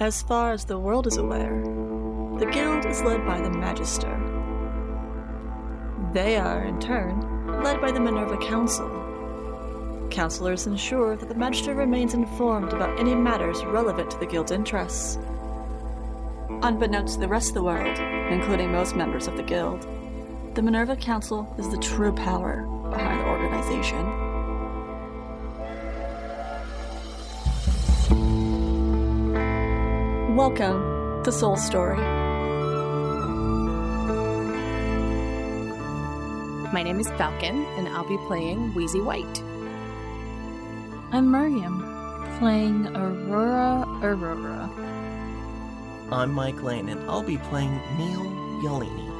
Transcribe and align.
As 0.00 0.22
far 0.22 0.52
as 0.52 0.64
the 0.64 0.78
world 0.78 1.06
is 1.06 1.18
aware, 1.18 1.62
the 2.38 2.50
guild 2.50 2.86
is 2.86 3.02
led 3.02 3.26
by 3.26 3.38
the 3.38 3.50
Magister. 3.50 4.08
They 6.14 6.38
are, 6.38 6.64
in 6.64 6.80
turn, 6.80 7.62
led 7.62 7.82
by 7.82 7.92
the 7.92 8.00
Minerva 8.00 8.38
Council. 8.38 8.88
Counselors 10.10 10.66
ensure 10.66 11.18
that 11.18 11.28
the 11.28 11.34
Magister 11.34 11.74
remains 11.74 12.14
informed 12.14 12.72
about 12.72 12.98
any 12.98 13.14
matters 13.14 13.62
relevant 13.62 14.10
to 14.12 14.18
the 14.18 14.24
guild's 14.24 14.52
interests. 14.52 15.18
Unbeknownst 16.62 17.16
to 17.16 17.20
the 17.20 17.28
rest 17.28 17.50
of 17.50 17.54
the 17.56 17.62
world, 17.62 17.98
including 18.32 18.72
most 18.72 18.96
members 18.96 19.26
of 19.26 19.36
the 19.36 19.42
guild, 19.42 19.86
the 20.54 20.62
Minerva 20.62 20.96
Council 20.96 21.54
is 21.58 21.68
the 21.68 21.76
true 21.76 22.14
power 22.14 22.62
behind 22.88 23.20
the 23.20 23.26
organization. 23.26 24.19
Welcome 30.40 31.22
to 31.24 31.30
Soul 31.30 31.58
Story. 31.58 31.98
My 36.72 36.82
name 36.82 36.98
is 36.98 37.08
Falcon, 37.10 37.66
and 37.76 37.86
I'll 37.88 38.08
be 38.08 38.16
playing 38.26 38.72
Wheezy 38.72 39.02
White. 39.02 39.42
I'm 41.12 41.30
Miriam, 41.30 41.82
playing 42.38 42.86
Aurora 42.96 43.84
Aurora. 44.02 44.70
I'm 46.10 46.32
Mike 46.32 46.62
Lane, 46.62 46.88
and 46.88 47.10
I'll 47.10 47.22
be 47.22 47.36
playing 47.36 47.78
Neil 47.98 48.24
Yalini. 48.62 49.10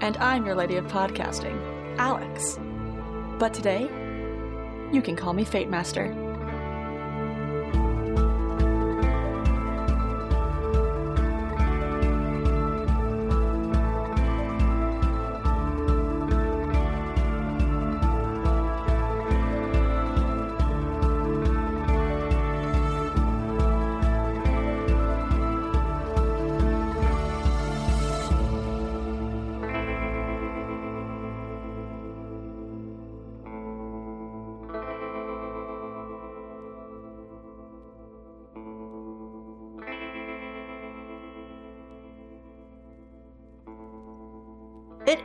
And 0.00 0.16
I'm 0.18 0.46
your 0.46 0.54
lady 0.54 0.76
of 0.76 0.86
podcasting, 0.86 1.58
Alex. 1.98 2.60
But 3.40 3.52
today, 3.52 3.90
you 4.92 5.02
can 5.02 5.16
call 5.16 5.32
me 5.32 5.42
Fate 5.42 5.68
Master. 5.68 6.27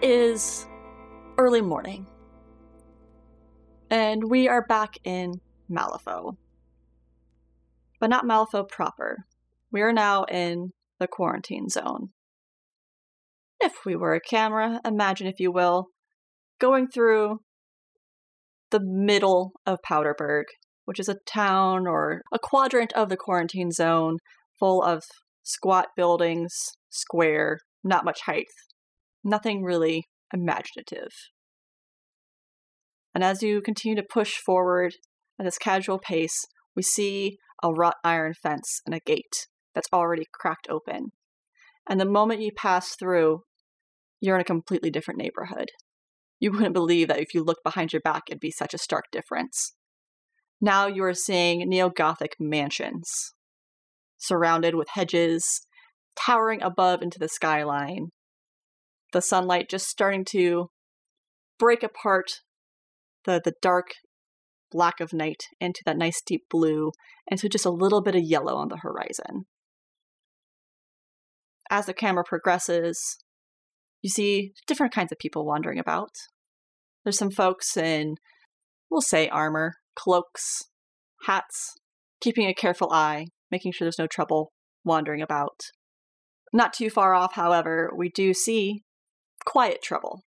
It 0.03 0.09
is 0.09 0.67
early 1.37 1.61
morning. 1.61 2.07
And 3.89 4.29
we 4.29 4.49
are 4.49 4.65
back 4.67 4.95
in 5.05 5.35
Malifaux. 5.71 6.35
But 8.01 8.09
not 8.09 8.25
Malifaux 8.25 8.67
proper. 8.67 9.19
We 9.71 9.81
are 9.81 9.93
now 9.93 10.25
in 10.25 10.71
the 10.99 11.07
quarantine 11.07 11.69
zone. 11.69 12.09
If 13.61 13.71
we 13.85 13.95
were 13.95 14.13
a 14.13 14.19
camera, 14.19 14.81
imagine, 14.83 15.27
if 15.27 15.39
you 15.39 15.53
will, 15.53 15.85
going 16.59 16.89
through 16.89 17.39
the 18.71 18.81
middle 18.83 19.53
of 19.65 19.79
Powderburg, 19.87 20.43
which 20.83 20.99
is 20.99 21.07
a 21.07 21.15
town 21.25 21.87
or 21.87 22.23
a 22.33 22.39
quadrant 22.43 22.91
of 22.91 23.07
the 23.07 23.15
quarantine 23.15 23.71
zone 23.71 24.17
full 24.59 24.83
of 24.83 25.01
squat 25.43 25.87
buildings, 25.95 26.53
square, 26.89 27.59
not 27.85 28.03
much 28.03 28.19
height, 28.25 28.47
nothing 29.23 29.63
really 29.63 30.07
imaginative. 30.33 31.11
And 33.13 33.23
as 33.23 33.43
you 33.43 33.61
continue 33.61 33.95
to 33.95 34.03
push 34.03 34.35
forward 34.37 34.95
at 35.39 35.45
this 35.45 35.57
casual 35.57 35.99
pace, 35.99 36.45
we 36.75 36.81
see 36.81 37.37
a 37.61 37.71
wrought 37.71 37.95
iron 38.03 38.33
fence 38.41 38.81
and 38.85 38.95
a 38.95 38.99
gate 38.99 39.47
that's 39.75 39.87
already 39.93 40.25
cracked 40.33 40.67
open. 40.69 41.11
And 41.87 41.99
the 41.99 42.05
moment 42.05 42.41
you 42.41 42.51
pass 42.55 42.95
through, 42.95 43.41
you're 44.19 44.35
in 44.35 44.41
a 44.41 44.45
completely 44.45 44.89
different 44.89 45.19
neighborhood. 45.19 45.69
You 46.39 46.51
wouldn't 46.51 46.73
believe 46.73 47.07
that 47.07 47.19
if 47.19 47.33
you 47.33 47.43
looked 47.43 47.63
behind 47.63 47.93
your 47.93 48.01
back, 48.01 48.23
it'd 48.27 48.39
be 48.39 48.51
such 48.51 48.73
a 48.73 48.79
stark 48.79 49.05
difference. 49.11 49.73
Now 50.59 50.87
you 50.87 51.03
are 51.03 51.13
seeing 51.13 51.67
neo 51.69 51.89
Gothic 51.89 52.35
mansions, 52.39 53.33
surrounded 54.17 54.75
with 54.75 54.87
hedges, 54.93 55.61
towering 56.15 56.61
above 56.61 57.01
into 57.01 57.19
the 57.19 57.27
skyline, 57.27 58.09
the 59.13 59.21
sunlight 59.21 59.69
just 59.69 59.87
starting 59.87 60.25
to 60.25 60.69
break 61.57 61.83
apart 61.83 62.41
the, 63.25 63.41
the 63.43 63.53
dark 63.61 63.91
black 64.71 64.99
of 64.99 65.13
night 65.13 65.43
into 65.61 65.81
that 65.85 65.97
nice 65.97 66.21
deep 66.25 66.43
blue, 66.49 66.91
into 67.27 67.47
just 67.47 67.65
a 67.65 67.71
little 67.71 68.01
bit 68.01 68.15
of 68.15 68.23
yellow 68.23 68.55
on 68.55 68.67
the 68.67 68.77
horizon. 68.77 69.45
As 71.69 71.85
the 71.85 71.93
camera 71.93 72.23
progresses, 72.27 73.17
you 74.01 74.09
see 74.09 74.51
different 74.67 74.93
kinds 74.93 75.11
of 75.11 75.19
people 75.19 75.45
wandering 75.45 75.79
about. 75.79 76.09
There's 77.03 77.17
some 77.17 77.31
folks 77.31 77.77
in, 77.77 78.15
we'll 78.89 79.01
say, 79.01 79.29
armor, 79.29 79.75
cloaks, 79.95 80.63
hats, 81.25 81.75
keeping 82.19 82.47
a 82.47 82.53
careful 82.53 82.91
eye, 82.91 83.27
making 83.51 83.71
sure 83.71 83.85
there's 83.85 83.99
no 83.99 84.07
trouble 84.07 84.51
wandering 84.83 85.21
about. 85.21 85.61
Not 86.51 86.73
too 86.73 86.89
far 86.89 87.13
off, 87.13 87.33
however, 87.33 87.91
we 87.95 88.09
do 88.09 88.33
see 88.33 88.83
quiet 89.45 89.81
trouble. 89.81 90.23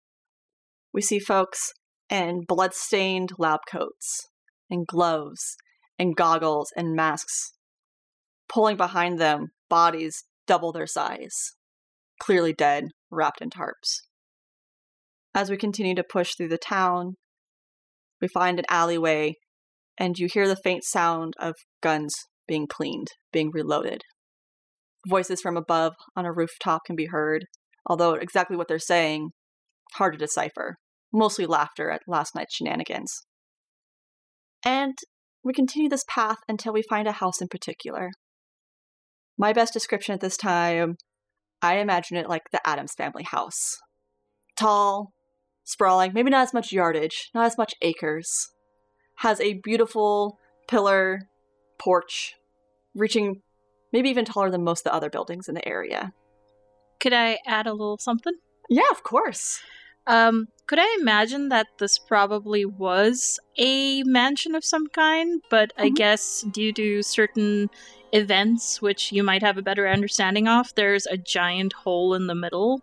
We 0.92 1.02
see 1.02 1.18
folks 1.18 1.72
in 2.08 2.44
blood-stained 2.46 3.32
lab 3.38 3.60
coats 3.70 4.28
and 4.70 4.86
gloves 4.86 5.56
and 5.98 6.16
goggles 6.16 6.72
and 6.76 6.94
masks, 6.94 7.52
pulling 8.48 8.76
behind 8.76 9.18
them 9.18 9.48
bodies 9.68 10.24
double 10.46 10.72
their 10.72 10.86
size, 10.86 11.52
clearly 12.20 12.52
dead, 12.52 12.84
wrapped 13.10 13.40
in 13.40 13.50
tarps. 13.50 14.02
As 15.34 15.50
we 15.50 15.56
continue 15.56 15.94
to 15.94 16.04
push 16.04 16.34
through 16.34 16.48
the 16.48 16.58
town, 16.58 17.14
we 18.20 18.28
find 18.28 18.58
an 18.58 18.64
alleyway, 18.70 19.34
and 19.98 20.18
you 20.18 20.28
hear 20.32 20.48
the 20.48 20.56
faint 20.56 20.84
sound 20.84 21.34
of 21.38 21.54
guns 21.82 22.14
being 22.48 22.66
cleaned, 22.66 23.08
being 23.32 23.50
reloaded. 23.52 24.02
Voices 25.06 25.40
from 25.40 25.56
above 25.56 25.92
on 26.16 26.24
a 26.24 26.32
rooftop 26.32 26.82
can 26.86 26.96
be 26.96 27.06
heard, 27.06 27.44
although 27.86 28.14
exactly 28.14 28.56
what 28.56 28.68
they're 28.68 28.78
saying, 28.78 29.30
hard 29.94 30.12
to 30.14 30.18
decipher. 30.18 30.76
Mostly 31.12 31.46
laughter 31.46 31.90
at 31.90 32.02
last 32.06 32.34
night's 32.34 32.54
shenanigans. 32.54 33.22
And 34.64 34.98
we 35.44 35.52
continue 35.52 35.88
this 35.88 36.04
path 36.08 36.38
until 36.48 36.72
we 36.72 36.82
find 36.82 37.06
a 37.06 37.12
house 37.12 37.40
in 37.40 37.48
particular. 37.48 38.10
My 39.38 39.52
best 39.52 39.72
description 39.72 40.14
at 40.14 40.20
this 40.20 40.36
time, 40.36 40.96
I 41.62 41.76
imagine 41.76 42.16
it 42.16 42.28
like 42.28 42.50
the 42.50 42.66
Addams 42.68 42.94
family 42.94 43.22
house. 43.22 43.78
Tall, 44.58 45.12
sprawling, 45.64 46.12
maybe 46.12 46.30
not 46.30 46.42
as 46.42 46.54
much 46.54 46.72
yardage, 46.72 47.30
not 47.34 47.46
as 47.46 47.56
much 47.56 47.74
acres. 47.82 48.48
Has 49.18 49.40
a 49.40 49.60
beautiful 49.62 50.38
pillar 50.68 51.20
porch, 51.78 52.34
reaching 52.94 53.42
maybe 53.92 54.10
even 54.10 54.24
taller 54.24 54.50
than 54.50 54.64
most 54.64 54.80
of 54.80 54.90
the 54.90 54.94
other 54.94 55.10
buildings 55.10 55.48
in 55.48 55.54
the 55.54 55.66
area. 55.66 56.12
Could 57.00 57.12
I 57.12 57.38
add 57.46 57.66
a 57.66 57.72
little 57.72 57.98
something? 57.98 58.34
Yeah, 58.68 58.88
of 58.90 59.02
course. 59.02 59.60
Um, 60.06 60.48
could 60.66 60.78
I 60.80 60.96
imagine 61.00 61.48
that 61.48 61.66
this 61.78 61.98
probably 61.98 62.64
was 62.64 63.38
a 63.58 64.02
mansion 64.04 64.54
of 64.54 64.64
some 64.64 64.86
kind, 64.88 65.42
but 65.50 65.72
I 65.76 65.90
Mhm. 65.90 65.96
guess 65.96 66.42
due 66.52 66.72
to 66.74 67.02
certain 67.02 67.68
events, 68.12 68.80
which 68.80 69.10
you 69.12 69.22
might 69.22 69.42
have 69.42 69.58
a 69.58 69.62
better 69.62 69.88
understanding 69.88 70.46
of, 70.48 70.72
there's 70.76 71.06
a 71.06 71.16
giant 71.16 71.72
hole 71.72 72.14
in 72.14 72.26
the 72.28 72.34
middle. 72.34 72.80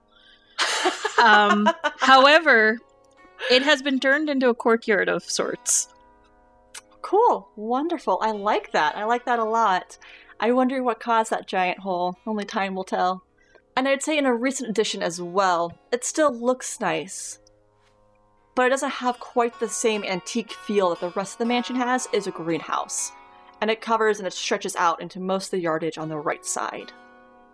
Um, 1.22 1.70
However, 1.98 2.78
it 3.50 3.62
has 3.64 3.82
been 3.82 4.00
turned 4.00 4.30
into 4.30 4.50
a 4.50 4.54
courtyard 4.54 5.08
of 5.10 5.24
sorts. 5.24 5.88
cool, 7.02 7.50
wonderful. 7.56 8.18
I 8.22 8.32
like 8.32 8.72
that. 8.72 8.96
I 8.96 9.04
like 9.06 9.26
that 9.26 9.40
a 9.40 9.44
lot. 9.44 9.98
I 10.40 10.52
wonder 10.52 10.82
what 10.84 11.00
caused 11.00 11.32
that 11.32 11.48
giant 11.48 11.80
hole. 11.80 12.16
Only 12.26 12.46
time 12.46 12.76
will 12.76 12.84
tell. 12.84 13.24
And 13.76 13.88
I'd 13.88 14.04
say 14.04 14.18
in 14.18 14.26
a 14.26 14.36
recent 14.36 14.70
edition 14.70 15.02
as 15.02 15.22
well, 15.22 15.78
it 15.92 16.06
still 16.06 16.34
looks 16.34 16.80
nice. 16.80 17.40
But 18.56 18.68
it 18.68 18.70
doesn't 18.70 18.90
have 18.90 19.20
quite 19.20 19.60
the 19.60 19.70
same 19.70 20.04
antique 20.04 20.52
feel 20.52 20.90
that 20.90 21.00
the 21.00 21.10
rest 21.10 21.34
of 21.34 21.38
the 21.40 21.46
mansion 21.46 21.76
has 21.76 22.08
is 22.14 22.28
a 22.28 22.32
greenhouse. 22.32 23.12
And 23.62 23.72
it 23.72 23.82
covers 23.82 24.20
and 24.20 24.28
it 24.28 24.34
stretches 24.34 24.76
out 24.76 25.02
into 25.02 25.20
most 25.20 25.48
of 25.48 25.52
the 25.52 25.62
yardage 25.62 25.98
on 25.98 26.10
the 26.10 26.18
right 26.18 26.46
side. 26.46 26.92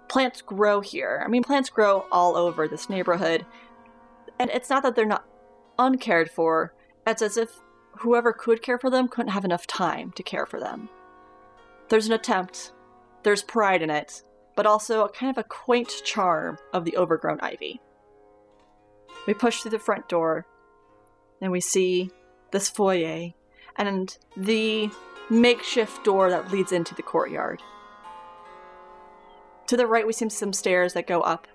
Plants 0.10 0.42
grow 0.42 0.82
here. 0.82 1.22
I 1.24 1.30
mean, 1.30 1.44
plants 1.44 1.70
grow 1.70 2.06
all 2.12 2.36
over 2.36 2.68
this 2.68 2.90
neighborhood. 2.90 3.46
And 4.40 4.50
it's 4.52 4.70
not 4.70 4.84
that 4.84 4.96
they're 4.96 5.06
not 5.06 5.26
uncared 5.78 6.30
for, 6.30 6.74
it's 7.08 7.22
as 7.22 7.38
if 7.38 7.60
whoever 8.00 8.34
could 8.34 8.62
care 8.62 8.78
for 8.78 8.90
them 8.90 9.08
couldn't 9.08 9.32
have 9.32 9.46
enough 9.46 9.68
time 9.68 10.12
to 10.14 10.24
care 10.24 10.46
for 10.46 10.60
them. 10.60 10.90
There's 11.90 12.08
an 12.08 12.14
attempt 12.14 12.74
There's 13.24 13.44
pride 13.44 13.82
in 13.82 13.90
it, 13.90 14.24
but 14.56 14.66
also 14.66 15.04
a 15.04 15.10
kind 15.10 15.30
of 15.30 15.38
a 15.38 15.48
quaint 15.48 16.02
charm 16.04 16.58
of 16.74 16.86
the 16.86 16.98
overgrown 16.98 17.40
ivy. 17.42 17.80
We 19.28 19.34
push 19.34 19.62
through 19.62 19.72
the 19.72 19.80
front 19.80 20.10
door, 20.10 20.46
and 21.42 21.52
we 21.52 21.62
see 21.62 22.12
this 22.52 22.70
foyer 22.70 23.32
and 23.78 24.18
the 24.36 24.90
makeshift 25.30 26.04
door 26.04 26.30
that 26.30 26.52
leads 26.52 26.72
into 26.72 26.96
the 26.96 27.04
courtyard. 27.04 27.62
To 29.68 29.78
the 29.78 29.88
right, 29.88 30.08
we 30.08 30.14
see 30.14 30.28
some 30.30 30.52
stairs 30.52 30.94
that 30.94 31.06
go 31.08 31.22
up, 31.22 31.48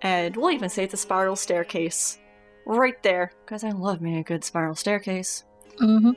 and 0.00 0.36
we'll 0.36 0.52
even 0.52 0.70
say 0.70 0.84
it's 0.84 0.94
a 0.94 0.96
spiral 0.96 1.36
staircase 1.36 2.18
right 2.66 3.00
there, 3.02 3.32
because 3.44 3.62
I 3.62 3.70
love 3.70 4.00
me 4.00 4.18
a 4.18 4.24
good 4.24 4.42
spiral 4.42 4.74
staircase. 4.74 5.44
Mm-hmm. 5.80 6.12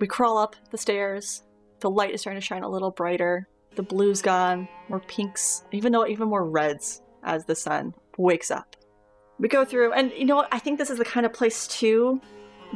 We 0.00 0.06
crawl 0.08 0.36
up 0.36 0.56
the 0.70 0.78
stairs. 0.78 1.44
The 1.78 1.90
light 1.90 2.12
is 2.12 2.22
starting 2.22 2.40
to 2.40 2.44
shine 2.44 2.64
a 2.64 2.68
little 2.68 2.90
brighter. 2.90 3.48
The 3.76 3.82
blue's 3.82 4.22
gone, 4.22 4.68
more 4.88 5.00
pinks, 5.00 5.64
even 5.72 5.92
though 5.92 6.06
even 6.06 6.28
more 6.28 6.44
reds 6.44 7.02
as 7.22 7.44
the 7.44 7.54
sun 7.54 7.94
wakes 8.18 8.50
up. 8.50 8.76
We 9.38 9.48
go 9.48 9.64
through, 9.64 9.92
and 9.92 10.12
you 10.12 10.24
know 10.24 10.36
what? 10.36 10.48
I 10.52 10.58
think 10.58 10.78
this 10.78 10.90
is 10.90 10.98
the 10.98 11.04
kind 11.04 11.26
of 11.26 11.32
place 11.32 11.66
too 11.66 12.20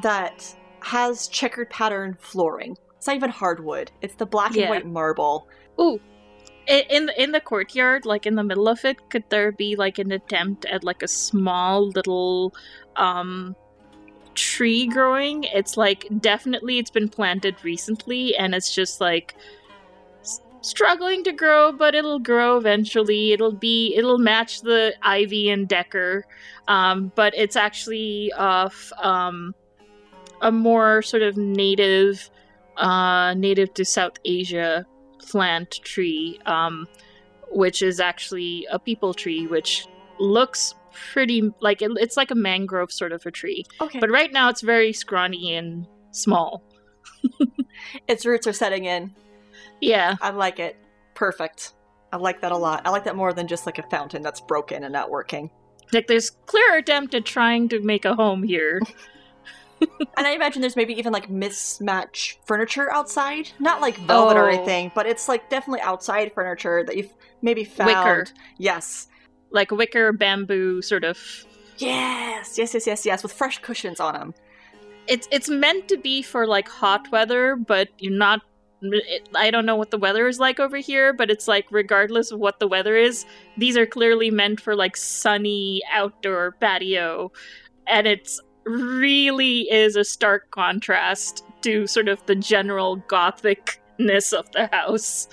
that 0.02 0.54
has 0.80 1.28
checkered 1.28 1.70
pattern 1.70 2.16
flooring. 2.20 2.76
It's 2.96 3.06
not 3.06 3.16
even 3.16 3.30
hardwood. 3.30 3.92
It's 4.02 4.14
the 4.16 4.26
black 4.26 4.54
Yeah. 4.54 4.62
and 4.62 4.70
white 4.70 4.86
marble. 4.86 5.48
Ooh. 5.80 6.00
In 6.66 7.06
the, 7.06 7.22
in 7.22 7.32
the 7.32 7.40
courtyard, 7.40 8.04
like 8.04 8.26
in 8.26 8.34
the 8.34 8.42
middle 8.44 8.68
of 8.68 8.84
it, 8.84 9.08
could 9.08 9.24
there 9.30 9.52
be 9.52 9.74
like 9.76 9.98
an 9.98 10.12
attempt 10.12 10.66
at 10.66 10.84
like 10.84 11.02
a 11.02 11.08
small 11.08 11.88
little 11.88 12.54
um 12.96 13.56
tree 14.34 14.86
growing? 14.86 15.44
It's 15.44 15.76
like 15.76 16.06
definitely 16.20 16.78
it's 16.78 16.90
been 16.90 17.08
planted 17.08 17.56
recently 17.64 18.36
and 18.36 18.54
it's 18.54 18.74
just 18.74 19.00
like 19.00 19.34
struggling 20.60 21.24
to 21.24 21.32
grow, 21.32 21.72
but 21.72 21.94
it'll 21.94 22.18
grow 22.18 22.56
eventually. 22.56 23.32
It'll 23.32 23.52
be 23.52 23.94
it'll 23.96 24.18
match 24.18 24.62
the 24.62 24.94
ivy 25.02 25.50
and 25.50 25.68
decker. 25.68 26.24
Um 26.66 27.12
but 27.14 27.34
it's 27.36 27.56
actually 27.56 28.32
of 28.36 28.92
um 29.02 29.54
a 30.40 30.52
more 30.52 31.02
sort 31.02 31.22
of 31.22 31.36
native 31.36 32.30
uh 32.76 33.34
native 33.34 33.74
to 33.74 33.84
South 33.84 34.18
Asia 34.24 34.86
plant 35.18 35.80
tree, 35.82 36.38
um, 36.46 36.88
which 37.50 37.82
is 37.82 38.00
actually 38.00 38.66
a 38.70 38.78
peepal 38.78 39.14
tree, 39.14 39.46
which 39.46 39.86
looks 40.18 40.74
pretty 40.92 41.50
like 41.60 41.82
it, 41.82 41.90
it's 41.96 42.16
like 42.16 42.30
a 42.30 42.34
mangrove 42.34 42.90
sort 42.92 43.12
of 43.12 43.24
a 43.26 43.30
tree. 43.30 43.64
Okay. 43.80 43.98
But 44.00 44.10
right 44.10 44.32
now 44.32 44.48
it's 44.48 44.62
very 44.62 44.92
scrawny 44.92 45.54
and 45.54 45.86
small. 46.10 46.62
its 48.08 48.26
roots 48.26 48.46
are 48.46 48.52
setting 48.52 48.84
in. 48.84 49.14
Yeah, 49.80 50.16
I 50.20 50.30
like 50.30 50.58
it. 50.58 50.76
Perfect. 51.14 51.72
I 52.12 52.16
like 52.16 52.40
that 52.40 52.52
a 52.52 52.56
lot. 52.56 52.82
I 52.86 52.90
like 52.90 53.04
that 53.04 53.16
more 53.16 53.32
than 53.32 53.46
just 53.46 53.66
like 53.66 53.78
a 53.78 53.82
fountain 53.84 54.22
that's 54.22 54.40
broken 54.40 54.84
and 54.84 54.92
not 54.92 55.10
working. 55.10 55.50
like 55.92 56.06
there's 56.06 56.30
clear 56.30 56.76
attempt 56.78 57.14
at 57.14 57.24
trying 57.24 57.68
to 57.70 57.80
make 57.80 58.04
a 58.04 58.14
home 58.14 58.42
here. 58.42 58.80
And 60.16 60.26
I 60.26 60.32
imagine 60.32 60.60
there's 60.60 60.74
maybe 60.74 60.94
even 60.98 61.12
like 61.12 61.28
mismatch 61.28 62.34
furniture 62.46 62.92
outside. 62.92 63.50
Not 63.60 63.80
like 63.80 63.96
velvet 63.98 64.36
or 64.36 64.50
Oh. 64.50 64.52
anything, 64.52 64.90
but 64.92 65.06
it's 65.06 65.28
like 65.28 65.48
definitely 65.50 65.82
outside 65.82 66.32
furniture 66.34 66.82
that 66.84 66.96
you've 66.96 67.14
maybe 67.42 67.62
found. 67.62 67.86
Wicker. 67.86 68.26
Yes. 68.58 69.06
like 69.52 69.70
wicker 69.70 70.12
bamboo 70.12 70.82
sort 70.82 71.04
of 71.04 71.16
Yes, 71.76 72.58
yes, 72.58 72.74
yes, 72.74 72.88
yes, 72.88 73.06
yes, 73.06 73.22
with 73.22 73.32
fresh 73.32 73.58
cushions 73.58 74.00
on 74.00 74.14
them. 74.14 74.34
it's 75.06 75.28
it's 75.30 75.48
meant 75.48 75.86
to 75.88 75.96
be 75.96 76.22
for 76.22 76.44
like 76.44 76.68
hot 76.68 77.08
weather, 77.12 77.54
but 77.54 77.88
you're 77.98 78.12
not. 78.18 78.40
It, 78.80 79.28
I 79.34 79.50
don't 79.50 79.66
know 79.66 79.76
what 79.76 79.90
the 79.90 79.98
weather 79.98 80.28
is 80.28 80.38
like 80.38 80.60
over 80.60 80.76
here, 80.76 81.12
but 81.12 81.30
it's 81.30 81.48
like 81.48 81.66
regardless 81.70 82.30
of 82.30 82.38
what 82.38 82.60
the 82.60 82.68
weather 82.68 82.96
is, 82.96 83.24
these 83.56 83.76
are 83.76 83.86
clearly 83.86 84.30
meant 84.30 84.60
for 84.60 84.76
like 84.76 84.96
sunny 84.96 85.82
outdoor 85.92 86.52
patio, 86.60 87.32
and 87.86 88.06
it's 88.06 88.40
really 88.64 89.62
is 89.70 89.96
a 89.96 90.04
stark 90.04 90.50
contrast 90.50 91.44
to 91.62 91.86
sort 91.86 92.08
of 92.08 92.24
the 92.26 92.36
general 92.36 92.96
gothicness 93.08 94.32
of 94.32 94.50
the 94.52 94.68
house. 94.72 95.28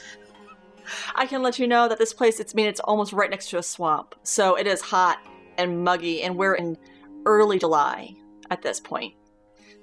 I 1.16 1.26
can 1.26 1.44
let 1.44 1.60
you 1.60 1.68
know 1.68 1.88
that 1.88 1.98
this 1.98 2.14
place, 2.14 2.40
it's 2.40 2.54
I 2.54 2.56
mean, 2.56 2.68
it's 2.68 2.80
almost 2.80 3.14
right 3.14 3.30
next 3.30 3.50
to 3.50 3.58
a 3.58 3.64
swamp. 3.64 4.16
So 4.24 4.56
it 4.56 4.68
is 4.68 4.82
hot 4.82 5.20
and 5.58 5.84
muggy, 5.84 6.22
and 6.22 6.36
we're 6.36 6.56
in 6.56 6.78
early 7.26 7.60
July 7.60 8.16
at 8.50 8.62
this 8.62 8.80
point. 8.80 9.14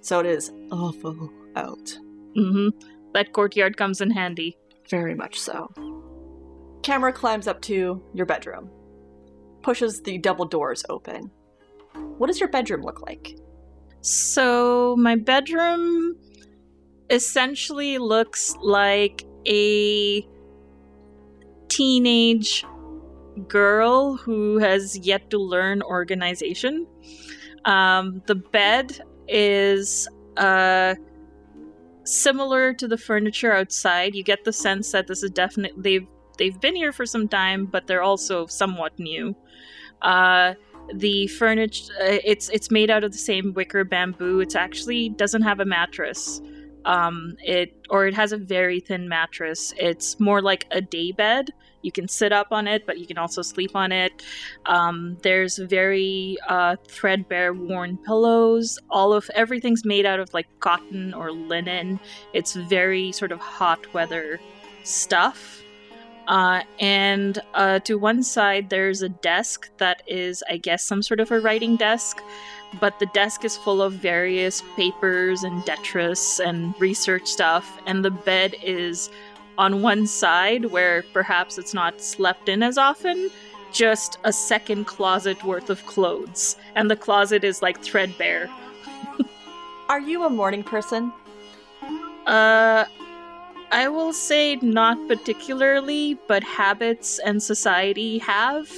So 0.00 0.20
it 0.20 0.26
is 0.26 0.50
awful 0.70 1.30
out. 1.56 1.96
hmm 2.34 2.68
That 3.14 3.32
courtyard 3.32 3.76
comes 3.76 4.00
in 4.00 4.10
handy. 4.10 4.56
Very 4.88 5.14
much 5.14 5.38
so. 5.38 5.70
Camera 6.82 7.12
climbs 7.12 7.46
up 7.46 7.60
to 7.62 8.02
your 8.12 8.26
bedroom, 8.26 8.68
pushes 9.62 10.02
the 10.02 10.18
double 10.18 10.44
doors 10.44 10.84
open. 10.88 11.30
What 12.18 12.26
does 12.26 12.40
your 12.40 12.48
bedroom 12.48 12.82
look 12.82 13.02
like? 13.02 13.36
So 14.00 14.96
my 14.98 15.14
bedroom 15.14 16.16
essentially 17.10 17.98
looks 17.98 18.56
like 18.60 19.24
a 19.46 20.26
teenage 21.68 22.64
girl 23.48 24.16
who 24.16 24.58
has 24.58 24.98
yet 24.98 25.30
to 25.30 25.38
learn 25.38 25.82
organization. 25.82 26.86
Um, 27.64 28.22
the 28.26 28.34
bed 28.34 29.00
is 29.28 30.08
uh, 30.36 30.94
similar 32.04 32.74
to 32.74 32.88
the 32.88 32.98
furniture 32.98 33.52
outside. 33.52 34.14
You 34.14 34.22
get 34.22 34.44
the 34.44 34.52
sense 34.52 34.92
that 34.92 35.06
this 35.06 35.22
is 35.22 35.30
definitely 35.30 35.80
they've 35.82 36.06
they've 36.38 36.60
been 36.60 36.76
here 36.76 36.92
for 36.92 37.06
some 37.06 37.28
time, 37.28 37.66
but 37.66 37.86
they're 37.86 38.02
also 38.02 38.46
somewhat 38.46 38.98
new. 38.98 39.36
Uh, 40.00 40.54
the 40.94 41.26
furniture 41.28 41.92
uh, 42.00 42.18
it's 42.24 42.48
it's 42.48 42.70
made 42.70 42.90
out 42.90 43.04
of 43.04 43.12
the 43.12 43.18
same 43.18 43.52
wicker 43.54 43.84
bamboo 43.84 44.40
It 44.40 44.56
actually 44.56 45.10
doesn't 45.10 45.42
have 45.42 45.60
a 45.60 45.64
mattress 45.64 46.40
um 46.84 47.36
it 47.38 47.72
or 47.88 48.06
it 48.06 48.14
has 48.14 48.32
a 48.32 48.36
very 48.36 48.80
thin 48.80 49.08
mattress 49.08 49.72
it's 49.76 50.18
more 50.18 50.42
like 50.42 50.66
a 50.72 50.80
day 50.80 51.12
bed 51.12 51.50
you 51.82 51.92
can 51.92 52.08
sit 52.08 52.32
up 52.32 52.48
on 52.50 52.66
it 52.66 52.86
but 52.86 52.98
you 52.98 53.06
can 53.06 53.18
also 53.18 53.42
sleep 53.42 53.74
on 53.74 53.92
it. 53.92 54.22
Um 54.66 55.16
there's 55.22 55.58
very 55.58 56.36
uh 56.48 56.76
threadbare 56.86 57.52
worn 57.52 57.96
pillows. 57.98 58.78
All 58.90 59.12
of 59.12 59.30
everything's 59.34 59.84
made 59.84 60.06
out 60.06 60.20
of 60.20 60.32
like 60.34 60.48
cotton 60.60 61.14
or 61.14 61.30
linen. 61.30 62.00
It's 62.32 62.54
very 62.54 63.12
sort 63.12 63.32
of 63.32 63.40
hot 63.40 63.92
weather 63.94 64.40
stuff. 64.84 65.62
Uh, 66.28 66.62
and 66.78 67.40
uh, 67.54 67.80
to 67.80 67.98
one 67.98 68.22
side, 68.22 68.70
there's 68.70 69.02
a 69.02 69.08
desk 69.08 69.70
that 69.78 70.02
is, 70.06 70.42
I 70.48 70.56
guess, 70.56 70.84
some 70.84 71.02
sort 71.02 71.20
of 71.20 71.30
a 71.32 71.40
writing 71.40 71.76
desk, 71.76 72.22
but 72.80 72.98
the 73.00 73.06
desk 73.06 73.44
is 73.44 73.56
full 73.56 73.82
of 73.82 73.94
various 73.94 74.62
papers 74.76 75.42
and 75.42 75.64
detritus 75.64 76.38
and 76.38 76.80
research 76.80 77.26
stuff, 77.26 77.78
and 77.86 78.04
the 78.04 78.10
bed 78.10 78.54
is 78.62 79.10
on 79.58 79.82
one 79.82 80.06
side 80.06 80.66
where 80.66 81.04
perhaps 81.12 81.58
it's 81.58 81.74
not 81.74 82.00
slept 82.00 82.48
in 82.48 82.62
as 82.62 82.78
often. 82.78 83.30
Just 83.72 84.18
a 84.24 84.32
second 84.32 84.86
closet 84.86 85.42
worth 85.44 85.70
of 85.70 85.84
clothes, 85.86 86.56
and 86.74 86.90
the 86.90 86.96
closet 86.96 87.42
is 87.42 87.62
like 87.62 87.80
threadbare. 87.80 88.50
Are 89.88 90.00
you 90.00 90.24
a 90.24 90.30
morning 90.30 90.62
person? 90.62 91.12
Uh, 92.26 92.84
I 93.70 93.88
will 93.88 94.12
say 94.12 94.56
not 94.56 94.98
particularly, 95.08 96.18
but 96.28 96.42
habits 96.44 97.18
and 97.20 97.42
society 97.42 98.18
have 98.18 98.70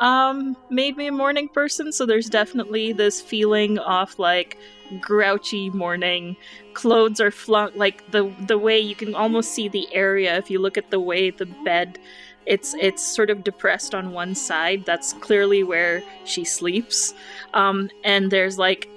um 0.00 0.56
made 0.68 0.96
me 0.96 1.06
a 1.06 1.12
morning 1.12 1.48
person, 1.48 1.92
so 1.92 2.04
there's 2.04 2.28
definitely 2.28 2.92
this 2.92 3.20
feeling 3.20 3.78
of 3.78 4.18
like 4.18 4.58
grouchy 5.00 5.70
morning. 5.70 6.36
Clothes 6.74 7.20
are 7.20 7.30
flung 7.30 7.70
like 7.74 8.10
the 8.10 8.32
the 8.46 8.58
way 8.58 8.78
you 8.78 8.94
can 8.94 9.14
almost 9.14 9.52
see 9.52 9.68
the 9.68 9.88
area 9.94 10.36
if 10.36 10.50
you 10.50 10.58
look 10.58 10.76
at 10.76 10.90
the 10.90 11.00
way 11.00 11.30
the 11.30 11.46
bed 11.64 11.98
it's 12.46 12.74
it's 12.74 13.02
sort 13.02 13.28
of 13.28 13.42
depressed 13.44 13.94
on 13.94 14.12
one 14.12 14.34
side. 14.34 14.84
That's 14.86 15.12
clearly 15.14 15.62
where 15.62 16.02
she 16.24 16.44
sleeps. 16.44 17.14
Um 17.54 17.90
and 18.04 18.30
there's 18.30 18.58
like 18.58 18.88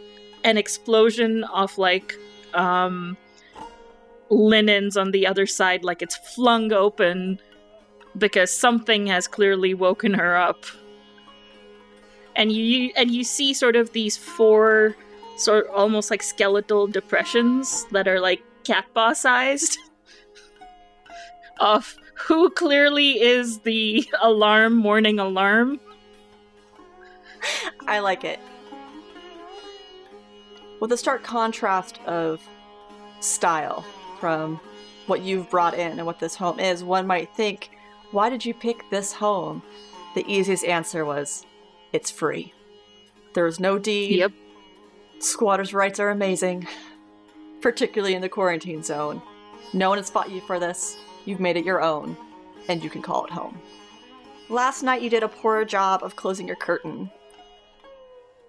an 0.44 0.58
explosion 0.58 1.44
of 1.46 1.78
like 1.78 2.16
um 2.54 3.18
linens 4.30 4.96
on 4.96 5.12
the 5.12 5.26
other 5.26 5.48
side 5.48 5.84
like 5.84 6.04
it's 6.04 6.16
flung 6.36 6.72
open 6.72 7.40
because 8.18 8.52
something 8.52 9.08
has 9.08 9.28
clearly 9.28 9.74
woken 9.74 10.14
her 10.14 10.38
up 10.38 10.66
and 12.36 12.52
you 12.52 12.92
and 12.96 13.12
you 13.12 13.24
see 13.24 13.54
sort 13.54 13.76
of 13.76 13.92
these 13.92 14.18
four 14.18 14.96
sort 15.40 15.68
almost 15.68 16.12
like 16.12 16.22
skeletal 16.22 16.88
depressions 16.88 17.86
that 17.92 18.08
are 18.08 18.20
like 18.20 18.42
cat 18.64 18.86
paw 18.94 19.14
sized 19.14 19.78
of 21.60 21.96
who 22.14 22.50
clearly 22.50 23.22
is 23.22 23.60
the 23.60 24.08
alarm 24.22 24.76
morning 24.76 25.20
alarm 25.20 25.80
I 27.88 28.00
like 28.00 28.24
it. 28.24 28.40
With 30.80 30.92
a 30.92 30.98
stark 30.98 31.24
contrast 31.24 32.00
of 32.06 32.42
style 33.20 33.84
from 34.20 34.60
what 35.08 35.22
you've 35.22 35.50
brought 35.50 35.74
in 35.74 35.98
and 35.98 36.06
what 36.06 36.20
this 36.20 36.36
home 36.36 36.60
is, 36.60 36.84
one 36.84 37.08
might 37.08 37.36
think, 37.36 37.72
why 38.12 38.30
did 38.30 38.46
you 38.46 38.54
pick 38.54 38.90
this 38.90 39.14
home? 39.14 39.62
The 40.16 40.26
easiest 40.28 40.66
answer 40.66 41.06
was, 41.06 41.46
it's 41.94 42.12
free. 42.12 42.54
There 43.34 43.48
is 43.48 43.60
no 43.60 43.78
deed. 43.78 44.20
Yep. 44.20 44.32
Squatters' 45.20 45.74
rights 45.74 46.00
are 46.00 46.10
amazing, 46.10 46.68
particularly 47.62 48.16
in 48.16 48.22
the 48.22 48.30
quarantine 48.30 48.82
zone. 48.82 49.22
No 49.74 49.90
one 49.90 49.98
has 49.98 50.10
fought 50.10 50.32
you 50.32 50.42
for 50.42 50.60
this. 50.60 50.98
You've 51.26 51.42
made 51.42 51.58
it 51.58 51.66
your 51.66 51.82
own, 51.82 52.16
and 52.70 52.84
you 52.84 52.90
can 52.90 53.02
call 53.02 53.26
it 53.26 53.32
home. 53.32 53.60
Last 54.48 54.82
night 54.82 55.02
you 55.02 55.10
did 55.10 55.22
a 55.22 55.28
poor 55.28 55.66
job 55.66 56.04
of 56.04 56.16
closing 56.16 56.48
your 56.48 56.56
curtain. 56.56 57.12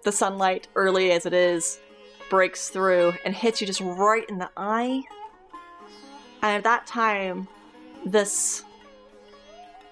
The 0.03 0.11
sunlight, 0.11 0.67
early 0.75 1.11
as 1.11 1.25
it 1.25 1.33
is, 1.33 1.79
breaks 2.29 2.69
through 2.69 3.13
and 3.25 3.35
hits 3.35 3.61
you 3.61 3.67
just 3.67 3.81
right 3.81 4.27
in 4.29 4.39
the 4.39 4.49
eye. 4.55 5.03
And 6.41 6.55
at 6.55 6.63
that 6.63 6.87
time, 6.87 7.47
this 8.05 8.63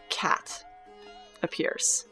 cat 0.10 0.64
appears. 1.44 2.06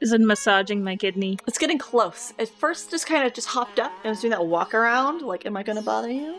Is 0.00 0.12
it 0.12 0.20
massaging 0.20 0.82
my 0.82 0.96
kidney? 0.96 1.38
It's 1.46 1.58
getting 1.58 1.78
close. 1.78 2.32
At 2.38 2.48
first, 2.48 2.90
just 2.90 3.06
kind 3.06 3.26
of 3.26 3.34
just 3.34 3.48
hopped 3.48 3.78
up 3.78 3.92
and 4.02 4.10
was 4.10 4.20
doing 4.20 4.30
that 4.30 4.46
walk 4.46 4.74
around, 4.74 5.22
like, 5.22 5.44
"Am 5.44 5.56
I 5.56 5.62
gonna 5.62 5.82
bother 5.82 6.10
you?" 6.10 6.36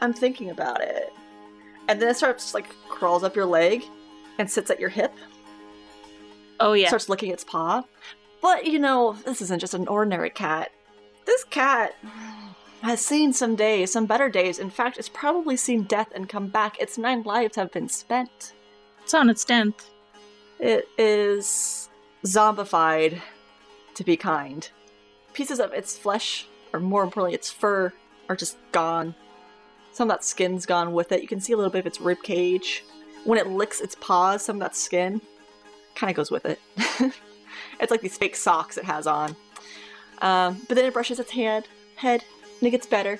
I'm 0.00 0.12
thinking 0.12 0.50
about 0.50 0.80
it, 0.80 1.12
and 1.88 2.00
then 2.02 2.08
it 2.08 2.16
starts 2.16 2.52
like 2.52 2.68
crawls 2.88 3.22
up 3.22 3.36
your 3.36 3.46
leg 3.46 3.84
and 4.38 4.50
sits 4.50 4.70
at 4.70 4.80
your 4.80 4.88
hip. 4.88 5.12
Oh 6.58 6.72
yeah. 6.72 6.88
Starts 6.88 7.08
licking 7.08 7.30
its 7.30 7.44
paw. 7.44 7.84
But 8.42 8.66
you 8.66 8.78
know, 8.78 9.16
this 9.24 9.40
isn't 9.40 9.60
just 9.60 9.74
an 9.74 9.88
ordinary 9.88 10.30
cat. 10.30 10.72
This 11.26 11.44
cat 11.44 11.94
has 12.82 13.00
seen 13.04 13.32
some 13.32 13.56
days, 13.56 13.92
some 13.92 14.06
better 14.06 14.28
days. 14.28 14.58
In 14.58 14.70
fact, 14.70 14.98
it's 14.98 15.08
probably 15.08 15.56
seen 15.56 15.82
death 15.84 16.08
and 16.14 16.28
come 16.28 16.48
back. 16.48 16.78
Its 16.80 16.98
nine 16.98 17.22
lives 17.22 17.56
have 17.56 17.72
been 17.72 17.88
spent. 17.88 18.52
It's 19.02 19.14
on 19.14 19.30
its 19.30 19.44
tenth. 19.44 19.90
It 20.58 20.88
is 20.98 21.88
zombified, 22.26 23.20
to 23.94 24.04
be 24.04 24.16
kind. 24.16 24.68
Pieces 25.32 25.60
of 25.60 25.72
its 25.72 25.96
flesh, 25.96 26.46
or 26.72 26.80
more 26.80 27.02
importantly, 27.02 27.34
its 27.34 27.50
fur, 27.50 27.92
are 28.28 28.36
just 28.36 28.56
gone. 28.72 29.14
Some 29.92 30.10
of 30.10 30.16
that 30.16 30.24
skin's 30.24 30.66
gone 30.66 30.92
with 30.92 31.12
it. 31.12 31.22
You 31.22 31.28
can 31.28 31.40
see 31.40 31.52
a 31.52 31.56
little 31.56 31.70
bit 31.70 31.80
of 31.80 31.86
its 31.86 32.00
rib 32.00 32.22
cage. 32.22 32.84
When 33.24 33.38
it 33.38 33.46
licks 33.46 33.80
its 33.80 33.94
paws, 33.94 34.44
some 34.44 34.56
of 34.56 34.60
that 34.60 34.76
skin 34.76 35.20
kind 35.94 36.10
of 36.10 36.16
goes 36.16 36.30
with 36.30 36.44
it. 36.44 36.60
it's 37.80 37.90
like 37.90 38.02
these 38.02 38.18
fake 38.18 38.36
socks 38.36 38.76
it 38.76 38.84
has 38.84 39.06
on. 39.06 39.34
Um, 40.20 40.62
but 40.68 40.74
then 40.74 40.84
it 40.84 40.92
brushes 40.92 41.18
its 41.18 41.30
hand, 41.30 41.66
head, 41.96 42.24
and 42.60 42.68
it 42.68 42.70
gets 42.70 42.86
better. 42.86 43.18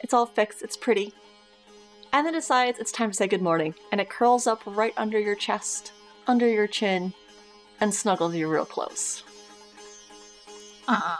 It's 0.00 0.12
all 0.12 0.26
fixed, 0.26 0.62
it's 0.62 0.76
pretty. 0.76 1.14
And 2.12 2.26
then 2.26 2.34
decides 2.34 2.78
it's 2.78 2.92
time 2.92 3.10
to 3.10 3.16
say 3.16 3.26
good 3.26 3.42
morning, 3.42 3.74
and 3.90 4.00
it 4.00 4.08
curls 4.08 4.46
up 4.46 4.62
right 4.66 4.92
under 4.96 5.18
your 5.18 5.34
chest, 5.34 5.92
under 6.26 6.48
your 6.48 6.66
chin, 6.66 7.12
and 7.84 7.94
snuggles 7.94 8.34
you 8.34 8.48
real 8.48 8.64
close. 8.64 9.22
Uh. 10.88 11.16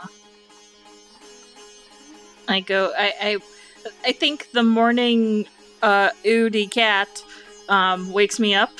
I 2.48 2.60
go. 2.60 2.90
I. 2.98 3.12
I. 3.20 3.38
I 4.06 4.12
think 4.12 4.50
the 4.52 4.62
morning 4.62 5.46
uh, 5.82 6.08
cat 6.70 7.22
um, 7.68 8.10
wakes 8.12 8.40
me 8.40 8.54
up, 8.54 8.72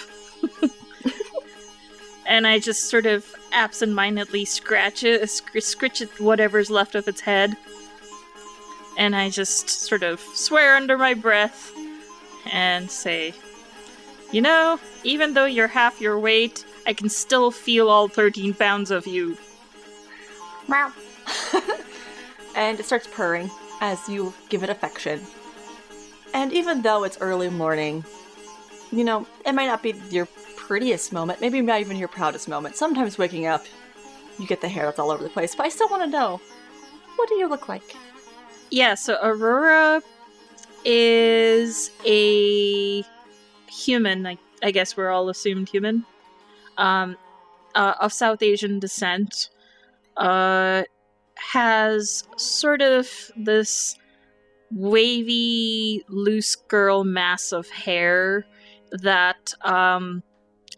and 2.27 2.47
I 2.47 2.59
just 2.59 2.89
sort 2.89 3.05
of 3.05 3.27
absentmindedly 3.53 4.47
scratch 4.47 5.05
it, 5.05 5.29
sc- 5.29 5.61
scritch 5.61 6.01
it, 6.01 6.09
whatever's 6.19 6.71
left 6.71 6.95
of 6.95 7.07
its 7.07 7.21
head, 7.21 7.55
and 8.97 9.15
I 9.15 9.29
just 9.29 9.69
sort 9.69 10.03
of 10.03 10.21
swear 10.21 10.75
under 10.75 10.97
my 10.97 11.13
breath 11.13 11.71
and 12.51 12.91
say, 12.91 13.35
"You 14.33 14.41
know, 14.41 14.81
even 15.03 15.35
though 15.35 15.45
you're 15.45 15.69
half 15.69 16.01
your 16.01 16.19
weight, 16.19 16.65
I 16.87 16.93
can 16.93 17.09
still 17.09 17.51
feel 17.51 17.89
all 17.89 18.09
13 18.09 18.55
pounds 18.55 18.91
of 18.91 19.07
you." 19.07 19.37
Meow. 20.69 20.93
and 22.57 22.79
it 22.79 22.87
starts 22.87 23.09
purring 23.13 23.51
as 23.81 24.09
you 24.09 24.33
give 24.49 24.63
it 24.63 24.71
affection. 24.71 25.21
And 26.33 26.53
even 26.53 26.83
though 26.83 27.05
it's 27.05 27.19
early 27.21 27.51
morning, 27.51 28.05
you 28.91 29.05
know, 29.05 29.27
it 29.47 29.53
might 29.53 29.67
not 29.67 29.83
be 29.83 29.95
your 30.11 30.27
prettiest 30.57 31.13
moment, 31.13 31.41
maybe 31.41 31.61
not 31.61 31.81
even 31.81 31.97
your 31.97 32.09
proudest 32.09 32.49
moment. 32.49 32.77
Sometimes 32.77 33.19
waking 33.19 33.47
up, 33.47 33.65
you 34.39 34.47
get 34.47 34.61
the 34.61 34.69
hair 34.69 34.85
that's 34.87 34.99
all 34.99 35.11
over 35.11 35.23
the 35.23 35.29
place, 35.29 35.55
but 35.55 35.67
I 35.67 35.69
still 35.69 35.89
want 35.89 36.03
to 36.03 36.09
know 36.09 36.41
what 37.17 37.29
do 37.29 37.37
you 37.37 37.49
look 37.49 37.69
like? 37.69 37.97
Yeah, 38.71 38.95
so 38.95 39.19
Aurora 39.23 40.03
is 40.85 41.91
a 42.05 43.05
human. 43.69 44.27
I, 44.27 44.39
I 44.63 44.71
guess 44.71 44.97
we're 44.97 45.11
all 45.11 45.29
assumed 45.29 45.69
human. 45.69 46.05
Um, 46.77 47.17
uh, 47.75 47.95
of 48.01 48.13
South 48.13 48.43
Asian 48.43 48.79
descent. 48.79 49.51
Uh, 50.17 50.85
has 51.37 52.25
sort 52.37 52.83
of 52.83 53.09
this 53.37 53.97
wavy, 54.71 56.05
loose 56.09 56.57
girl 56.57 57.05
mass 57.05 57.53
of 57.53 57.69
hair 57.69 58.47
that 58.91 59.55
um, 59.63 60.23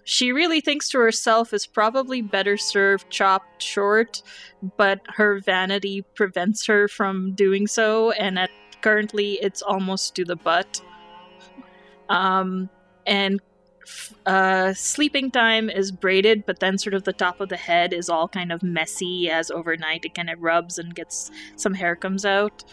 she 0.05 0.33
really 0.33 0.61
thinks 0.61 0.89
to 0.91 0.99
herself 0.99 1.53
is 1.53 1.67
probably 1.67 2.23
better 2.23 2.57
served 2.57 3.11
chopped 3.11 3.63
short, 3.63 4.23
but 4.77 5.01
her 5.15 5.41
vanity 5.41 6.05
prevents 6.15 6.67
her 6.67 6.89
from 6.89 7.35
doing 7.35 7.67
so, 7.67 8.13
and 8.13 8.39
at 8.39 8.51
currently 8.81 9.35
it's 9.43 9.63
almost 9.63 10.15
to 10.15 10.25
the 10.25 10.37
butt. 10.37 10.81
Um, 12.09 12.71
and 13.07 13.41
uh, 14.27 14.73
sleeping 14.75 15.31
time 15.31 15.71
is 15.71 15.93
braided, 15.93 16.45
but 16.47 16.61
then 16.61 16.79
sort 16.79 16.95
of 16.95 17.05
the 17.05 17.13
top 17.13 17.41
of 17.41 17.49
the 17.49 17.57
head 17.57 17.93
is 17.93 18.09
all 18.09 18.29
kind 18.29 18.53
of 18.53 18.63
messy 18.63 19.31
as 19.31 19.51
overnight 19.51 20.05
it 20.05 20.15
kind 20.15 20.31
of 20.31 20.41
rubs 20.41 20.79
and 20.79 20.95
gets 20.95 21.31
some 21.57 21.75
hair 21.75 21.97
comes 21.97 22.25
out. 22.25 22.65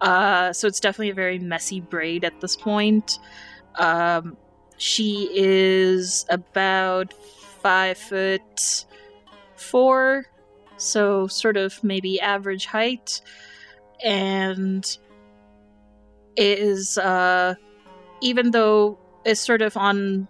Uh, 0.00 0.52
so 0.52 0.66
it's 0.66 0.80
definitely 0.80 1.10
a 1.10 1.14
very 1.14 1.38
messy 1.38 1.80
braid 1.80 2.24
at 2.24 2.40
this 2.40 2.56
point. 2.56 3.18
Um, 3.76 4.36
she 4.78 5.28
is 5.32 6.26
about 6.28 7.14
five 7.62 7.96
foot 7.96 8.86
four, 9.56 10.26
so 10.76 11.26
sort 11.26 11.56
of 11.56 11.82
maybe 11.82 12.20
average 12.20 12.66
height, 12.66 13.20
and 14.04 14.98
is 16.36 16.98
uh, 16.98 17.54
even 18.20 18.50
though 18.50 18.98
is 19.24 19.40
sort 19.40 19.62
of 19.62 19.76
on 19.76 20.28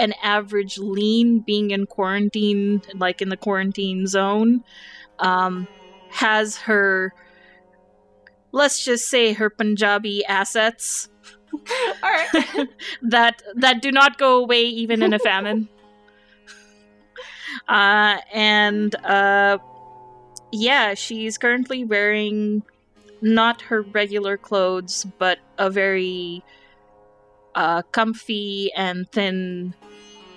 an 0.00 0.14
average 0.22 0.78
lean, 0.78 1.40
being 1.40 1.70
in 1.70 1.86
quarantine, 1.86 2.82
like 2.94 3.22
in 3.22 3.28
the 3.28 3.36
quarantine 3.36 4.06
zone, 4.06 4.64
um, 5.18 5.68
has 6.10 6.56
her, 6.56 7.12
let's 8.52 8.84
just 8.84 9.08
say, 9.08 9.32
her 9.32 9.50
Punjabi 9.50 10.24
assets 10.24 11.10
All 12.02 12.10
right. 12.10 12.68
that 13.02 13.42
that 13.56 13.82
do 13.82 13.90
not 13.90 14.18
go 14.18 14.38
away 14.38 14.62
even 14.62 15.02
in 15.02 15.12
a 15.12 15.18
famine. 15.18 15.68
uh, 17.68 18.18
and 18.32 18.94
uh, 19.04 19.58
yeah, 20.52 20.94
she's 20.94 21.38
currently 21.38 21.84
wearing 21.84 22.62
not 23.20 23.62
her 23.62 23.82
regular 23.82 24.36
clothes, 24.36 25.06
but 25.18 25.38
a 25.58 25.70
very 25.70 26.42
uh, 27.54 27.82
comfy 27.82 28.72
and 28.76 29.10
thin 29.10 29.74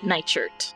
nightshirt. 0.06 0.74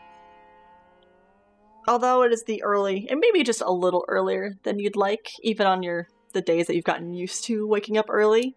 Although 1.87 2.23
it 2.23 2.33
is 2.33 2.45
the 2.45 2.63
early, 2.63 3.07
and 3.09 3.21
maybe 3.21 3.43
just 3.43 3.63
a 3.63 3.73
little 3.73 4.05
earlier 4.09 4.55
than 4.63 4.79
you'd 4.79 4.97
like, 4.97 5.31
even 5.43 5.67
on 5.67 5.83
your 5.83 6.09
the 6.33 6.43
days 6.43 6.67
that 6.67 6.77
you've 6.77 6.85
gotten 6.85 7.15
used 7.15 7.45
to 7.45 7.67
waking 7.67 7.97
up 7.97 8.07
early. 8.09 8.55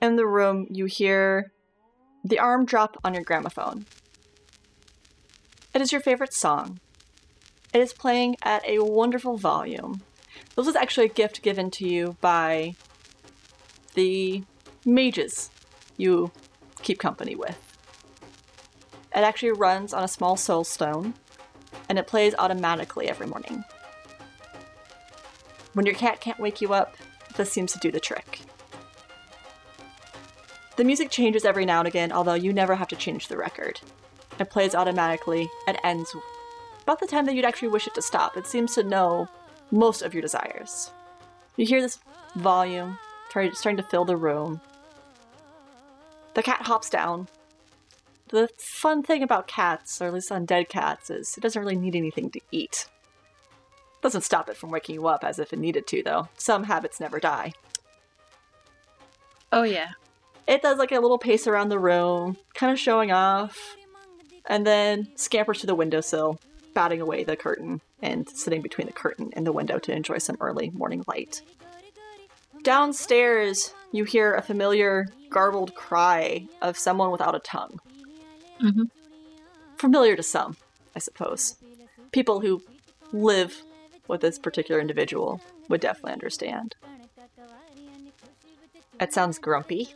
In 0.00 0.16
the 0.16 0.26
room, 0.26 0.66
you 0.70 0.86
hear 0.86 1.52
the 2.24 2.38
arm 2.38 2.64
drop 2.64 2.96
on 3.04 3.14
your 3.14 3.22
gramophone. 3.22 3.86
It 5.74 5.80
is 5.80 5.92
your 5.92 6.00
favorite 6.00 6.34
song. 6.34 6.80
It 7.72 7.80
is 7.80 7.92
playing 7.92 8.36
at 8.42 8.66
a 8.66 8.80
wonderful 8.80 9.36
volume. 9.36 10.02
This 10.56 10.66
was 10.66 10.76
actually 10.76 11.06
a 11.06 11.10
gift 11.10 11.42
given 11.42 11.70
to 11.72 11.88
you 11.88 12.16
by 12.20 12.74
the 13.94 14.44
mages 14.84 15.50
you 15.96 16.30
keep 16.82 16.98
company 16.98 17.34
with. 17.34 17.71
It 19.14 19.20
actually 19.20 19.52
runs 19.52 19.92
on 19.92 20.02
a 20.02 20.08
small 20.08 20.36
soul 20.36 20.64
stone, 20.64 21.14
and 21.88 21.98
it 21.98 22.06
plays 22.06 22.34
automatically 22.38 23.08
every 23.08 23.26
morning. 23.26 23.64
When 25.74 25.86
your 25.86 25.94
cat 25.94 26.20
can't 26.20 26.40
wake 26.40 26.60
you 26.60 26.72
up, 26.72 26.96
this 27.36 27.50
seems 27.52 27.72
to 27.72 27.78
do 27.78 27.90
the 27.90 28.00
trick. 28.00 28.40
The 30.76 30.84
music 30.84 31.10
changes 31.10 31.44
every 31.44 31.66
now 31.66 31.80
and 31.80 31.88
again, 31.88 32.12
although 32.12 32.34
you 32.34 32.52
never 32.52 32.74
have 32.74 32.88
to 32.88 32.96
change 32.96 33.28
the 33.28 33.36
record. 33.36 33.80
It 34.38 34.50
plays 34.50 34.74
automatically 34.74 35.48
and 35.66 35.78
ends 35.84 36.14
about 36.82 36.98
the 36.98 37.06
time 37.06 37.26
that 37.26 37.34
you'd 37.34 37.44
actually 37.44 37.68
wish 37.68 37.86
it 37.86 37.94
to 37.94 38.02
stop. 38.02 38.36
It 38.36 38.46
seems 38.46 38.74
to 38.74 38.82
know 38.82 39.28
most 39.70 40.02
of 40.02 40.14
your 40.14 40.22
desires. 40.22 40.90
You 41.56 41.66
hear 41.66 41.80
this 41.80 41.98
volume 42.36 42.98
starting 43.30 43.76
to 43.76 43.82
fill 43.82 44.04
the 44.04 44.16
room. 44.16 44.60
The 46.34 46.42
cat 46.42 46.62
hops 46.62 46.90
down. 46.90 47.28
The 48.32 48.48
fun 48.56 49.02
thing 49.02 49.22
about 49.22 49.46
cats, 49.46 50.00
or 50.00 50.06
at 50.06 50.14
least 50.14 50.30
undead 50.30 50.70
cats, 50.70 51.10
is 51.10 51.36
it 51.36 51.42
doesn't 51.42 51.60
really 51.60 51.76
need 51.76 51.94
anything 51.94 52.30
to 52.30 52.40
eat. 52.50 52.86
Doesn't 54.00 54.22
stop 54.22 54.48
it 54.48 54.56
from 54.56 54.70
waking 54.70 54.94
you 54.94 55.06
up 55.06 55.22
as 55.22 55.38
if 55.38 55.52
it 55.52 55.58
needed 55.58 55.86
to, 55.88 56.02
though. 56.02 56.28
Some 56.38 56.64
habits 56.64 56.98
never 56.98 57.20
die. 57.20 57.52
Oh 59.52 59.64
yeah. 59.64 59.90
It 60.48 60.62
does 60.62 60.78
like 60.78 60.92
a 60.92 60.98
little 60.98 61.18
pace 61.18 61.46
around 61.46 61.68
the 61.68 61.78
room, 61.78 62.38
kind 62.54 62.72
of 62.72 62.78
showing 62.78 63.12
off, 63.12 63.76
and 64.46 64.66
then 64.66 65.08
scampers 65.14 65.60
to 65.60 65.66
the 65.66 65.74
windowsill, 65.74 66.40
batting 66.72 67.02
away 67.02 67.24
the 67.24 67.36
curtain 67.36 67.82
and 68.00 68.26
sitting 68.30 68.62
between 68.62 68.86
the 68.86 68.94
curtain 68.94 69.30
and 69.34 69.46
the 69.46 69.52
window 69.52 69.78
to 69.78 69.92
enjoy 69.92 70.16
some 70.16 70.38
early 70.40 70.70
morning 70.70 71.04
light. 71.06 71.42
Downstairs, 72.62 73.74
you 73.92 74.04
hear 74.04 74.34
a 74.34 74.42
familiar 74.42 75.06
garbled 75.28 75.74
cry 75.74 76.48
of 76.62 76.78
someone 76.78 77.10
without 77.10 77.34
a 77.34 77.40
tongue. 77.40 77.78
Mhm. 78.62 78.90
Familiar 79.78 80.16
to 80.16 80.22
some, 80.22 80.56
I 80.94 81.00
suppose. 81.00 81.56
People 82.12 82.40
who 82.40 82.62
live 83.12 83.62
with 84.08 84.20
this 84.20 84.38
particular 84.38 84.80
individual 84.80 85.40
would 85.68 85.80
definitely 85.80 86.12
understand. 86.12 86.76
That 88.98 89.12
sounds 89.12 89.38
grumpy. 89.38 89.94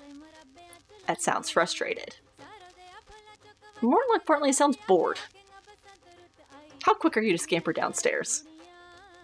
That 1.06 1.22
sounds 1.22 1.50
frustrated. 1.50 2.16
More 3.80 4.02
importantly, 4.14 4.50
it 4.50 4.56
sounds 4.56 4.76
bored. 4.88 5.18
How 6.82 6.94
quick 6.94 7.16
are 7.16 7.20
you 7.20 7.32
to 7.32 7.38
scamper 7.38 7.72
downstairs? 7.72 8.44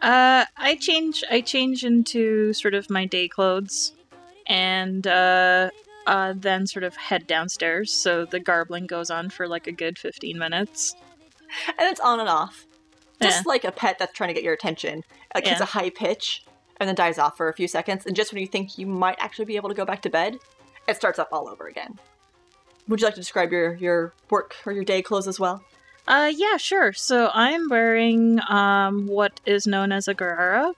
Uh, 0.01 0.45
I 0.57 0.77
change. 0.77 1.23
I 1.31 1.41
change 1.41 1.85
into 1.85 2.53
sort 2.53 2.75
of 2.75 2.91
my 2.91 3.05
day 3.07 3.29
clothes, 3.29 3.93
and 4.47 5.07
uh, 5.07 5.71
uh, 6.07 6.35
then 6.37 6.67
sort 6.67 6.85
of 6.85 6.97
head 6.97 7.27
downstairs. 7.27 7.93
So 7.93 8.25
the 8.25 8.41
garbling 8.41 8.87
goes 8.87 9.11
on 9.11 9.31
for 9.31 9.47
like 9.49 9.67
a 9.67 9.73
good 9.73 9.99
fifteen 9.99 10.39
minutes. 10.39 10.95
And 11.79 11.89
it's 11.91 12.01
on 12.01 12.21
and 12.21 12.29
off. 12.29 12.67
Just 13.21 13.45
Yeah. 13.45 13.49
like 13.49 13.65
a 13.65 13.73
pet 13.73 13.99
that's 13.99 14.13
trying 14.13 14.29
to 14.29 14.35
get 14.35 14.43
your 14.43 14.55
attention. 14.55 15.05
Like 15.35 15.47
Yeah. 15.47 15.63
a 15.63 15.65
high 15.65 15.91
pitch 15.91 16.45
and 16.81 16.89
then 16.89 16.95
dies 16.97 17.19
off 17.19 17.37
for 17.37 17.49
a 17.49 17.53
few 17.53 17.69
seconds. 17.69 18.07
And 18.07 18.17
just 18.17 18.33
when 18.33 18.41
you 18.41 18.49
think 18.49 18.79
you 18.79 18.87
might 18.87 19.17
actually 19.21 19.45
be 19.45 19.57
able 19.57 19.69
to 19.69 19.75
go 19.75 19.85
back 19.85 20.03
to 20.03 20.11
bed, 20.11 20.39
it 20.89 20.97
starts 20.97 21.19
up 21.19 21.29
all 21.31 21.49
over 21.49 21.69
again. 21.69 21.99
Would 22.89 23.01
you 23.01 23.07
like 23.07 23.15
to 23.15 23.21
describe 23.21 23.53
your, 23.53 23.75
your 23.75 24.13
work 24.31 24.57
or 24.67 24.73
your 24.73 24.83
day 24.85 25.03
clothes 25.03 25.29
as 25.29 25.39
well? 25.39 25.63
Uh, 26.09 26.33
yeah, 26.35 26.57
sure. 26.57 26.93
So 26.93 27.31
I'm 27.33 27.69
wearing 27.69 28.41
um 28.49 29.07
what 29.07 29.41
is 29.47 29.67
known 29.69 29.93
as 29.93 30.09
a 30.09 30.15
gharara, 30.15 30.75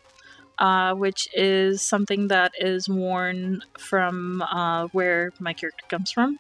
uh, 0.58 0.94
which 0.94 1.28
is 1.34 1.82
something 1.82 2.28
that 2.28 2.52
is 2.58 2.88
worn 2.88 3.62
from 3.78 4.42
uh, 4.42 4.87
where 4.92 5.32
my 5.38 5.52
character 5.52 5.84
comes 5.88 6.11
from. 6.11 6.38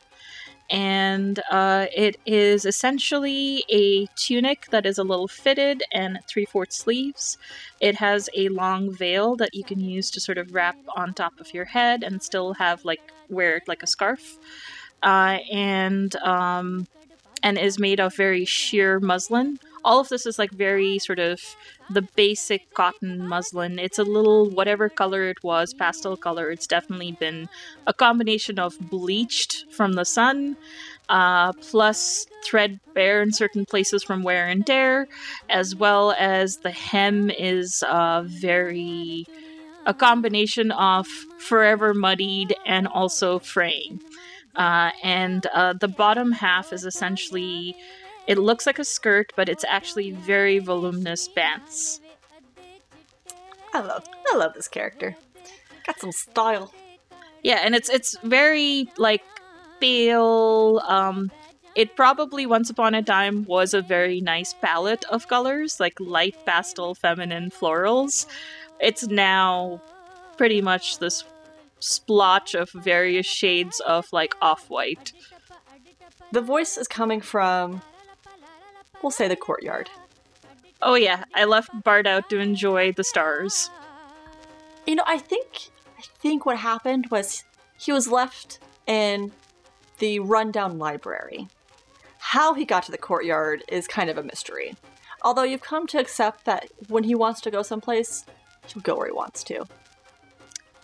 And 0.70 1.40
uh, 1.50 1.86
it 1.94 2.16
is 2.24 2.64
essentially 2.64 3.64
a 3.70 4.06
tunic 4.16 4.66
that 4.70 4.86
is 4.86 4.98
a 4.98 5.04
little 5.04 5.28
fitted 5.28 5.82
and 5.92 6.18
three 6.28 6.46
fourths 6.46 6.76
sleeves. 6.78 7.36
It 7.80 7.96
has 7.96 8.28
a 8.34 8.48
long 8.48 8.94
veil 8.94 9.36
that 9.36 9.54
you 9.54 9.64
can 9.64 9.80
use 9.80 10.10
to 10.12 10.20
sort 10.20 10.38
of 10.38 10.54
wrap 10.54 10.76
on 10.96 11.12
top 11.14 11.34
of 11.38 11.52
your 11.52 11.66
head 11.66 12.02
and 12.02 12.22
still 12.22 12.54
have 12.54 12.84
like 12.84 13.12
wear 13.28 13.60
like 13.66 13.82
a 13.82 13.86
scarf. 13.86 14.38
Uh, 15.02 15.38
and 15.52 16.16
um, 16.16 16.86
and 17.42 17.58
is 17.58 17.78
made 17.78 18.00
of 18.00 18.14
very 18.14 18.44
sheer 18.44 19.00
muslin. 19.00 19.58
All 19.84 20.00
of 20.00 20.08
this 20.08 20.24
is 20.24 20.38
like 20.38 20.50
very 20.50 20.98
sort 20.98 21.18
of 21.18 21.40
the 21.90 22.02
basic 22.16 22.72
cotton 22.72 23.28
muslin. 23.28 23.78
It's 23.78 23.98
a 23.98 24.04
little 24.04 24.48
whatever 24.48 24.88
color 24.88 25.24
it 25.24 25.44
was, 25.44 25.74
pastel 25.74 26.16
color. 26.16 26.50
It's 26.50 26.66
definitely 26.66 27.12
been 27.12 27.48
a 27.86 27.92
combination 27.92 28.58
of 28.58 28.78
bleached 28.80 29.66
from 29.70 29.92
the 29.92 30.04
sun, 30.04 30.56
uh, 31.10 31.52
plus 31.52 32.26
threadbare 32.42 33.22
in 33.22 33.32
certain 33.32 33.66
places 33.66 34.02
from 34.02 34.22
wear 34.22 34.48
and 34.48 34.66
tear, 34.66 35.06
as 35.50 35.76
well 35.76 36.12
as 36.18 36.58
the 36.58 36.70
hem 36.70 37.30
is 37.30 37.84
uh, 37.88 38.22
very 38.24 39.26
a 39.86 39.92
combination 39.92 40.70
of 40.70 41.06
forever 41.38 41.92
muddied 41.92 42.54
and 42.64 42.88
also 42.88 43.38
fraying. 43.38 44.00
Uh, 44.56 44.90
and 45.02 45.46
uh, 45.52 45.74
the 45.74 45.88
bottom 45.88 46.32
half 46.32 46.72
is 46.72 46.84
essentially 46.84 47.76
it 48.26 48.38
looks 48.38 48.66
like 48.66 48.78
a 48.78 48.84
skirt 48.84 49.32
but 49.36 49.48
it's 49.48 49.64
actually 49.68 50.10
very 50.10 50.58
voluminous 50.58 51.28
pants 51.28 52.00
I 53.72 53.80
love 53.80 54.06
I 54.32 54.36
love 54.36 54.54
this 54.54 54.68
character. 54.68 55.16
Got 55.86 55.98
some 55.98 56.12
style. 56.12 56.72
yeah 57.42 57.60
and 57.64 57.74
it's 57.74 57.88
it's 57.90 58.16
very 58.22 58.88
like 58.96 59.22
pale 59.80 60.80
um 60.86 61.30
it 61.74 61.96
probably 61.96 62.46
once 62.46 62.70
upon 62.70 62.94
a 62.94 63.02
time 63.02 63.44
was 63.46 63.74
a 63.74 63.82
very 63.82 64.20
nice 64.20 64.54
palette 64.54 65.04
of 65.10 65.26
colors 65.26 65.80
like 65.80 65.98
light 65.98 66.36
pastel 66.46 66.94
feminine 66.94 67.50
florals 67.50 68.26
it's 68.80 69.06
now 69.08 69.82
pretty 70.36 70.62
much 70.62 70.98
this 70.98 71.24
splotch 71.80 72.54
of 72.54 72.70
various 72.70 73.26
shades 73.26 73.80
of 73.80 74.06
like 74.12 74.34
off-white 74.40 75.12
The 76.32 76.40
voice 76.40 76.76
is 76.78 76.88
coming 76.88 77.20
from 77.20 77.82
we'll 79.04 79.10
say 79.12 79.28
the 79.28 79.36
courtyard. 79.36 79.88
oh 80.82 80.94
yeah 80.96 81.24
i 81.34 81.44
left 81.44 81.70
bart 81.84 82.06
out 82.06 82.28
to 82.30 82.40
enjoy 82.40 82.90
the 82.92 83.04
stars 83.04 83.70
You 84.86 84.96
know, 84.96 85.04
I 85.06 85.18
think 85.18 85.70
I 85.98 86.02
think 86.22 86.44
what 86.44 86.58
happened 86.58 87.06
was 87.10 87.44
he 87.78 87.92
was 87.92 88.06
left 88.08 88.58
in 88.86 89.32
the 89.98 90.18
rundown 90.20 90.78
library. 90.78 91.48
How 92.18 92.52
he 92.52 92.64
got 92.66 92.82
to 92.84 92.90
the 92.92 92.98
courtyard 92.98 93.62
is 93.68 93.86
kind 93.86 94.10
of 94.10 94.18
a 94.18 94.22
mystery. 94.22 94.76
Although 95.22 95.44
you've 95.44 95.62
come 95.62 95.86
to 95.86 95.98
accept 95.98 96.44
that 96.44 96.68
when 96.88 97.04
he 97.04 97.14
wants 97.14 97.40
to 97.42 97.50
go 97.50 97.62
someplace, 97.62 98.26
he'll 98.66 98.82
go 98.82 98.96
where 98.96 99.06
he 99.06 99.12
wants 99.12 99.42
to. 99.44 99.64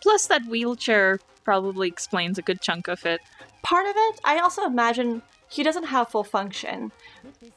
Plus, 0.03 0.27
that 0.29 0.47
wheelchair 0.47 1.19
probably 1.45 1.89
explains 1.89 2.39
a 2.39 2.43
good 2.49 2.63
chunk 2.63 2.89
of 2.89 3.05
it. 3.05 3.21
Part 3.63 3.87
of 3.87 3.95
it, 3.97 4.21
I 4.25 4.39
also 4.39 4.65
imagine 4.65 5.21
he 5.51 5.63
doesn't 5.63 5.85
have 5.85 6.09
full 6.09 6.25
function. 6.25 6.93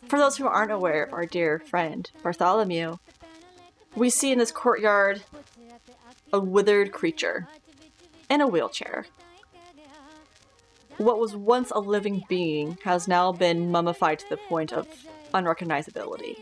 For 0.08 0.20
those 0.20 0.38
who 0.38 0.48
aren't 0.48 0.72
aware 0.72 1.04
of 1.04 1.14
our 1.14 1.26
dear 1.26 1.60
friend 1.60 2.10
Bartholomew, 2.24 2.98
we 3.96 4.10
see 4.10 4.32
in 4.32 4.40
this 4.40 4.52
courtyard 4.52 5.24
a 6.34 6.40
withered 6.40 6.92
creature 6.92 7.48
in 8.30 8.42
a 8.42 8.48
wheelchair. 8.48 9.06
What 10.98 11.20
was 11.20 11.36
once 11.36 11.72
a 11.72 11.80
living 11.80 12.24
being 12.28 12.78
has 12.84 13.08
now 13.08 13.32
been 13.32 13.72
mummified 13.72 14.20
to 14.20 14.30
the 14.30 14.38
point 14.38 14.74
of 14.74 14.88
unrecognizability. 15.34 16.38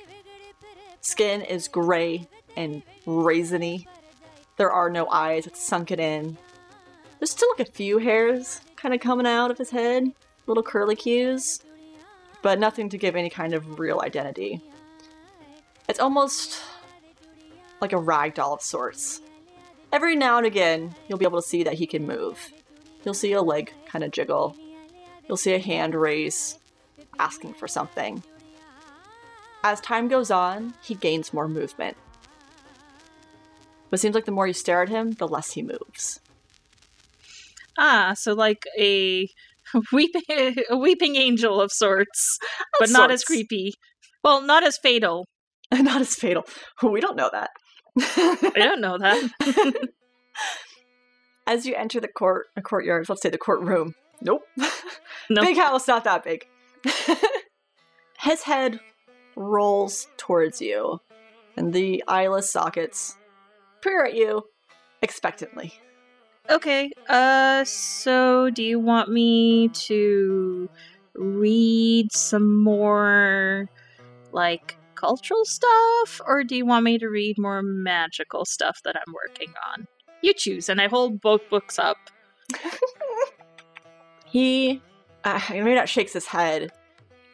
Skin 1.02 1.42
is 1.42 1.68
gray 1.68 2.28
and 2.56 2.84
raisiny. 3.06 3.88
There 4.58 4.72
are 4.72 4.90
no 4.90 5.10
eyes, 5.10 5.48
it's 5.48 5.62
sunken 5.62 6.00
in. 6.00 6.38
There's 7.20 7.32
still 7.32 7.50
like 7.58 7.68
a 7.68 7.72
few 7.72 7.98
hairs 7.98 8.62
kind 8.76 8.94
of 8.94 9.02
coming 9.02 9.26
out 9.28 9.52
of 9.52 9.58
his 9.58 9.72
head, 9.72 10.12
little 10.52 10.64
curly 10.64 10.96
cues, 10.96 11.62
but 12.42 12.60
nothing 12.60 12.90
to 12.90 12.98
give 12.98 13.16
any 13.16 13.30
kind 13.30 13.54
of 13.54 13.80
real 13.80 14.02
identity. 14.02 14.62
It's 15.88 16.00
almost 16.00 16.62
like 17.80 17.94
a 17.94 17.98
rag 17.98 18.36
doll 18.36 18.54
of 18.54 18.62
sorts. 18.62 19.22
Every 19.92 20.16
now 20.16 20.38
and 20.38 20.46
again, 20.46 20.96
you'll 21.08 21.18
be 21.18 21.26
able 21.26 21.42
to 21.42 21.48
see 21.48 21.64
that 21.64 21.76
he 21.76 21.88
can 21.88 22.06
move. 22.06 22.54
You'll 23.04 23.14
see 23.14 23.34
a 23.34 23.42
leg 23.42 23.74
kind 23.86 24.04
of 24.04 24.12
jiggle. 24.12 24.56
You'll 25.28 25.38
see 25.38 25.54
a 25.54 25.60
hand 25.60 25.96
raise, 25.96 26.60
asking 27.20 27.54
for 27.54 27.68
something. 27.68 28.24
As 29.64 29.80
time 29.82 30.08
goes 30.08 30.32
on, 30.32 30.74
he 30.82 30.96
gains 30.96 31.34
more 31.34 31.48
movement. 31.48 31.98
But 33.90 34.00
it 34.00 34.02
seems 34.02 34.16
like 34.16 34.26
the 34.26 34.32
more 34.32 34.48
you 34.48 34.54
stare 34.54 34.82
at 34.82 34.90
him, 34.90 35.12
the 35.12 35.28
less 35.28 35.52
he 35.52 35.62
moves. 35.62 36.20
Ah, 37.78 38.14
so 38.16 38.34
like 38.34 38.66
a 38.78 39.30
weeping 39.92 40.56
a 40.70 40.78
weeping 40.78 41.16
angel 41.16 41.62
of 41.62 41.72
sorts, 41.72 42.38
but 42.80 42.90
Of 42.90 42.94
not 42.94 43.12
as 43.12 43.24
creepy. 43.24 43.74
Well, 44.24 44.42
not 44.42 44.64
as 44.64 44.78
fatal. 44.82 45.26
Not 45.74 46.02
as 46.02 46.16
fatal. 46.16 46.44
We 46.84 47.00
don't 47.00 47.16
know 47.16 47.30
that. 47.32 47.50
I 47.98 48.52
don't 48.56 48.82
know 48.82 48.98
that. 48.98 49.88
As 51.48 51.66
you 51.66 51.76
enter 51.76 52.02
the 52.02 52.10
court, 52.10 52.48
a 52.58 52.62
courtyard, 52.62 53.08
let's 53.08 53.22
say 53.22 53.30
the 53.30 53.38
courtroom. 53.38 53.96
Nope. 54.22 54.42
No. 55.30 55.42
Big 55.42 55.58
house, 55.58 55.88
not 55.88 56.04
that 56.04 56.26
big. 56.26 56.46
His 58.20 58.44
head 58.44 58.82
rolls 59.38 60.08
towards 60.18 60.62
you, 60.62 61.00
and 61.56 61.74
the 61.74 62.04
eyeless 62.06 62.52
sockets 62.52 63.16
peer 63.82 64.04
at 64.06 64.14
you 64.14 64.44
expectantly. 65.02 65.74
Okay. 66.52 66.92
Uh 67.08 67.64
so 67.66 68.50
do 68.50 68.62
you 68.64 68.80
want 68.80 69.10
me 69.10 69.70
to 69.70 70.70
read 71.16 72.12
some 72.12 72.62
more 72.64 73.70
like 74.32 74.78
cultural 74.96 75.46
stuff 75.46 76.22
or 76.28 76.44
do 76.44 76.56
you 76.56 76.66
want 76.66 76.84
me 76.84 76.98
to 76.98 77.08
read 77.08 77.38
more 77.38 77.62
magical 77.64 78.46
stuff 78.46 78.82
that 78.84 78.96
I'm 78.96 79.14
working 79.14 79.54
on? 79.74 79.88
You 80.22 80.34
choose 80.34 80.70
and 80.70 80.82
I 80.82 80.88
hold 80.88 81.22
both 81.22 81.42
books 81.50 81.80
up. 81.80 81.98
He 84.32 84.82
uh, 85.26 85.40
maybe 85.50 85.76
not 85.76 85.90
shakes 85.90 86.14
his 86.14 86.26
head, 86.26 86.72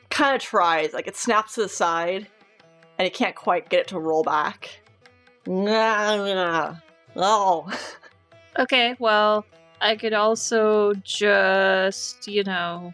kind 0.09 0.35
of 0.35 0.41
tries. 0.41 0.93
Like 0.93 1.07
it 1.07 1.15
snaps 1.15 1.53
to 1.53 1.61
the 1.61 1.69
side, 1.69 2.27
and 2.97 3.05
he 3.05 3.11
can't 3.11 3.35
quite 3.35 3.69
get 3.69 3.81
it 3.81 3.87
to 3.89 3.99
roll 3.99 4.23
back. 4.23 4.81
Oh. 7.19 7.71
Okay, 8.59 8.95
well, 8.99 9.45
I 9.81 9.95
could 9.95 10.13
also 10.13 10.93
just, 11.03 12.27
you 12.27 12.43
know, 12.43 12.93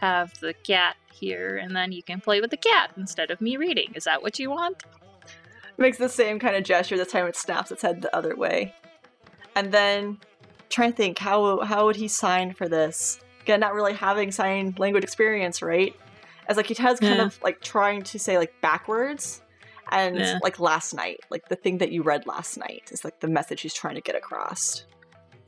have 0.00 0.32
the 0.40 0.54
cat 0.54 0.96
here, 1.12 1.58
and 1.58 1.76
then 1.76 1.92
you 1.92 2.02
can 2.02 2.20
play 2.20 2.40
with 2.40 2.50
the 2.50 2.56
cat 2.56 2.90
instead 2.96 3.30
of 3.30 3.40
me 3.40 3.56
reading. 3.56 3.92
Is 3.94 4.04
that 4.04 4.22
what 4.22 4.38
you 4.38 4.50
want? 4.50 4.82
Makes 5.78 5.98
the 5.98 6.08
same 6.08 6.38
kind 6.38 6.56
of 6.56 6.64
gesture. 6.64 6.96
This 6.96 7.12
time 7.12 7.26
it 7.26 7.36
snaps 7.36 7.70
its 7.70 7.82
head 7.82 8.02
the 8.02 8.14
other 8.16 8.34
way. 8.36 8.74
And 9.54 9.72
then, 9.72 10.18
trying 10.70 10.92
to 10.92 10.96
think, 10.96 11.18
how 11.18 11.60
how 11.60 11.84
would 11.86 11.96
he 11.96 12.08
sign 12.08 12.54
for 12.54 12.68
this? 12.68 13.20
Again, 13.42 13.60
not 13.60 13.74
really 13.74 13.92
having 13.92 14.32
sign 14.32 14.74
language 14.78 15.04
experience, 15.04 15.60
right? 15.62 15.94
As 16.48 16.56
like 16.56 16.66
he 16.66 16.74
has 16.74 17.00
kind 17.00 17.18
Yeah. 17.18 17.26
of 17.26 17.38
like 17.42 17.60
trying 17.60 18.02
to 18.04 18.18
say 18.18 18.38
like 18.38 18.54
backwards, 18.62 19.42
and 19.90 20.18
Yeah. 20.18 20.38
like 20.42 20.58
last 20.58 20.94
night, 20.94 21.20
like 21.30 21.48
the 21.48 21.56
thing 21.56 21.78
that 21.78 21.92
you 21.92 22.02
read 22.02 22.26
last 22.26 22.56
night 22.56 22.88
is 22.90 23.04
like 23.04 23.20
the 23.20 23.28
message 23.28 23.60
he's 23.60 23.74
trying 23.74 23.94
to 23.96 24.00
get 24.00 24.14
across. 24.16 24.86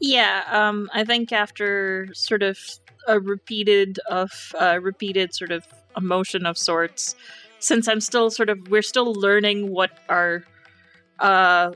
Yeah, 0.00 0.42
um, 0.50 0.90
I 0.92 1.04
think 1.04 1.32
after 1.32 2.08
sort 2.14 2.42
of 2.42 2.58
a 3.06 3.20
repeated 3.20 3.98
of 4.10 4.52
uh, 4.58 4.78
repeated 4.82 5.34
sort 5.34 5.52
of 5.52 5.66
emotion 5.96 6.46
of 6.46 6.58
sorts, 6.58 7.14
since 7.58 7.88
I'm 7.88 8.00
still 8.00 8.30
sort 8.30 8.48
of 8.48 8.68
we're 8.68 8.82
still 8.82 9.12
learning 9.14 9.70
what 9.70 9.90
our 10.08 10.44
uh, 11.20 11.72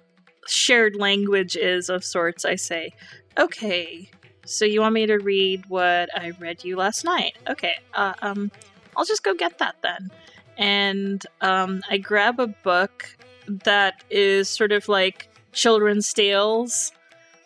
shared 0.47 0.97
language 0.97 1.57
is 1.57 1.89
of 1.89 2.05
sorts. 2.05 2.45
I 2.45 2.57
say, 2.57 2.93
okay, 3.39 4.11
so 4.45 4.65
you 4.65 4.81
want 4.81 4.95
me 4.95 5.07
to 5.07 5.19
read 5.19 5.65
what 5.69 6.09
I 6.15 6.33
read 6.39 6.65
you 6.65 6.77
last 6.77 7.05
night? 7.05 7.37
Okay, 7.49 7.75
uh, 7.95 8.15
um, 8.23 8.51
I'll 8.97 9.05
just 9.05 9.23
go 9.23 9.35
get 9.35 9.59
that 9.59 9.77
then, 9.83 10.11
and 10.57 11.25
um, 11.41 11.83
I 11.89 11.99
grab 11.99 12.41
a 12.41 12.49
book 12.49 13.17
that 13.65 14.03
is 14.11 14.49
sort 14.49 14.73
of 14.73 14.89
like 14.89 15.29
children's 15.53 16.13
tales 16.13 16.93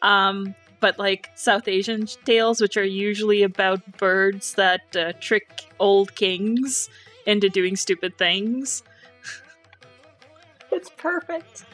um, 0.03 0.55
but 0.83 0.99
like 0.99 1.31
South 1.37 1.69
Asian 1.69 2.07
tales, 2.25 2.61
which 2.61 2.77
are 2.77 2.85
usually 2.85 3.45
about 3.45 3.81
birds 3.99 4.55
that 4.55 4.97
uh, 4.97 5.13
trick 5.21 5.63
old 5.79 6.15
kings 6.17 6.91
into 7.25 7.49
doing 7.49 7.77
stupid 7.77 8.19
things. 8.19 8.83
It's 10.73 10.91
perfect. 10.97 11.65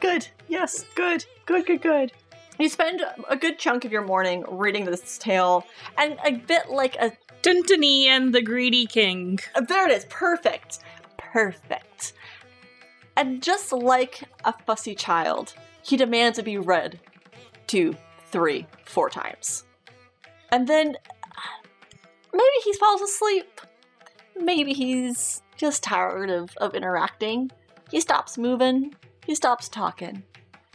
Good. 0.00 0.26
Yes. 0.48 0.84
Good. 0.96 1.24
Good. 1.46 1.64
Good. 1.64 1.80
Good. 1.80 2.12
You 2.58 2.68
spend 2.68 3.04
a 3.30 3.36
good 3.36 3.58
chunk 3.58 3.84
of 3.84 3.92
your 3.92 4.02
morning 4.02 4.44
reading 4.48 4.84
this 4.84 5.16
tale, 5.16 5.64
and 5.96 6.18
a 6.24 6.32
bit 6.32 6.70
like 6.70 6.96
a 6.96 7.12
Tuntuni 7.42 8.06
and 8.06 8.34
the 8.34 8.42
Greedy 8.42 8.86
King. 8.86 9.38
Uh, 9.54 9.60
There 9.60 9.88
it 9.88 9.92
is. 9.92 10.06
Perfect. 10.06 10.80
Perfect. 11.18 12.14
And 13.16 13.40
just 13.42 13.72
like 13.72 14.24
a 14.44 14.52
fussy 14.66 14.96
child, 14.96 15.54
he 15.82 15.96
demands 15.96 16.38
to 16.38 16.42
be 16.42 16.58
read 16.58 16.98
two, 17.66 17.94
three, 18.26 18.66
four 18.84 19.10
times. 19.10 19.64
And 20.50 20.66
then 20.66 20.96
maybe 22.32 22.56
he 22.64 22.72
falls 22.74 23.00
asleep. 23.00 23.60
Maybe 24.36 24.72
he's 24.72 25.42
just 25.56 25.82
tired 25.82 26.30
of, 26.30 26.56
of 26.58 26.74
interacting. 26.74 27.50
He 27.90 28.00
stops 28.00 28.36
moving. 28.36 28.94
He 29.26 29.34
stops 29.34 29.68
talking. 29.68 30.22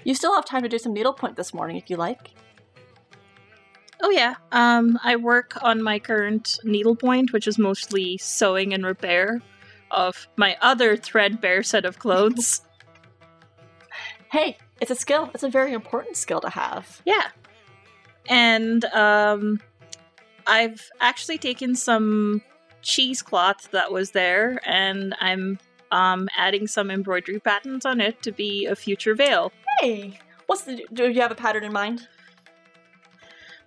You 0.03 0.15
still 0.15 0.33
have 0.33 0.45
time 0.45 0.63
to 0.63 0.69
do 0.69 0.79
some 0.79 0.93
needlepoint 0.93 1.35
this 1.35 1.53
morning 1.53 1.77
if 1.77 1.89
you 1.89 1.97
like. 1.97 2.31
Oh 4.03 4.09
yeah, 4.09 4.35
um, 4.51 4.97
I 5.03 5.15
work 5.15 5.57
on 5.61 5.81
my 5.83 5.99
current 5.99 6.59
needlepoint, 6.63 7.31
which 7.33 7.47
is 7.47 7.59
mostly 7.59 8.17
sewing 8.17 8.73
and 8.73 8.83
repair 8.83 9.41
of 9.91 10.27
my 10.37 10.57
other 10.61 10.97
threadbare 10.97 11.63
set 11.63 11.85
of 11.85 11.99
clothes. 11.99 12.61
Hey, 14.31 14.57
it's 14.79 14.89
a 14.91 14.95
skill. 14.95 15.29
It's 15.33 15.43
a 15.43 15.49
very 15.49 15.73
important 15.73 16.15
skill 16.15 16.39
to 16.39 16.49
have. 16.49 17.01
Yeah. 17.03 17.31
And 18.29 18.85
um 18.85 19.59
I've 20.47 20.89
actually 20.99 21.37
taken 21.37 21.75
some 21.75 22.41
cheesecloth 22.81 23.69
that 23.71 23.91
was 23.91 24.11
there 24.11 24.59
and 24.65 25.15
I'm 25.19 25.59
um 25.91 26.29
adding 26.35 26.67
some 26.67 26.89
embroidery 26.89 27.39
patterns 27.39 27.85
on 27.85 28.01
it 28.01 28.21
to 28.23 28.31
be 28.31 28.65
a 28.65 28.75
future 28.75 29.13
veil. 29.15 29.51
Hey, 29.79 30.19
what's 30.47 30.63
the? 30.63 30.85
Do 30.93 31.09
you 31.09 31.21
have 31.21 31.31
a 31.31 31.35
pattern 31.35 31.63
in 31.63 31.73
mind? 31.73 32.07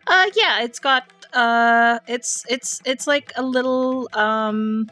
Uh 0.06 0.26
yeah, 0.34 0.62
it's 0.62 0.78
got 0.78 1.04
uh 1.32 1.98
it's 2.06 2.44
it's 2.48 2.80
it's 2.84 3.06
like 3.06 3.32
a 3.36 3.42
little 3.42 4.08
um 4.14 4.90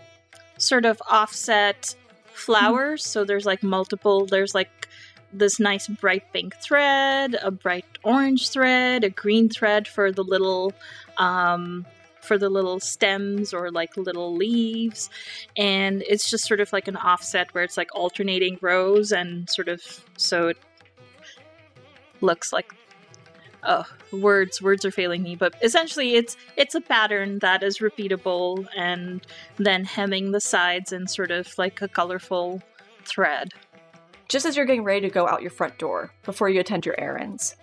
sort 0.59 0.85
of 0.85 1.03
offset 1.11 1.95
flowers, 2.33 3.05
so 3.05 3.25
there's 3.25 3.47
like 3.47 3.63
multiple 3.63 4.27
there's 4.27 4.55
like 4.55 4.82
this 5.33 5.59
nice 5.59 5.89
bright 5.89 6.25
pink 6.33 6.57
thread, 6.57 7.37
a 7.43 7.51
bright 7.51 7.87
orange 8.03 8.51
thread, 8.51 9.05
a 9.05 9.11
green 9.11 9.49
thread 9.49 9.89
for 9.89 10.13
the 10.13 10.25
little 10.25 10.73
um 11.19 11.87
for 12.21 12.39
the 12.39 12.49
little 12.49 12.79
stems 12.79 13.53
or 13.53 13.71
like 13.71 13.97
little 13.97 14.35
leaves. 14.35 15.11
And 15.57 16.03
it's 16.09 16.31
just 16.31 16.47
sort 16.47 16.61
of 16.61 16.73
like 16.73 16.89
an 16.89 16.97
offset 16.97 17.53
where 17.53 17.65
it's 17.65 17.77
like 17.77 17.89
alternating 17.95 18.59
rows 18.61 19.13
and 19.13 19.51
sort 19.51 19.69
of 19.69 19.83
so 20.17 20.49
it 20.49 20.57
looks 22.21 22.53
like 22.53 22.73
oh 23.65 23.85
words 24.13 24.61
words 24.61 24.85
are 24.85 24.91
failing 24.91 25.23
me 25.23 25.37
but 25.37 25.55
essentially 25.63 26.15
it's 26.15 26.37
it's 26.57 26.75
a 26.75 26.81
pattern 26.81 27.39
that 27.41 27.63
is 27.63 27.79
repeatable 27.79 28.67
and 28.77 29.27
then 29.57 29.85
hemming 29.85 30.33
the 30.33 30.41
sides 30.41 30.93
in 30.93 31.07
sort 31.07 31.31
of 31.31 31.57
like 31.59 31.81
a 31.81 31.89
colorful 31.89 32.61
thread 33.05 33.53
Just 34.33 34.47
as 34.47 34.57
you're 34.57 34.65
getting 34.65 34.83
ready 34.83 35.03
to 35.03 35.11
go 35.13 35.29
out 35.29 35.43
your 35.43 35.51
front 35.51 35.77
door 35.77 36.11
before 36.25 36.49
you 36.49 36.59
attend 36.59 36.87
your 36.87 36.99
errands, 36.99 37.55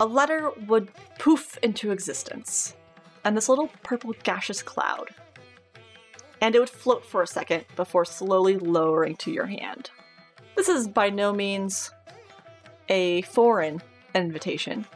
a 0.00 0.06
letter 0.06 0.50
would 0.66 0.88
poof 1.18 1.58
into 1.62 1.90
existence, 1.90 2.74
and 3.22 3.36
this 3.36 3.50
little 3.50 3.68
purple 3.82 4.14
gaseous 4.22 4.62
cloud. 4.62 5.10
And 6.40 6.54
it 6.54 6.58
would 6.58 6.70
float 6.70 7.04
for 7.04 7.20
a 7.20 7.26
second 7.26 7.66
before 7.76 8.06
slowly 8.06 8.56
lowering 8.56 9.16
to 9.16 9.30
your 9.30 9.44
hand. 9.44 9.90
This 10.54 10.70
is 10.70 10.88
by 10.88 11.10
no 11.10 11.34
means 11.34 11.90
a 12.88 13.20
foreign 13.20 13.82
invitation. 14.14 14.86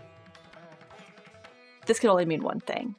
This 1.84 1.98
can 1.98 2.08
only 2.08 2.24
mean 2.24 2.42
one 2.42 2.60
thing. 2.60 2.94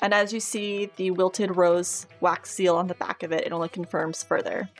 And 0.00 0.14
as 0.14 0.32
you 0.32 0.40
see 0.40 0.88
the 0.96 1.10
wilted 1.10 1.58
rose 1.58 2.06
wax 2.22 2.50
seal 2.50 2.74
on 2.74 2.86
the 2.86 2.94
back 2.94 3.22
of 3.22 3.32
it, 3.32 3.44
it 3.44 3.52
only 3.52 3.68
confirms 3.68 4.22
further. 4.22 4.70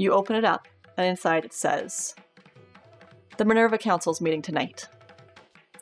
You 0.00 0.12
open 0.12 0.34
it 0.34 0.46
up, 0.46 0.66
and 0.96 1.06
inside 1.06 1.44
it 1.44 1.52
says 1.52 2.14
The 3.36 3.44
Minerva 3.44 3.76
Council's 3.76 4.22
meeting 4.22 4.40
tonight. 4.40 4.88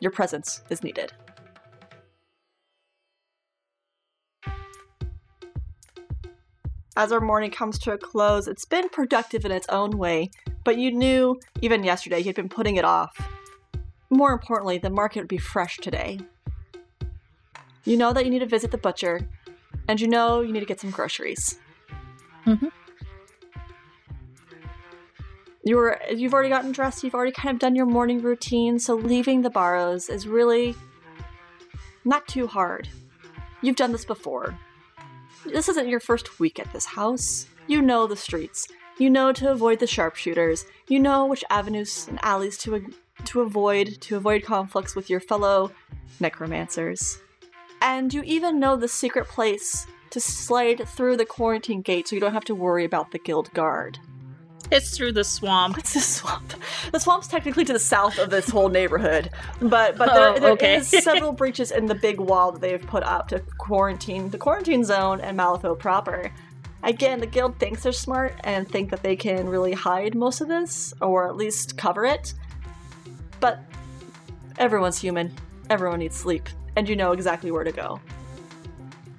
Your 0.01 0.11
presence 0.11 0.61
is 0.69 0.83
needed. 0.83 1.13
As 6.97 7.13
our 7.13 7.21
morning 7.21 7.49
comes 7.49 7.79
to 7.79 7.93
a 7.93 7.97
close, 7.97 8.49
it's 8.49 8.65
been 8.65 8.89
productive 8.89 9.45
in 9.45 9.53
its 9.53 9.69
own 9.69 9.97
way, 9.97 10.31
but 10.65 10.77
you 10.77 10.91
knew, 10.91 11.39
even 11.61 11.85
yesterday, 11.85 12.19
you 12.19 12.25
had 12.25 12.35
been 12.35 12.49
putting 12.49 12.75
it 12.75 12.83
off. 12.83 13.15
More 14.09 14.33
importantly, 14.33 14.79
the 14.79 14.89
market 14.89 15.19
would 15.19 15.29
be 15.29 15.37
fresh 15.37 15.77
today. 15.77 16.19
You 17.85 17.95
know 17.95 18.11
that 18.11 18.25
you 18.25 18.31
need 18.31 18.39
to 18.39 18.45
visit 18.45 18.71
the 18.71 18.77
butcher, 18.77 19.29
and 19.87 20.01
you 20.01 20.09
know 20.09 20.41
you 20.41 20.51
need 20.51 20.59
to 20.59 20.65
get 20.65 20.81
some 20.81 20.91
groceries. 20.91 21.57
you 22.45 22.69
were 25.65 25.99
you've 26.09 26.33
already 26.33 26.49
gotten 26.49 26.71
dressed 26.71 27.03
you've 27.03 27.13
already 27.13 27.31
kind 27.31 27.53
of 27.53 27.59
done 27.59 27.75
your 27.75 27.85
morning 27.85 28.21
routine 28.21 28.79
so 28.79 28.95
leaving 28.95 29.41
the 29.41 29.49
barrows 29.49 30.09
is 30.09 30.27
really 30.27 30.75
not 32.05 32.27
too 32.27 32.47
hard. 32.47 32.89
You've 33.61 33.75
done 33.75 33.91
this 33.91 34.05
before. 34.05 34.57
This 35.45 35.69
isn't 35.69 35.89
your 35.89 35.99
first 35.99 36.39
week 36.39 36.59
at 36.59 36.71
this 36.73 36.85
house. 36.85 37.47
You 37.67 37.81
know 37.81 38.07
the 38.07 38.15
streets. 38.15 38.67
You 38.97 39.09
know 39.09 39.31
to 39.33 39.51
avoid 39.51 39.79
the 39.79 39.87
sharpshooters. 39.87 40.65
You 40.87 40.99
know 40.99 41.25
which 41.25 41.45
avenues 41.49 42.07
and 42.07 42.19
alleys 42.23 42.57
to 42.59 42.85
to 43.25 43.41
avoid 43.41 43.99
to 44.01 44.15
avoid 44.15 44.43
conflicts 44.43 44.95
with 44.95 45.09
your 45.09 45.19
fellow 45.19 45.71
necromancers. 46.19 47.19
And 47.81 48.13
you 48.13 48.23
even 48.23 48.59
know 48.59 48.75
the 48.75 48.87
secret 48.87 49.27
place 49.27 49.87
to 50.09 50.19
slide 50.19 50.87
through 50.87 51.17
the 51.17 51.25
quarantine 51.25 51.81
gate 51.81 52.07
so 52.07 52.15
you 52.15 52.21
don't 52.21 52.33
have 52.33 52.45
to 52.45 52.55
worry 52.55 52.85
about 52.85 53.11
the 53.11 53.19
guild 53.19 53.53
guard 53.53 53.99
it's 54.71 54.95
through 54.95 55.11
the 55.13 55.23
swamp 55.23 55.75
What's 55.77 55.93
the 55.93 55.99
swamp? 55.99 56.53
The 56.91 56.99
swamp's 56.99 57.27
technically 57.27 57.65
to 57.65 57.73
the 57.73 57.79
south 57.79 58.17
of 58.19 58.29
this 58.29 58.49
whole 58.49 58.69
neighborhood, 58.69 59.29
but 59.61 59.97
but 59.97 60.09
Oh, 60.11 60.15
there, 60.15 60.39
there 60.39 60.51
okay. 60.51 60.75
is 60.77 60.87
several 60.89 61.31
breaches 61.31 61.71
in 61.71 61.85
the 61.87 61.95
big 61.95 62.19
wall 62.19 62.51
that 62.51 62.61
they've 62.61 62.85
put 62.85 63.03
up 63.03 63.27
to 63.29 63.39
quarantine 63.57 64.29
the 64.29 64.37
quarantine 64.37 64.83
zone 64.83 65.21
and 65.21 65.37
Malifaux 65.37 65.77
proper. 65.77 66.31
Again, 66.83 67.19
the 67.19 67.27
guild 67.27 67.59
thinks 67.59 67.83
they're 67.83 67.91
smart 67.91 68.35
and 68.43 68.67
think 68.69 68.89
that 68.91 69.03
they 69.03 69.15
can 69.15 69.49
really 69.49 69.73
hide 69.73 70.15
most 70.15 70.39
of 70.39 70.47
this, 70.47 70.93
or 71.01 71.27
at 71.27 71.35
least 71.35 71.77
cover 71.77 72.05
it. 72.05 72.33
But 73.41 73.59
everyone's 74.57 74.97
human. 74.97 75.33
Everyone 75.69 75.99
needs 75.99 76.15
sleep, 76.15 76.47
and 76.77 76.87
you 76.87 76.95
know 76.95 77.11
exactly 77.11 77.51
where 77.51 77.65
to 77.65 77.71
go. 77.73 77.99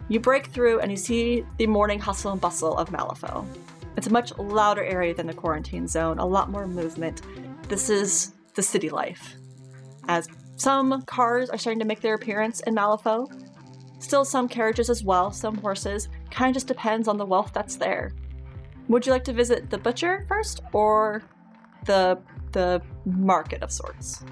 You 0.08 0.20
break 0.20 0.46
through 0.46 0.80
and 0.80 0.90
you 0.90 0.96
see 0.96 1.44
the 1.58 1.66
morning 1.66 2.00
hustle 2.00 2.32
and 2.32 2.40
bustle 2.40 2.76
of 2.78 2.88
Malifaux. 2.90 3.46
It's 3.96 4.07
a 4.07 4.12
much 4.12 4.37
louder 4.38 4.85
area 4.85 5.14
than 5.14 5.26
the 5.26 5.35
quarantine 5.35 5.87
zone, 5.87 6.18
a 6.18 6.26
lot 6.26 6.50
more 6.50 6.66
movement. 6.66 7.22
This 7.68 7.90
is 7.90 8.35
the 8.55 8.62
city 8.62 8.90
life. 8.90 9.35
As 10.09 10.29
some 10.57 11.03
cars 11.03 11.50
are 11.50 11.59
starting 11.59 11.81
to 11.81 11.87
make 11.87 12.00
their 12.00 12.14
appearance 12.14 12.61
in 12.61 12.74
Malifaux, 12.74 13.31
still 13.98 14.24
some 14.24 14.48
carriages 14.48 14.90
as 14.90 15.05
well, 15.05 15.31
some 15.31 15.57
horses. 15.57 16.09
Kind 16.31 16.50
of 16.50 16.55
just 16.55 16.66
depends 16.66 17.09
on 17.09 17.16
the 17.16 17.26
wealth 17.26 17.53
that's 17.53 17.76
there. 17.76 18.12
Would 18.88 19.07
you 19.07 19.12
like 19.12 19.24
to 19.24 19.33
visit 19.33 19.70
the 19.70 19.79
butcher 19.79 20.24
first 20.29 20.61
or 20.72 21.22
the 21.87 22.18
the 22.53 22.83
market 23.05 23.62
of 23.62 23.70
sorts? 23.70 24.24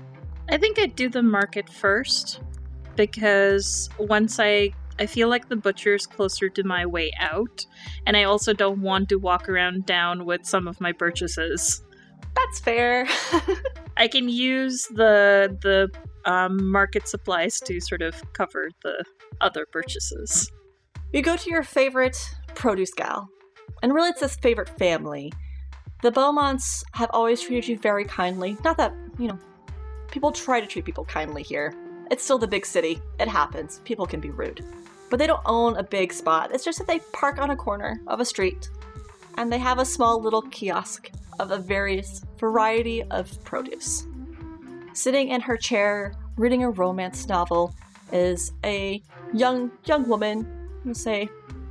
I 0.48 0.58
think 0.58 0.78
I'd 0.78 0.96
do 0.96 1.08
the 1.08 1.22
market 1.22 1.68
first 1.68 2.40
because 2.96 3.88
once 3.98 4.40
I 4.40 4.72
I 4.98 5.06
feel 5.06 5.28
like 5.28 5.48
the 5.48 5.56
butcher's 5.56 6.06
closer 6.06 6.48
to 6.48 6.64
my 6.64 6.86
way 6.86 7.10
out, 7.18 7.64
and 8.06 8.16
I 8.16 8.24
also 8.24 8.52
don't 8.52 8.80
want 8.80 9.08
to 9.10 9.16
walk 9.16 9.48
around 9.48 9.86
down 9.86 10.24
with 10.24 10.44
some 10.44 10.66
of 10.66 10.80
my 10.80 10.92
purchases. 10.92 11.82
That's 12.34 12.60
fair. 12.60 13.06
I 13.96 14.08
can 14.08 14.28
use 14.28 14.86
the 14.94 15.56
the 15.62 15.90
um, 16.30 16.70
market 16.70 17.08
supplies 17.08 17.60
to 17.60 17.80
sort 17.80 18.02
of 18.02 18.14
cover 18.32 18.70
the 18.82 19.04
other 19.40 19.66
purchases. 19.66 20.50
you 21.12 21.22
go 21.22 21.36
to 21.36 21.50
your 21.50 21.62
favorite 21.62 22.18
produce 22.54 22.92
gal, 22.94 23.28
and 23.82 23.94
really 23.94 24.10
it's 24.10 24.20
this 24.20 24.36
favorite 24.36 24.68
family. 24.78 25.32
The 26.02 26.12
Beaumonts 26.12 26.84
have 26.92 27.10
always 27.12 27.40
treated 27.40 27.66
you 27.66 27.76
very 27.76 28.04
kindly. 28.04 28.56
Not 28.62 28.76
that, 28.76 28.94
you 29.18 29.26
know, 29.26 29.38
people 30.12 30.30
try 30.30 30.60
to 30.60 30.66
treat 30.66 30.84
people 30.84 31.04
kindly 31.04 31.42
here. 31.42 31.74
It's 32.10 32.22
still 32.22 32.38
the 32.38 32.46
big 32.46 32.64
city. 32.64 33.02
It 33.18 33.26
happens. 33.26 33.80
People 33.84 34.06
can 34.06 34.20
be 34.20 34.30
rude. 34.30 34.64
But 35.10 35.18
they 35.18 35.26
don't 35.26 35.42
own 35.46 35.76
a 35.76 35.82
big 35.82 36.12
spot. 36.12 36.50
It's 36.52 36.64
just 36.64 36.78
that 36.78 36.86
they 36.86 37.00
park 37.12 37.38
on 37.38 37.50
a 37.50 37.56
corner 37.56 38.00
of 38.06 38.20
a 38.20 38.24
street 38.24 38.68
and 39.38 39.52
they 39.52 39.58
have 39.58 39.78
a 39.78 39.84
small 39.84 40.20
little 40.20 40.42
kiosk 40.42 41.10
of 41.38 41.52
a 41.52 41.58
various 41.58 42.24
variety 42.38 43.02
of 43.04 43.42
produce. 43.44 44.06
Sitting 44.92 45.28
in 45.28 45.40
her 45.40 45.56
chair, 45.56 46.12
reading 46.36 46.64
a 46.64 46.70
romance 46.70 47.28
novel, 47.28 47.72
is 48.12 48.52
a 48.64 49.00
young 49.32 49.70
young 49.84 50.08
woman, 50.08 50.46
let's 50.84 51.00
say 51.00 51.28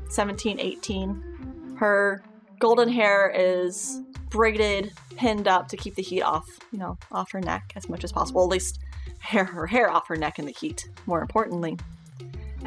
17, 0.10 0.60
18. 0.60 1.76
Her 1.78 2.24
golden 2.60 2.88
hair 2.88 3.30
is 3.36 4.02
braided, 4.30 4.94
pinned 5.18 5.48
up 5.48 5.68
to 5.68 5.78
keep 5.78 5.96
the 5.96 6.02
heat 6.02 6.22
off, 6.22 6.48
you 6.72 6.80
know, 6.80 6.98
off 7.12 7.32
her 7.32 7.42
neck 7.42 7.74
as 7.76 7.90
much 7.90 8.04
as 8.04 8.12
possible. 8.12 8.44
At 8.44 8.50
least 8.50 8.80
hair 9.20 9.44
her 9.44 9.68
hair 9.68 9.90
off 9.92 10.08
her 10.08 10.16
neck 10.16 10.40
in 10.40 10.46
the 10.46 10.54
heat, 10.54 10.90
more 11.06 11.22
importantly. 11.22 11.78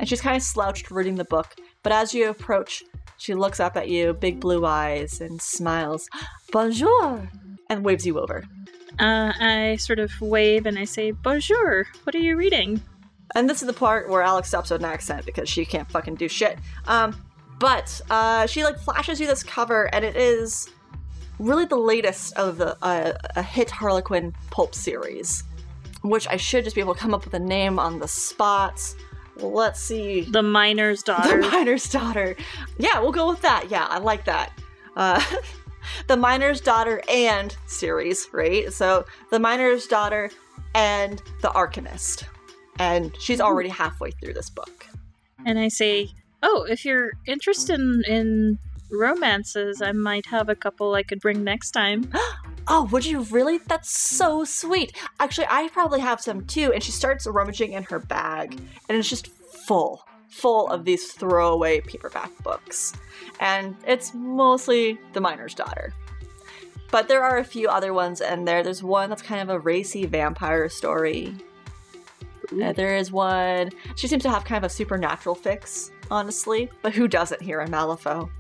And 0.00 0.08
she's 0.08 0.22
kind 0.22 0.34
of 0.34 0.42
slouched 0.42 0.90
reading 0.90 1.16
the 1.16 1.26
book, 1.26 1.54
but 1.82 1.92
as 1.92 2.14
you 2.14 2.30
approach, 2.30 2.82
she 3.18 3.34
looks 3.34 3.60
up 3.60 3.76
at 3.76 3.90
you, 3.90 4.14
big 4.14 4.40
blue 4.40 4.64
eyes, 4.64 5.20
and 5.20 5.42
smiles, 5.42 6.08
Bonjour! 6.50 7.28
and 7.68 7.84
waves 7.84 8.06
you 8.06 8.18
over. 8.18 8.44
Uh, 8.98 9.32
I 9.38 9.76
sort 9.78 9.98
of 9.98 10.10
wave 10.22 10.64
and 10.64 10.78
I 10.78 10.84
say, 10.84 11.10
Bonjour, 11.10 11.86
what 12.04 12.14
are 12.14 12.18
you 12.18 12.34
reading? 12.34 12.82
And 13.34 13.48
this 13.48 13.60
is 13.60 13.66
the 13.66 13.74
part 13.74 14.08
where 14.08 14.22
Alex 14.22 14.48
stops 14.48 14.70
with 14.70 14.80
an 14.80 14.90
accent 14.90 15.26
because 15.26 15.50
she 15.50 15.66
can't 15.66 15.88
fucking 15.90 16.14
do 16.14 16.28
shit. 16.28 16.58
Um, 16.86 17.14
but 17.58 18.00
uh, 18.08 18.46
she 18.46 18.64
like 18.64 18.78
flashes 18.78 19.20
you 19.20 19.26
this 19.26 19.42
cover, 19.42 19.94
and 19.94 20.02
it 20.02 20.16
is 20.16 20.70
really 21.38 21.66
the 21.66 21.76
latest 21.76 22.34
of 22.38 22.56
the 22.56 22.74
uh, 22.82 23.12
a 23.36 23.42
hit 23.42 23.70
Harlequin 23.70 24.34
pulp 24.50 24.74
series, 24.74 25.44
which 26.00 26.26
I 26.26 26.38
should 26.38 26.64
just 26.64 26.74
be 26.74 26.80
able 26.80 26.94
to 26.94 27.00
come 27.00 27.12
up 27.12 27.26
with 27.26 27.34
a 27.34 27.38
name 27.38 27.78
on 27.78 27.98
the 27.98 28.08
spot. 28.08 28.80
Let's 29.42 29.81
see. 29.81 30.22
The 30.22 30.42
miner's 30.42 31.03
daughter. 31.03 31.40
The 31.40 31.48
miner's 31.48 31.88
daughter. 31.88 32.37
Yeah, 32.79 33.00
we'll 33.00 33.12
go 33.12 33.29
with 33.29 33.42
that. 33.42 33.70
Yeah, 33.70 33.87
I 33.88 33.98
like 33.98 34.24
that. 34.24 34.53
Uh, 34.96 35.22
the 36.07 36.16
miner's 36.16 36.61
daughter 36.61 37.03
and 37.09 37.57
series, 37.66 38.29
right? 38.33 38.72
So 38.72 39.05
the 39.31 39.38
miner's 39.38 39.87
daughter 39.87 40.31
and 40.74 41.22
the 41.42 41.48
arcanist, 41.48 42.24
and 42.79 43.14
she's 43.18 43.40
already 43.40 43.68
halfway 43.68 44.11
through 44.12 44.35
this 44.35 44.50
book. 44.50 44.87
and 45.44 45.59
I 45.59 45.68
say, 45.68 46.09
Oh, 46.42 46.66
if 46.68 46.85
you're 46.85 47.11
interested 47.26 47.79
in, 47.79 48.03
in 48.09 48.59
romances, 48.90 49.83
I 49.83 49.92
might 49.92 50.26
have 50.26 50.48
a 50.48 50.55
couple 50.55 50.94
I 50.94 51.03
could 51.03 51.20
bring 51.20 51.44
next 51.44 51.72
time. 51.72 52.11
Oh, 52.72 52.85
would 52.92 53.04
you 53.04 53.22
really? 53.22 53.59
That's 53.59 53.90
so 53.90 54.44
sweet. 54.44 54.96
Actually, 55.18 55.48
I 55.50 55.68
probably 55.72 55.98
have 55.98 56.20
some 56.20 56.46
too. 56.46 56.72
And 56.72 56.80
she 56.80 56.92
starts 56.92 57.26
rummaging 57.26 57.72
in 57.72 57.83
her 57.83 57.98
bag, 57.98 58.52
and 58.88 58.96
it's 58.96 59.09
just 59.09 59.26
full, 59.66 60.06
full 60.28 60.68
of 60.68 60.85
these 60.85 61.11
throwaway 61.11 61.80
paperback 61.80 62.30
books. 62.44 62.92
And 63.40 63.74
it's 63.88 64.14
mostly 64.14 65.00
The 65.14 65.20
Miner's 65.20 65.52
Daughter. 65.52 65.92
But 66.92 67.09
there 67.09 67.24
are 67.24 67.38
a 67.38 67.44
few 67.44 67.68
other 67.68 67.92
ones 67.92 68.20
in 68.20 68.44
there. 68.44 68.62
There's 68.62 68.85
one 68.85 69.11
that's 69.11 69.20
kind 69.20 69.40
of 69.40 69.48
a 69.48 69.59
racy 69.59 70.06
vampire 70.06 70.68
story. 70.68 71.35
Uh, 72.62 72.72
there 72.72 72.94
is 72.96 73.11
one. 73.11 73.70
She 73.96 74.06
seems 74.06 74.22
to 74.22 74.30
have 74.30 74.44
kind 74.44 74.64
of 74.64 74.70
a 74.70 74.72
supernatural 74.72 75.35
fix, 75.35 75.90
honestly. 76.09 76.70
But 76.83 76.94
who 76.94 77.09
doesn't 77.09 77.42
here 77.42 77.62
in 77.62 77.70
Malifaux? 77.72 78.30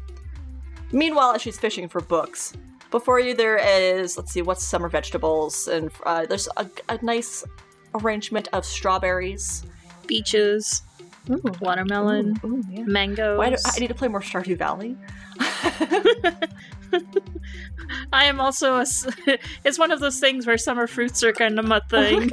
Meanwhile, 0.92 1.32
as 1.32 1.42
she's 1.42 1.58
fishing 1.58 1.88
for 1.88 2.00
books, 2.00 2.52
before 2.90 3.20
you 3.20 3.34
there 3.34 3.56
is, 3.56 4.16
let's 4.16 4.32
see, 4.32 4.42
what's 4.42 4.64
summer 4.64 4.88
vegetables? 4.88 5.68
And 5.68 5.90
uh, 6.04 6.26
there's 6.26 6.48
a, 6.56 6.68
a 6.88 7.02
nice 7.02 7.44
arrangement 7.94 8.48
of 8.52 8.64
strawberries. 8.64 9.64
Beaches, 10.06 10.82
watermelon, 11.60 12.40
Ooh, 12.44 12.48
ooh, 12.48 12.62
yeah. 12.68 12.82
mangoes. 12.84 13.38
Why 13.38 13.50
do, 13.50 13.56
I 13.64 13.78
need 13.78 13.88
to 13.88 13.94
play 13.94 14.08
more 14.08 14.20
Stardew 14.20 14.56
Valley. 14.56 14.96
I 18.12 18.24
am 18.24 18.40
also 18.40 18.78
a. 18.78 18.86
It's 19.64 19.78
one 19.78 19.92
of 19.92 20.00
those 20.00 20.18
things 20.18 20.46
where 20.46 20.58
summer 20.58 20.86
fruits 20.86 21.22
are 21.22 21.32
kind 21.32 21.58
of 21.58 21.64
my 21.64 21.80
thing. 21.88 22.30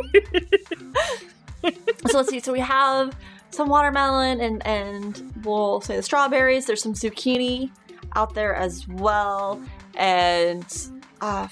so 2.08 2.18
let's 2.18 2.30
see. 2.30 2.40
So 2.40 2.52
we 2.52 2.60
have 2.60 3.16
some 3.52 3.70
watermelon 3.70 4.42
and 4.42 4.66
and 4.66 5.34
we'll 5.44 5.82
say 5.82 5.96
the 5.96 6.04
strawberries. 6.04 6.66
There's 6.66 6.82
some 6.82 6.94
zucchini 6.94 7.70
out 8.16 8.34
there 8.34 8.56
as 8.56 8.88
well, 8.88 9.62
and 9.98 10.66
uh, 11.22 11.48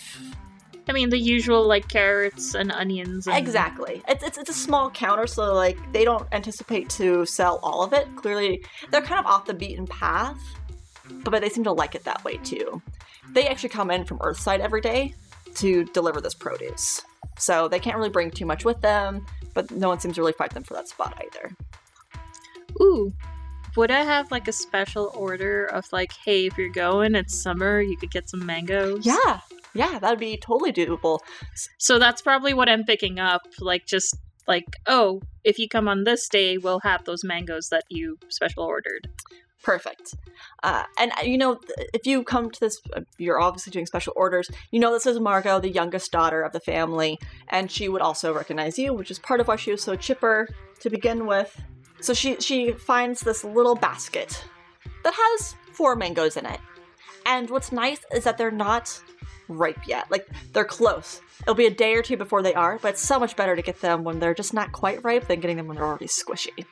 I 0.88 0.94
mean, 0.94 1.10
the 1.10 1.18
usual 1.18 1.68
like 1.68 1.88
carrots 1.88 2.54
and 2.54 2.72
onions. 2.72 3.28
And 3.28 3.36
exactly. 3.36 4.04
It's, 4.08 4.24
it's 4.24 4.38
it's 4.38 4.50
a 4.50 4.54
small 4.54 4.92
counter, 4.92 5.28
so 5.28 5.54
like 5.54 5.78
they 5.92 6.06
don't 6.06 6.28
anticipate 6.32 6.90
to 6.92 7.26
sell 7.26 7.60
all 7.64 7.84
of 7.84 7.94
it. 7.94 8.08
Clearly, 8.16 8.64
they're 8.92 9.02
kind 9.02 9.20
of 9.20 9.26
off 9.26 9.46
the 9.46 9.54
beaten 9.54 9.88
path, 9.88 10.40
but, 11.24 11.32
but 11.32 11.42
they 11.42 11.50
seem 11.50 11.64
to 11.64 11.72
like 11.72 11.96
it 11.96 12.04
that 12.04 12.24
way 12.24 12.38
too. 12.38 12.82
They 13.34 13.48
actually 13.48 13.70
come 13.70 13.90
in 13.90 14.06
from 14.06 14.20
Earthside 14.20 14.60
every 14.60 14.82
day 14.82 15.16
to 15.56 15.86
deliver 15.86 16.22
this 16.22 16.36
produce, 16.36 17.02
so 17.40 17.68
they 17.68 17.80
can't 17.80 17.98
really 17.98 18.10
bring 18.10 18.30
too 18.30 18.46
much 18.46 18.64
with 18.64 18.80
them. 18.82 19.26
But 19.56 19.72
no 19.72 19.88
one 19.88 20.00
seems 20.00 20.16
to 20.16 20.22
really 20.22 20.34
fight 20.34 20.54
them 20.54 20.64
for 20.64 20.76
that 20.76 20.88
spot 20.88 21.20
either. 21.20 21.56
Ooh. 22.82 23.12
Would 23.76 23.92
I 23.92 24.04
have 24.04 24.32
like 24.32 24.48
a 24.48 24.54
special 24.54 25.12
order 25.16 25.66
of 25.66 25.86
like, 25.92 26.14
hey, 26.24 26.46
if 26.46 26.58
you're 26.58 26.70
going, 26.70 27.14
it's 27.14 27.42
summer, 27.42 27.82
you 27.82 27.98
could 27.98 28.12
get 28.12 28.30
some 28.30 28.46
mangoes? 28.46 29.06
Yeah, 29.06 29.42
yeah, 29.74 30.00
that'd 30.00 30.20
be 30.20 30.38
totally 30.38 30.72
doable. 30.72 31.20
So 31.78 32.00
that's 32.00 32.22
probably 32.22 32.54
what 32.54 32.70
I'm 32.70 32.86
picking 32.86 33.20
up. 33.20 33.42
Like, 33.60 33.86
just 33.86 34.16
like, 34.48 34.66
oh, 34.88 35.22
if 35.44 35.60
you 35.60 35.68
come 35.68 35.88
on 35.90 36.06
this 36.06 36.30
day, 36.30 36.58
we'll 36.58 36.80
have 36.82 37.04
those 37.04 37.24
mangoes 37.24 37.68
that 37.70 37.84
you 37.90 38.18
special 38.30 38.64
ordered. 38.64 39.10
Perfect. 39.62 40.14
Uh, 40.64 40.84
and 41.00 41.12
uh, 41.14 41.24
you 41.24 41.38
know, 41.38 41.60
if 41.94 42.06
you 42.06 42.24
come 42.24 42.52
to 42.52 42.60
this, 42.60 42.80
uh, 42.96 43.02
you're 43.18 43.42
obviously 43.42 43.72
doing 43.72 43.88
special 43.88 44.14
orders. 44.16 44.50
You 44.72 44.80
know, 44.80 44.94
this 44.94 45.08
is 45.08 45.20
Margot, 45.20 45.60
the 45.60 45.72
youngest 45.72 46.12
daughter 46.12 46.44
of 46.44 46.54
the 46.54 46.60
family, 46.60 47.18
and 47.50 47.70
she 47.70 47.90
would 47.90 48.02
also 48.02 48.32
recognize 48.32 48.78
you, 48.78 48.94
which 48.94 49.10
is 49.10 49.18
part 49.18 49.40
of 49.40 49.48
why 49.48 49.56
she 49.56 49.72
was 49.72 49.82
so 49.82 49.96
chipper 49.96 50.48
to 50.82 50.90
begin 50.90 51.26
with. 51.26 51.60
So 52.02 52.14
she 52.14 52.40
she 52.40 52.72
finds 52.74 53.22
this 53.22 53.44
little 53.44 53.76
basket 53.76 54.44
that 55.04 55.14
has 55.16 55.56
four 55.72 55.96
mangoes 55.96 56.38
in 56.38 56.46
it. 56.46 56.60
And 57.26 57.50
what's 57.50 57.72
nice 57.72 58.00
is 58.14 58.24
that 58.26 58.38
they're 58.38 58.52
not 58.52 59.00
ripe 59.48 59.88
yet. 59.88 60.10
Like 60.12 60.28
they're 60.54 60.66
close. 60.66 61.22
It'll 61.42 61.56
be 61.56 61.66
a 61.66 61.72
day 61.72 61.94
or 61.96 62.02
two 62.02 62.18
before 62.18 62.42
they 62.42 62.54
are, 62.54 62.80
but 62.82 62.90
it's 62.90 63.02
so 63.02 63.20
much 63.20 63.36
better 63.36 63.56
to 63.56 63.62
get 63.62 63.82
them 63.82 64.04
when 64.04 64.20
they're 64.20 64.34
just 64.34 64.54
not 64.54 64.72
quite 64.72 65.04
ripe 65.04 65.28
than 65.28 65.40
getting 65.40 65.58
them 65.58 65.68
when 65.68 65.76
they're 65.78 65.86
already 65.86 66.08
squishy. 66.08 66.66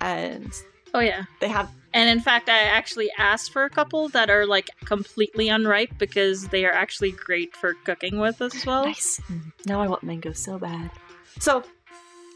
And 0.00 0.52
Oh, 0.94 1.00
yeah. 1.00 1.24
they 1.40 1.48
have 1.48 1.70
And 1.92 2.08
in 2.08 2.20
fact, 2.20 2.48
I 2.48 2.58
actually 2.62 3.10
asked 3.18 3.52
for 3.52 3.64
a 3.64 3.70
couple 3.70 4.08
that 4.10 4.30
are 4.30 4.46
like 4.46 4.70
completely 4.84 5.48
unripe 5.48 5.98
because 5.98 6.48
they 6.48 6.64
are 6.64 6.72
actually 6.72 7.12
great 7.12 7.54
for 7.56 7.74
cooking 7.84 8.18
with 8.18 8.40
as 8.40 8.64
well. 8.64 8.84
Nice. 8.84 9.20
Now 9.66 9.80
I 9.82 9.88
want 9.88 10.02
mango 10.02 10.32
so 10.32 10.58
bad. 10.58 10.90
So 11.38 11.64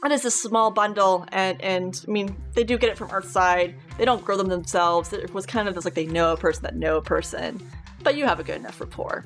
it 0.05 0.13
is 0.13 0.25
a 0.25 0.31
small 0.31 0.71
bundle, 0.71 1.27
and 1.33 1.61
and 1.63 2.05
I 2.07 2.11
mean 2.11 2.35
they 2.55 2.65
do 2.65 2.79
get 2.79 2.91
it 2.91 2.97
from 2.97 3.09
Earthside. 3.09 3.75
They 3.99 4.05
don't 4.05 4.25
grow 4.25 4.37
them 4.37 4.49
themselves. 4.49 5.13
It 5.13 5.33
was 5.35 5.47
kind 5.47 5.69
of 5.69 5.75
this 5.75 5.85
like 5.85 5.95
they 5.95 6.07
know 6.07 6.33
a 6.33 6.37
person 6.37 6.63
that 6.63 6.77
know 6.77 6.97
a 6.97 7.03
person, 7.03 7.61
but 8.03 8.17
you 8.17 8.25
have 8.25 8.41
a 8.41 8.43
good 8.45 8.57
enough 8.57 8.81
rapport. 8.81 9.25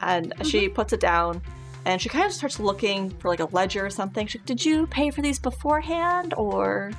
And 0.00 0.32
she 0.42 0.68
puts 0.68 0.92
it 0.92 1.00
down, 1.00 1.42
and 1.84 2.00
she 2.00 2.08
kind 2.08 2.26
of 2.26 2.32
starts 2.32 2.58
looking 2.58 3.10
for 3.10 3.28
like 3.28 3.40
a 3.40 3.44
ledger 3.52 3.84
or 3.84 3.90
something. 3.90 4.26
She, 4.26 4.38
Did 4.38 4.64
you 4.64 4.86
pay 4.86 5.10
for 5.10 5.22
these 5.22 5.38
beforehand, 5.38 6.34
or 6.36 6.90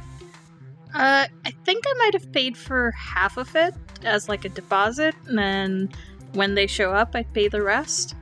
Uh, 0.93 1.25
I 1.45 1.51
think 1.65 1.83
I 1.87 1.93
might 1.97 2.13
have 2.13 2.31
paid 2.31 2.55
for 2.55 2.91
half 2.91 3.37
of 3.37 3.55
it 3.55 3.73
as 4.03 4.29
like 4.29 4.45
a 4.45 4.49
deposit, 4.49 5.15
and 5.25 5.37
then 5.37 5.89
when 6.33 6.53
they 6.53 6.67
show 6.67 6.91
up, 6.91 7.15
I 7.15 7.23
pay 7.23 7.47
the 7.47 7.61
rest. 7.61 8.15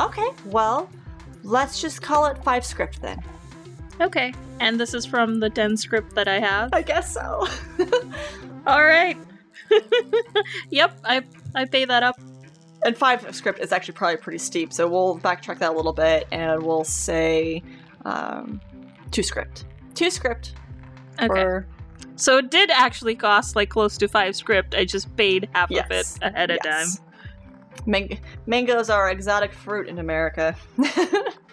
Okay, 0.00 0.28
well, 0.46 0.88
let's 1.42 1.80
just 1.80 2.00
call 2.00 2.26
it 2.26 2.42
five 2.42 2.64
scrip 2.64 2.94
then. 2.96 3.22
Okay. 4.00 4.32
And 4.60 4.78
this 4.80 4.94
is 4.94 5.04
from 5.06 5.40
the 5.40 5.50
10 5.50 5.76
scrip 5.76 6.10
that 6.14 6.26
I 6.28 6.38
have. 6.40 6.70
I 6.72 6.82
guess 6.82 7.12
so. 7.14 7.46
All 8.66 8.84
right. 8.84 9.16
yep, 10.70 10.98
I 11.04 11.22
I 11.54 11.64
pay 11.64 11.84
that 11.84 12.02
up. 12.02 12.20
and 12.84 12.96
five 12.96 13.34
scrip 13.34 13.58
is 13.60 13.72
actually 13.72 13.94
probably 13.94 14.16
pretty 14.16 14.38
steep, 14.38 14.72
so 14.72 14.86
we'll 14.88 15.18
backtrack 15.18 15.58
that 15.58 15.70
a 15.72 15.74
little 15.76 15.92
bit 15.92 16.26
and 16.32 16.62
we'll 16.62 16.84
say 16.84 17.62
um, 18.04 18.60
two 19.10 19.22
scrip. 19.22 19.48
Two 19.94 20.10
scrip 20.10 20.44
Okay. 21.20 21.26
for 21.28 21.66
So 22.16 22.38
it 22.38 22.50
did 22.50 22.70
actually 22.70 23.14
cost 23.14 23.54
like 23.56 23.70
close 23.70 23.96
to 23.98 24.08
5 24.08 24.34
scrip. 24.36 24.74
I 24.76 24.84
just 24.84 25.14
paid 25.16 25.48
half 25.54 25.70
of 25.70 25.90
it 25.90 26.06
ahead 26.22 26.50
of 26.50 26.58
Yes. 26.64 26.98
time. 26.98 27.04
Man- 27.86 28.18
mangoes 28.46 28.90
are 28.90 29.10
exotic 29.10 29.52
fruit 29.52 29.88
in 29.88 29.98
America. 29.98 30.56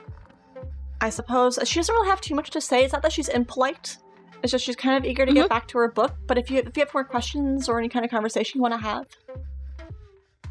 I 1.01 1.09
suppose 1.09 1.59
she 1.65 1.79
doesn't 1.79 1.93
really 1.93 2.09
have 2.09 2.21
too 2.21 2.35
much 2.35 2.51
to 2.51 2.61
say. 2.61 2.83
It's 2.83 2.93
not 2.93 3.01
that 3.01 3.11
she's 3.11 3.27
impolite. 3.27 3.97
It's 4.43 4.51
just 4.51 4.65
she's 4.65 4.75
kind 4.75 4.97
of 4.97 5.09
eager 5.09 5.25
to 5.25 5.33
get 5.33 5.49
back 5.49 5.67
to 5.69 5.77
her 5.79 5.87
book. 5.87 6.15
But 6.27 6.37
if 6.37 6.49
you 6.49 6.59
if 6.59 6.77
you 6.77 6.83
have 6.85 6.93
more 6.93 7.03
questions 7.03 7.67
or 7.67 7.77
any 7.79 7.89
kind 7.89 8.05
of 8.05 8.11
conversation 8.11 8.59
you 8.59 8.61
want 8.61 8.73
to 8.73 8.79
have, 8.79 9.07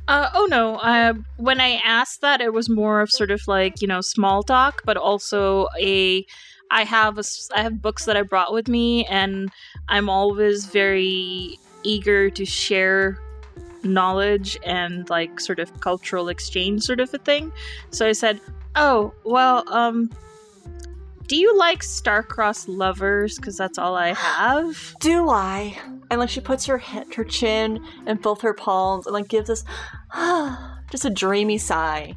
Uh, 0.09 0.29
oh 0.35 0.47
no, 0.51 0.75
uh, 0.77 1.15
when 1.37 1.61
I 1.61 1.81
asked 1.85 2.21
that, 2.21 2.41
it 2.41 2.53
was 2.53 2.69
more 2.69 3.01
of 3.01 3.11
sort 3.11 3.31
of 3.31 3.41
like, 3.47 3.81
you 3.81 3.87
know, 3.87 4.01
small 4.01 4.43
talk, 4.43 4.83
but 4.85 4.97
also 4.97 5.69
a. 5.81 6.27
I 6.73 6.85
have 6.85 7.19
a, 7.19 7.25
I 7.55 7.63
have 7.63 7.83
books 7.83 8.05
that 8.05 8.17
I 8.17 8.23
brought 8.23 8.53
with 8.53 8.69
me, 8.69 9.05
and 9.07 9.51
I'm 9.89 10.09
always 10.09 10.67
very 10.67 11.59
eager 11.83 12.31
to 12.31 12.45
share 12.45 13.19
knowledge 13.83 14.59
and 14.65 15.09
like 15.11 15.41
sort 15.41 15.59
of 15.59 15.81
cultural 15.81 16.29
exchange 16.29 16.83
sort 16.83 17.01
of 17.01 17.13
a 17.15 17.19
thing. 17.19 17.53
So 17.91 18.07
I 18.07 18.13
said, 18.13 18.41
"Oh, 18.77 19.13
well, 19.25 19.65
um, 19.69 20.11
do 21.31 21.37
you 21.37 21.57
like 21.57 21.85
star-crossed 21.85 22.69
lovers? 22.69 23.37
Because 23.37 23.57
that's 23.57 23.79
all 23.79 23.95
I 23.95 24.15
have." 24.15 24.97
do 24.99 25.31
I? 25.31 25.79
And 26.11 26.19
like 26.19 26.29
she 26.29 26.41
puts 26.41 26.67
her 26.67 26.77
head, 26.77 27.15
her 27.15 27.23
chin 27.23 27.81
and 28.05 28.21
both 28.21 28.41
her 28.41 28.53
palms 28.53 29.07
and 29.07 29.15
like 29.15 29.29
gives 29.29 29.49
us 29.49 29.63
just 30.91 31.05
a 31.05 31.11
dreamy 31.11 31.57
sigh. 31.57 32.17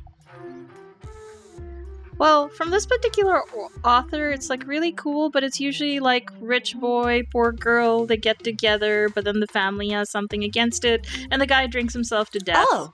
Well, 2.18 2.50
from 2.50 2.72
this 2.72 2.88
particular 2.88 3.44
author, 3.86 4.32
it's 4.32 4.50
like 4.50 4.66
really 4.66 4.92
cool, 4.92 5.30
but 5.30 5.44
it's 5.44 5.60
usually 5.60 6.00
like 6.00 6.32
rich 6.40 6.76
boy, 6.76 7.22
poor 7.32 7.52
girl, 7.52 8.08
they 8.08 8.18
get 8.18 8.44
together, 8.44 9.10
but 9.14 9.26
then 9.26 9.42
the 9.42 9.48
family 9.48 9.90
has 9.90 10.10
something 10.10 10.44
against 10.44 10.86
it, 10.86 11.06
and 11.30 11.40
the 11.40 11.46
guy 11.46 11.68
drinks 11.68 11.94
himself 11.94 12.32
to 12.32 12.40
death. 12.40 12.66
Oh. 12.72 12.94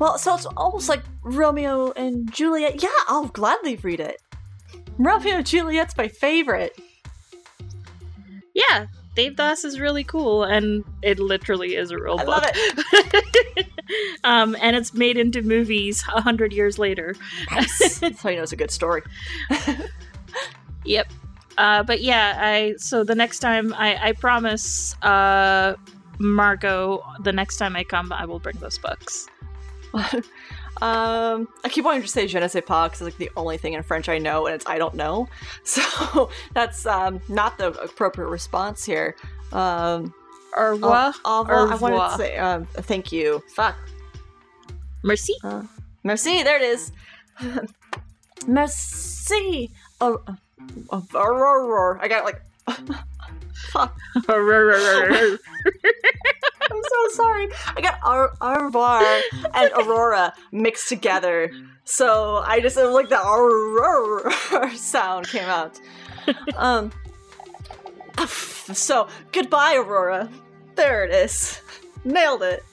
Well, 0.00 0.18
so 0.18 0.34
it's 0.34 0.46
almost 0.46 0.88
like 0.88 1.04
Romeo 1.22 1.92
and 1.92 2.32
Juliet. 2.32 2.82
Yeah, 2.82 2.88
I'll 3.06 3.28
gladly 3.28 3.76
read 3.76 4.00
it. 4.00 4.20
Romeo 4.98 5.36
and 5.36 5.46
Juliet's 5.46 5.96
my 5.96 6.08
favorite. 6.08 6.78
Yeah, 8.54 8.86
Devdas 9.16 9.64
is 9.64 9.80
really 9.80 10.04
cool, 10.04 10.44
and 10.44 10.84
it 11.02 11.18
literally 11.18 11.74
is 11.76 11.90
a 11.90 11.98
real 11.98 12.18
I 12.20 12.24
book. 12.24 12.42
love 12.42 12.50
it. 12.54 13.66
um, 14.24 14.56
and 14.60 14.76
it's 14.76 14.94
made 14.94 15.16
into 15.16 15.42
movies 15.42 16.04
a 16.14 16.20
hundred 16.20 16.52
years 16.52 16.78
later. 16.78 17.14
Nice. 17.50 17.98
That's 17.98 18.22
how 18.22 18.30
you 18.30 18.36
know 18.36 18.42
it's 18.42 18.52
a 18.52 18.56
good 18.56 18.70
story. 18.70 19.02
Yep. 20.84 21.12
Uh, 21.58 21.82
but 21.82 22.00
yeah, 22.00 22.38
I 22.40 22.74
so 22.78 23.04
the 23.04 23.14
next 23.14 23.38
time 23.40 23.74
I, 23.74 24.08
I 24.08 24.12
promise 24.12 24.94
uh 25.02 25.74
Margot 26.18 27.02
the 27.22 27.32
next 27.32 27.56
time 27.58 27.76
I 27.76 27.84
come 27.84 28.12
I 28.12 28.24
will 28.24 28.38
bring 28.38 28.56
those 28.58 28.78
books. 28.78 29.28
um, 30.80 31.48
I 31.64 31.68
keep 31.68 31.84
wanting 31.84 32.02
to 32.02 32.08
say 32.08 32.26
je 32.26 32.38
ne 32.38 32.48
sais 32.48 32.62
pas 32.62 32.88
because 32.88 33.06
it's 33.06 33.18
like 33.18 33.18
the 33.18 33.30
only 33.36 33.58
thing 33.58 33.74
in 33.74 33.82
French 33.82 34.08
I 34.08 34.18
know, 34.18 34.46
and 34.46 34.54
it's 34.54 34.66
I 34.66 34.78
don't 34.78 34.94
know. 34.94 35.28
So 35.64 36.30
that's 36.54 36.86
um, 36.86 37.20
not 37.28 37.58
the 37.58 37.72
appropriate 37.72 38.28
response 38.28 38.84
here. 38.84 39.14
Um, 39.52 40.14
Au 40.56 40.70
revoir. 40.72 41.14
au 41.24 41.42
revoir. 41.42 41.72
I 41.72 41.76
wanted 41.76 42.10
to 42.10 42.16
say 42.16 42.36
um, 42.38 42.66
thank 42.66 43.12
you. 43.12 43.42
Fuck. 43.54 43.76
Merci. 45.02 45.34
Merci. 46.04 46.42
There 46.42 46.56
it 46.56 46.62
is. 46.62 46.92
Merci. 48.46 49.70
Oh, 50.00 50.20
roar, 51.12 51.66
roar. 51.66 51.98
I 52.02 52.08
got 52.08 52.24
like. 52.24 52.42
Fuck. 53.70 53.96
I'm 56.70 56.82
so 56.82 57.08
sorry. 57.12 57.48
I 57.76 57.80
got 57.80 57.98
Ar- 58.02 58.32
au 58.40 58.54
revoir 58.64 59.02
and 59.54 59.70
Aurora 59.76 60.32
mixed 60.52 60.88
together. 60.88 61.50
So 61.84 62.36
I 62.46 62.60
just 62.60 62.76
like 62.76 63.08
the 63.08 63.20
Aurora 63.20 64.70
sound 64.76 65.28
came 65.28 65.44
out. 65.48 65.80
Um. 66.56 66.92
So 68.26 69.08
goodbye, 69.32 69.74
Aurora. 69.76 70.30
There 70.76 71.04
it 71.04 71.10
is. 71.12 71.60
Nailed 72.04 72.42
it. 72.42 72.64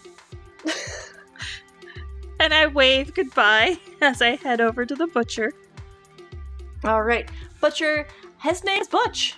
and 2.39 2.53
I 2.53 2.67
wave 2.67 3.13
goodbye 3.13 3.77
as 4.01 4.21
I 4.21 4.35
head 4.35 4.61
over 4.61 4.85
to 4.85 4.95
the 4.95 5.07
butcher. 5.07 5.53
All 6.83 7.01
right, 7.03 7.29
Butcher. 7.59 8.07
His 8.41 8.63
name's 8.63 8.87
Butch. 8.87 9.35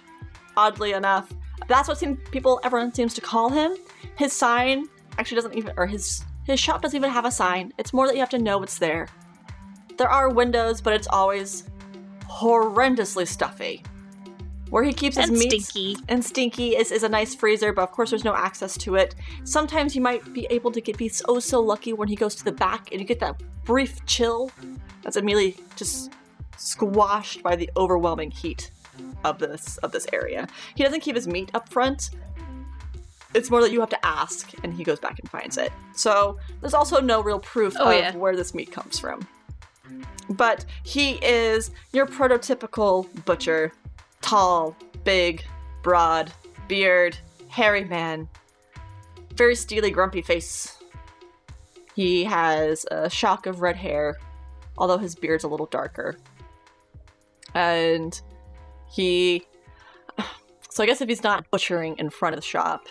Oddly 0.57 0.91
enough, 0.93 1.31
that's 1.67 1.87
what 1.87 1.97
seem, 1.97 2.17
people 2.17 2.59
everyone 2.63 2.93
seems 2.93 3.13
to 3.15 3.21
call 3.21 3.49
him. 3.49 3.75
His 4.17 4.33
sign 4.33 4.85
actually 5.17 5.35
doesn't 5.35 5.55
even, 5.55 5.73
or 5.77 5.87
his 5.87 6.23
his 6.43 6.59
shop 6.59 6.81
doesn't 6.81 6.97
even 6.97 7.09
have 7.09 7.25
a 7.25 7.31
sign. 7.31 7.71
It's 7.77 7.93
more 7.93 8.07
that 8.07 8.13
you 8.13 8.19
have 8.19 8.29
to 8.29 8.39
know 8.39 8.61
it's 8.63 8.79
there. 8.79 9.07
There 9.97 10.09
are 10.09 10.29
windows, 10.29 10.81
but 10.81 10.93
it's 10.93 11.07
always 11.07 11.69
horrendously 12.27 13.27
stuffy. 13.27 13.83
Where 14.69 14.83
he 14.83 14.93
keeps 14.93 15.17
his 15.17 15.29
And 15.29 15.37
meats 15.37 15.67
stinky. 15.67 15.97
and 16.07 16.23
stinky 16.23 16.75
is, 16.77 16.91
is 16.91 17.03
a 17.03 17.09
nice 17.09 17.35
freezer, 17.35 17.73
but 17.73 17.83
of 17.83 17.91
course 17.91 18.09
there's 18.09 18.23
no 18.23 18.33
access 18.33 18.77
to 18.77 18.95
it. 18.95 19.15
Sometimes 19.43 19.95
you 19.95 20.01
might 20.01 20.33
be 20.33 20.47
able 20.49 20.71
to 20.71 20.79
get 20.79 20.97
be 20.97 21.11
oh 21.27 21.39
so 21.39 21.59
lucky 21.59 21.91
when 21.93 22.07
he 22.07 22.15
goes 22.15 22.35
to 22.35 22.45
the 22.45 22.53
back 22.53 22.89
and 22.91 23.01
you 23.01 23.05
get 23.05 23.19
that 23.19 23.41
brief 23.65 24.03
chill 24.05 24.49
that's 25.03 25.17
immediately 25.17 25.61
just 25.75 26.11
squashed 26.57 27.43
by 27.43 27.55
the 27.55 27.69
overwhelming 27.75 28.31
heat 28.31 28.71
of 29.23 29.39
this 29.39 29.77
of 29.77 29.91
this 29.91 30.07
area. 30.13 30.47
He 30.75 30.83
doesn't 30.83 31.01
keep 31.01 31.15
his 31.15 31.27
meat 31.27 31.51
up 31.53 31.69
front. 31.69 32.11
It's 33.33 33.49
more 33.49 33.61
that 33.61 33.71
you 33.71 33.79
have 33.79 33.89
to 33.89 34.05
ask 34.05 34.51
and 34.63 34.73
he 34.73 34.83
goes 34.83 34.99
back 34.99 35.17
and 35.19 35.29
finds 35.29 35.57
it. 35.57 35.71
So 35.93 36.37
there's 36.59 36.73
also 36.73 36.99
no 36.99 37.21
real 37.21 37.39
proof 37.39 37.75
Oh, 37.79 37.89
of 37.89 37.95
yeah. 37.95 38.15
where 38.15 38.35
this 38.35 38.53
meat 38.53 38.71
comes 38.71 38.99
from. 38.99 39.25
But 40.29 40.65
he 40.83 41.11
is 41.25 41.71
your 41.93 42.05
prototypical 42.05 43.07
butcher. 43.25 43.71
Tall, 44.21 44.75
big, 45.03 45.43
broad, 45.81 46.31
beard, 46.67 47.17
hairy 47.47 47.85
man. 47.85 48.27
Very 49.33 49.55
steely, 49.55 49.91
grumpy 49.91 50.21
face. 50.21 50.77
He 51.95 52.23
has 52.25 52.85
a 52.91 53.09
shock 53.09 53.45
of 53.45 53.61
red 53.61 53.75
hair, 53.75 54.17
although 54.77 54.97
his 54.97 55.15
beard's 55.15 55.43
a 55.43 55.47
little 55.47 55.65
darker. 55.65 56.17
And 57.53 58.19
he. 58.91 59.43
So 60.73 60.83
I 60.83 60.85
guess 60.85 61.01
if 61.01 61.09
he's 61.09 61.21
not 61.21 61.51
butchering 61.51 61.97
in 61.97 62.09
front 62.09 62.33
of 62.33 62.39
the 62.39 62.47
shop, 62.47 62.87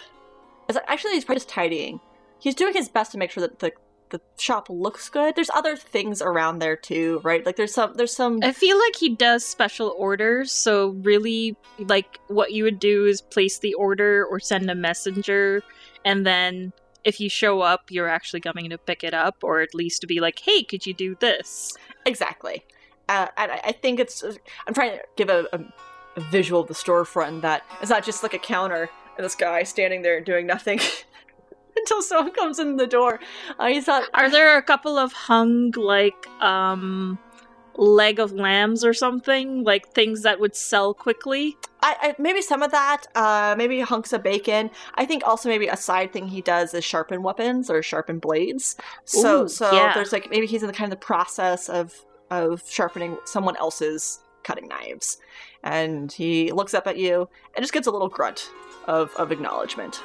actually 0.86 1.12
he's 1.12 1.24
probably 1.24 1.38
just 1.38 1.48
tidying. 1.48 1.98
He's 2.38 2.54
doing 2.54 2.74
his 2.74 2.90
best 2.90 3.10
to 3.12 3.18
make 3.18 3.30
sure 3.30 3.40
that 3.40 3.60
the 3.60 3.72
the 4.10 4.20
shop 4.38 4.68
looks 4.68 5.08
good. 5.08 5.34
There's 5.34 5.50
other 5.54 5.76
things 5.76 6.20
around 6.20 6.58
there 6.58 6.76
too, 6.76 7.20
right? 7.24 7.44
Like 7.46 7.56
there's 7.56 7.72
some 7.72 7.94
there's 7.94 8.14
some 8.14 8.40
I 8.42 8.52
feel 8.52 8.78
like 8.78 8.96
he 8.96 9.14
does 9.14 9.44
special 9.44 9.94
orders, 9.96 10.52
so 10.52 10.90
really, 11.02 11.56
like, 11.78 12.20
what 12.28 12.52
you 12.52 12.64
would 12.64 12.78
do 12.78 13.06
is 13.06 13.20
place 13.20 13.58
the 13.58 13.74
order 13.74 14.26
or 14.30 14.40
send 14.40 14.70
a 14.70 14.74
messenger, 14.74 15.62
and 16.04 16.26
then 16.26 16.72
if 17.04 17.20
you 17.20 17.30
show 17.30 17.60
up, 17.60 17.84
you're 17.90 18.08
actually 18.08 18.40
coming 18.40 18.68
to 18.70 18.78
pick 18.78 19.02
it 19.02 19.14
up, 19.14 19.36
or 19.42 19.60
at 19.60 19.74
least 19.74 20.02
to 20.02 20.06
be 20.06 20.20
like, 20.20 20.38
hey, 20.40 20.62
could 20.62 20.86
you 20.86 20.92
do 20.92 21.16
this? 21.20 21.76
Exactly. 22.04 22.64
Uh, 23.08 23.28
and 23.36 23.52
I, 23.52 23.60
I 23.64 23.72
think 23.72 24.00
it's. 24.00 24.22
I'm 24.66 24.74
trying 24.74 24.98
to 24.98 25.04
give 25.16 25.28
a, 25.28 25.46
a, 25.52 25.58
a 26.16 26.20
visual 26.20 26.60
of 26.60 26.68
the 26.68 26.74
storefront 26.74 27.40
that 27.42 27.62
it's 27.80 27.90
not 27.90 28.04
just 28.04 28.22
like 28.22 28.34
a 28.34 28.38
counter 28.38 28.90
and 29.16 29.24
this 29.24 29.34
guy 29.34 29.62
standing 29.62 30.02
there 30.02 30.20
doing 30.20 30.46
nothing 30.46 30.80
until 31.76 32.02
someone 32.02 32.32
comes 32.32 32.58
in 32.58 32.76
the 32.76 32.86
door. 32.86 33.20
Uh, 33.58 33.66
he's 33.66 33.86
not. 33.86 34.08
Are 34.14 34.30
there 34.30 34.56
a 34.56 34.62
couple 34.62 34.98
of 34.98 35.12
hung, 35.12 35.72
like, 35.72 36.26
um, 36.40 37.18
leg 37.76 38.18
of 38.18 38.32
lambs 38.32 38.84
or 38.84 38.94
something? 38.94 39.64
Like 39.64 39.88
things 39.88 40.22
that 40.22 40.40
would 40.40 40.54
sell 40.54 40.94
quickly? 40.94 41.56
I, 41.82 41.96
I 42.00 42.14
maybe 42.18 42.42
some 42.42 42.62
of 42.62 42.70
that. 42.70 43.06
Uh, 43.14 43.54
maybe 43.56 43.80
hunks 43.80 44.12
of 44.12 44.22
bacon. 44.22 44.70
I 44.94 45.06
think 45.06 45.26
also 45.26 45.48
maybe 45.48 45.66
a 45.68 45.76
side 45.76 46.12
thing 46.12 46.28
he 46.28 46.40
does 46.40 46.74
is 46.74 46.84
sharpen 46.84 47.22
weapons 47.22 47.70
or 47.70 47.82
sharpen 47.82 48.18
blades. 48.18 48.76
So 49.04 49.44
Ooh, 49.44 49.48
so 49.48 49.72
yeah. 49.72 49.92
there's 49.94 50.12
like 50.12 50.30
maybe 50.30 50.46
he's 50.46 50.62
in 50.62 50.66
the 50.66 50.72
kind 50.72 50.92
of 50.92 50.98
the 50.98 51.04
process 51.04 51.68
of 51.68 51.94
of 52.30 52.62
sharpening 52.68 53.18
someone 53.24 53.56
else's 53.56 54.20
cutting 54.42 54.68
knives. 54.68 55.18
And 55.62 56.10
he 56.10 56.52
looks 56.52 56.74
up 56.74 56.86
at 56.86 56.96
you 56.96 57.28
and 57.54 57.62
just 57.62 57.72
gets 57.72 57.86
a 57.86 57.90
little 57.90 58.08
grunt 58.08 58.50
of, 58.86 59.14
of 59.16 59.32
acknowledgement. 59.32 60.02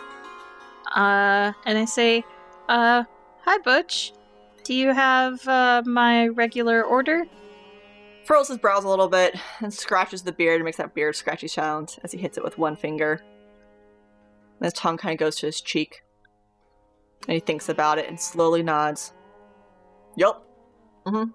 Uh, 0.96 1.54
and 1.66 1.78
I 1.78 1.86
say, 1.86 2.24
uh, 2.70 3.04
hi, 3.42 3.58
Butch. 3.60 4.14
Do 4.64 4.74
you 4.74 4.94
have 4.94 5.48
uh, 5.48 5.84
my 5.86 6.28
regular 6.28 6.84
order? 6.84 7.26
Furls 8.26 8.48
his 8.48 8.58
brows 8.58 8.84
a 8.84 8.90
little 8.90 9.08
bit 9.08 9.36
and 9.60 9.72
scratches 9.72 10.24
the 10.24 10.32
beard 10.32 10.56
and 10.56 10.66
makes 10.66 10.78
that 10.78 10.96
beard 10.96 11.16
scratchy 11.16 11.48
sound 11.48 11.98
as 12.04 12.12
he 12.12 12.18
hits 12.18 12.38
it 12.38 12.44
with 12.44 12.58
one 12.58 12.76
finger. 12.76 13.22
And 14.60 14.66
his 14.66 14.74
tongue 14.74 14.98
kind 14.98 15.14
of 15.14 15.20
goes 15.20 15.36
to 15.38 15.46
his 15.46 15.62
cheek. 15.62 16.02
And 17.28 17.34
he 17.34 17.40
thinks 17.40 17.70
about 17.70 18.00
it 18.00 18.10
and 18.10 18.20
slowly 18.20 18.64
nods. 18.64 19.14
Yup. 20.16 20.48
Mm 21.06 21.12
hmm. 21.12 21.32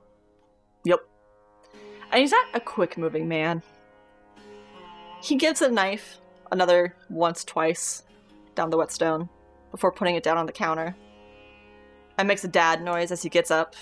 And 2.10 2.20
he's 2.20 2.32
not 2.32 2.46
a 2.54 2.60
quick 2.60 2.98
moving 2.98 3.28
man. 3.28 3.62
He 5.22 5.36
gives 5.36 5.62
a 5.62 5.70
knife 5.70 6.18
another 6.50 6.96
once, 7.08 7.44
twice 7.44 8.02
down 8.54 8.70
the 8.70 8.76
whetstone 8.76 9.28
before 9.70 9.92
putting 9.92 10.16
it 10.16 10.22
down 10.22 10.36
on 10.38 10.46
the 10.46 10.52
counter. 10.52 10.96
And 12.18 12.26
makes 12.26 12.44
a 12.44 12.48
dad 12.48 12.82
noise 12.82 13.12
as 13.12 13.22
he 13.22 13.28
gets 13.28 13.50
up. 13.50 13.74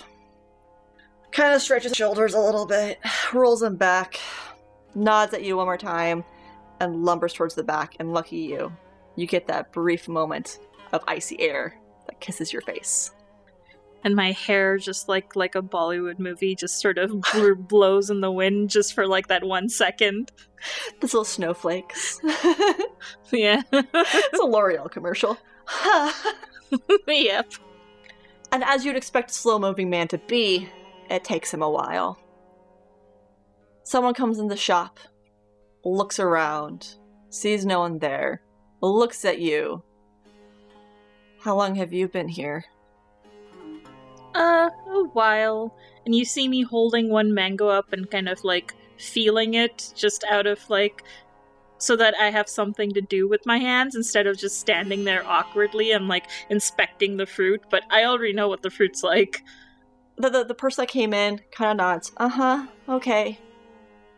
Kind 1.31 1.53
of 1.53 1.61
stretches 1.61 1.91
his 1.91 1.97
shoulders 1.97 2.33
a 2.33 2.39
little 2.39 2.65
bit, 2.65 2.99
rolls 3.33 3.59
them 3.59 3.75
back, 3.75 4.19
nods 4.95 5.33
at 5.33 5.43
you 5.43 5.57
one 5.57 5.65
more 5.65 5.77
time, 5.77 6.23
and 6.79 7.03
lumbers 7.03 7.33
towards 7.33 7.55
the 7.55 7.63
back. 7.63 7.95
And 7.99 8.13
lucky 8.13 8.37
you, 8.37 8.71
you 9.15 9.27
get 9.27 9.47
that 9.47 9.71
brief 9.71 10.07
moment 10.07 10.59
of 10.93 11.03
icy 11.07 11.39
air 11.41 11.75
that 12.05 12.19
kisses 12.19 12.53
your 12.53 12.61
face. 12.61 13.11
And 14.03 14.15
my 14.15 14.31
hair, 14.31 14.77
just 14.77 15.09
like 15.09 15.35
like 15.35 15.55
a 15.55 15.61
Bollywood 15.61 16.19
movie, 16.19 16.55
just 16.55 16.79
sort 16.79 16.97
of 16.97 17.19
bl- 17.33 17.53
blows 17.55 18.09
in 18.09 18.21
the 18.21 18.31
wind 18.31 18.69
just 18.69 18.93
for 18.93 19.05
like 19.05 19.27
that 19.27 19.43
one 19.43 19.67
second. 19.69 20.31
Those 21.01 21.13
little 21.13 21.25
snowflakes. 21.25 22.19
Yeah. 23.31 23.61
it's 23.71 24.39
a 24.39 24.43
L'Oreal 24.45 24.89
commercial. 24.89 25.37
yep. 27.07 27.51
and 28.51 28.63
as 28.63 28.83
you'd 28.83 28.95
expect 28.95 29.29
a 29.29 29.33
slow 29.33 29.59
moving 29.59 29.89
man 29.89 30.07
to 30.09 30.17
be, 30.17 30.67
it 31.09 31.23
takes 31.23 31.53
him 31.53 31.61
a 31.61 31.69
while. 31.69 32.19
Someone 33.83 34.13
comes 34.15 34.39
in 34.39 34.47
the 34.47 34.57
shop, 34.57 34.99
looks 35.85 36.19
around, 36.19 36.95
sees 37.29 37.65
no 37.65 37.79
one 37.79 37.99
there, 37.99 38.41
looks 38.81 39.23
at 39.25 39.39
you. 39.39 39.83
How 41.41 41.55
long 41.55 41.75
have 41.75 41.93
you 41.93 42.07
been 42.07 42.27
here? 42.27 42.65
Uh, 44.35 44.69
a 44.87 45.03
while. 45.13 45.75
And 46.05 46.15
you 46.15 46.25
see 46.25 46.47
me 46.47 46.63
holding 46.63 47.09
one 47.09 47.33
mango 47.33 47.67
up 47.67 47.93
and 47.93 48.09
kind 48.09 48.29
of 48.29 48.43
like 48.43 48.73
feeling 48.97 49.53
it 49.53 49.93
just 49.95 50.23
out 50.25 50.45
of 50.45 50.69
like 50.69 51.03
so 51.79 51.95
that 51.95 52.13
I 52.19 52.29
have 52.29 52.49
something 52.49 52.91
to 52.91 53.01
do 53.01 53.27
with 53.27 53.45
my 53.45 53.57
hands 53.57 53.95
instead 53.95 54.27
of 54.27 54.37
just 54.37 54.59
standing 54.59 55.05
there 55.05 55.25
awkwardly 55.25 55.91
and 55.91 56.07
like 56.07 56.25
inspecting 56.49 57.15
the 57.17 57.25
fruit, 57.25 57.63
but 57.71 57.83
I 57.89 58.03
already 58.03 58.33
know 58.33 58.49
what 58.49 58.61
the 58.61 58.69
fruit's 58.69 59.01
like. 59.01 59.41
The, 60.17 60.29
the, 60.29 60.43
the 60.43 60.53
person 60.53 60.81
that 60.81 60.89
came 60.89 61.13
in 61.13 61.39
kind 61.51 61.71
of 61.71 61.77
nods. 61.77 62.11
Uh 62.17 62.27
huh. 62.27 62.67
Okay. 62.89 63.39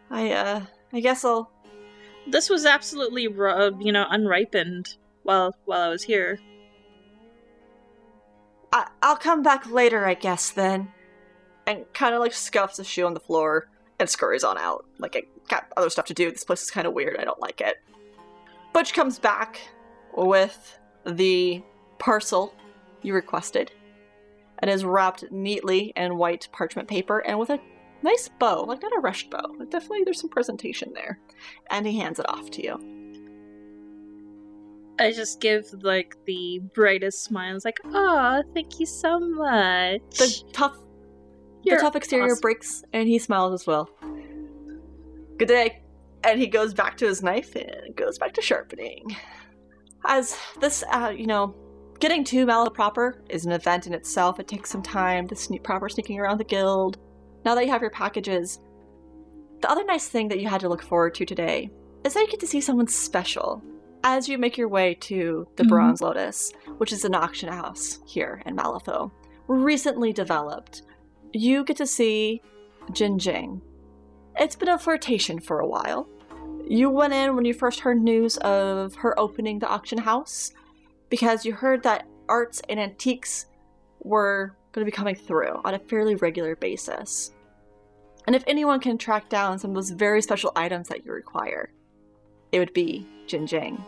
I 0.10 0.32
uh 0.32 0.62
I 0.92 1.00
guess 1.00 1.24
I'll. 1.24 1.52
This 2.28 2.50
was 2.50 2.66
absolutely 2.66 3.28
raw, 3.28 3.70
you 3.80 3.92
know, 3.92 4.06
unripened 4.10 4.96
while 5.24 5.56
while 5.66 5.82
I 5.82 5.90
was 5.90 6.04
here. 6.04 6.40
I, 8.72 8.88
I'll 9.02 9.18
come 9.18 9.44
back 9.44 9.70
later, 9.70 10.06
I 10.06 10.14
guess 10.14 10.52
then. 10.52 10.92
And 11.68 11.86
kind 11.94 12.16
of 12.16 12.22
like 12.22 12.34
scuffs 12.34 12.80
a 12.80 12.84
shoe 12.84 13.06
on 13.06 13.14
the 13.14 13.20
floor 13.20 13.70
and 14.00 14.10
scurries 14.10 14.44
on 14.44 14.58
out. 14.58 14.86
Like 14.98 15.16
I 15.16 15.24
got 15.48 15.68
other 15.78 15.90
stuff 15.90 16.06
to 16.06 16.14
do. 16.14 16.32
This 16.32 16.44
place 16.44 16.64
is 16.64 16.72
kind 16.72 16.88
of 16.88 16.94
weird. 16.94 17.18
I 17.20 17.24
don't 17.24 17.40
like 17.40 17.62
it. 17.62 17.78
Butch 18.74 18.94
comes 18.94 19.20
back 19.20 19.62
with 20.16 20.80
the 21.06 21.62
parcel 22.00 22.54
you 23.02 23.14
requested. 23.14 23.72
It 24.62 24.70
is 24.70 24.86
wrapped 24.86 25.32
neatly 25.32 25.94
in 25.96 26.18
white 26.18 26.48
parchment 26.52 26.88
paper 26.88 27.20
and 27.20 27.40
with 27.40 27.50
a 27.50 27.60
nice 28.04 28.30
bow, 28.40 28.64
like 28.64 28.82
not 28.82 28.96
a 28.96 29.00
rushed 29.00 29.30
bow, 29.30 29.56
but 29.58 29.72
definitely 29.72 30.04
there's 30.04 30.22
some 30.22 30.30
presentation 30.30 30.94
there. 30.94 31.20
And 31.70 31.86
he 31.86 32.00
hands 32.00 32.20
it 32.20 32.30
off 32.30 32.50
to 32.52 32.64
you. 32.64 33.01
I 35.02 35.12
just 35.12 35.42
give 35.42 35.66
like 35.82 36.16
the 36.28 36.60
brightest 36.76 37.24
smiles, 37.24 37.66
like, 37.66 37.80
"Oh, 37.86 38.44
thank 38.54 38.80
you 38.80 38.86
so 38.86 39.20
much." 39.20 40.02
The 40.12 40.44
tough, 40.54 40.78
You're 41.64 41.78
the 41.78 41.82
tough 41.82 41.96
exterior 41.96 42.34
awesome. 42.34 42.42
breaks, 42.42 42.84
and 42.94 43.08
he 43.08 43.18
smiles 43.18 43.54
as 43.54 43.66
well. 43.66 43.90
Good 45.38 45.48
day. 45.48 45.82
And 46.24 46.40
he 46.40 46.46
goes 46.46 46.76
back 46.76 46.98
to 46.98 47.08
his 47.08 47.24
knife 47.24 47.56
and 47.56 47.96
goes 47.96 48.20
back 48.20 48.34
to 48.34 48.44
sharpening. 48.44 49.18
As 50.06 50.38
this, 50.60 50.84
uh, 50.94 51.12
you 51.16 51.26
know, 51.26 51.56
getting 52.00 52.24
to 52.26 52.46
Mallow 52.46 52.70
proper 52.70 53.24
is 53.28 53.44
an 53.44 53.52
event 53.54 53.88
in 53.88 53.96
itself. 53.96 54.40
It 54.40 54.48
takes 54.48 54.70
some 54.70 54.84
time 54.84 55.28
to 55.30 55.36
sneak 55.36 55.64
proper 55.64 55.90
sneaking 55.90 56.20
around 56.20 56.38
the 56.38 56.44
guild. 56.44 57.00
Now 57.44 57.56
that 57.56 57.66
you 57.66 57.72
have 57.72 57.82
your 57.82 57.90
packages, 57.90 58.60
the 59.62 59.72
other 59.72 59.84
nice 59.84 60.08
thing 60.08 60.28
that 60.28 60.40
you 60.40 60.48
had 60.48 60.62
to 60.62 60.70
look 60.70 60.84
forward 60.84 61.16
to 61.16 61.26
today 61.26 61.72
is 62.06 62.14
that 62.14 62.20
you 62.20 62.28
get 62.28 62.40
to 62.42 62.48
see 62.48 62.62
someone 62.62 62.86
special 62.86 63.64
as 64.04 64.28
you 64.28 64.38
make 64.38 64.58
your 64.58 64.68
way 64.68 64.96
to 64.96 65.48
the 65.56 65.64
Mhm. 65.64 65.70
Bronze 65.70 66.02
Lotus, 66.02 66.54
which 66.78 66.92
is 66.92 67.06
an 67.06 67.16
auction 67.16 67.50
house 67.50 68.00
here 68.06 68.42
in 68.46 68.56
Malifaux, 68.56 69.12
recently 69.48 70.14
developed. 70.14 70.84
You 71.34 71.64
get 71.64 71.78
to 71.78 71.86
see 71.86 72.42
Jin 72.92 73.20
Jing. 73.20 73.62
It's 74.38 74.56
been 74.56 74.70
a 74.70 74.78
flirtation 74.80 75.40
for 75.40 75.60
a 75.60 75.68
while. 75.68 76.08
You 76.66 76.90
went 76.90 77.14
in 77.14 77.36
when 77.36 77.46
you 77.46 77.54
first 77.54 77.82
heard 77.82 78.02
news 78.02 78.38
of 78.38 78.96
her 78.96 79.20
opening 79.20 79.60
the 79.60 79.68
auction 79.68 79.98
house 80.00 80.52
because 81.10 81.46
you 81.46 81.54
heard 81.54 81.84
that 81.84 82.08
arts 82.30 82.62
and 82.70 82.80
antiques 82.80 83.46
were 84.00 84.56
going 84.72 84.86
to 84.86 84.90
be 84.90 84.96
coming 84.96 85.16
through 85.16 85.60
on 85.66 85.74
a 85.74 85.80
fairly 85.80 86.16
regular 86.16 86.56
basis. 86.56 87.32
And 88.26 88.36
if 88.36 88.44
anyone 88.48 88.80
can 88.80 88.98
track 88.98 89.30
down 89.30 89.60
some 89.60 89.72
of 89.72 89.76
those 89.76 89.90
very 89.90 90.22
special 90.22 90.52
items 90.56 90.88
that 90.88 91.06
you 91.06 91.12
require, 91.12 91.74
it 92.52 92.60
would 92.60 92.74
be 92.74 93.08
Jin 93.32 93.48
Jing. 93.48 93.84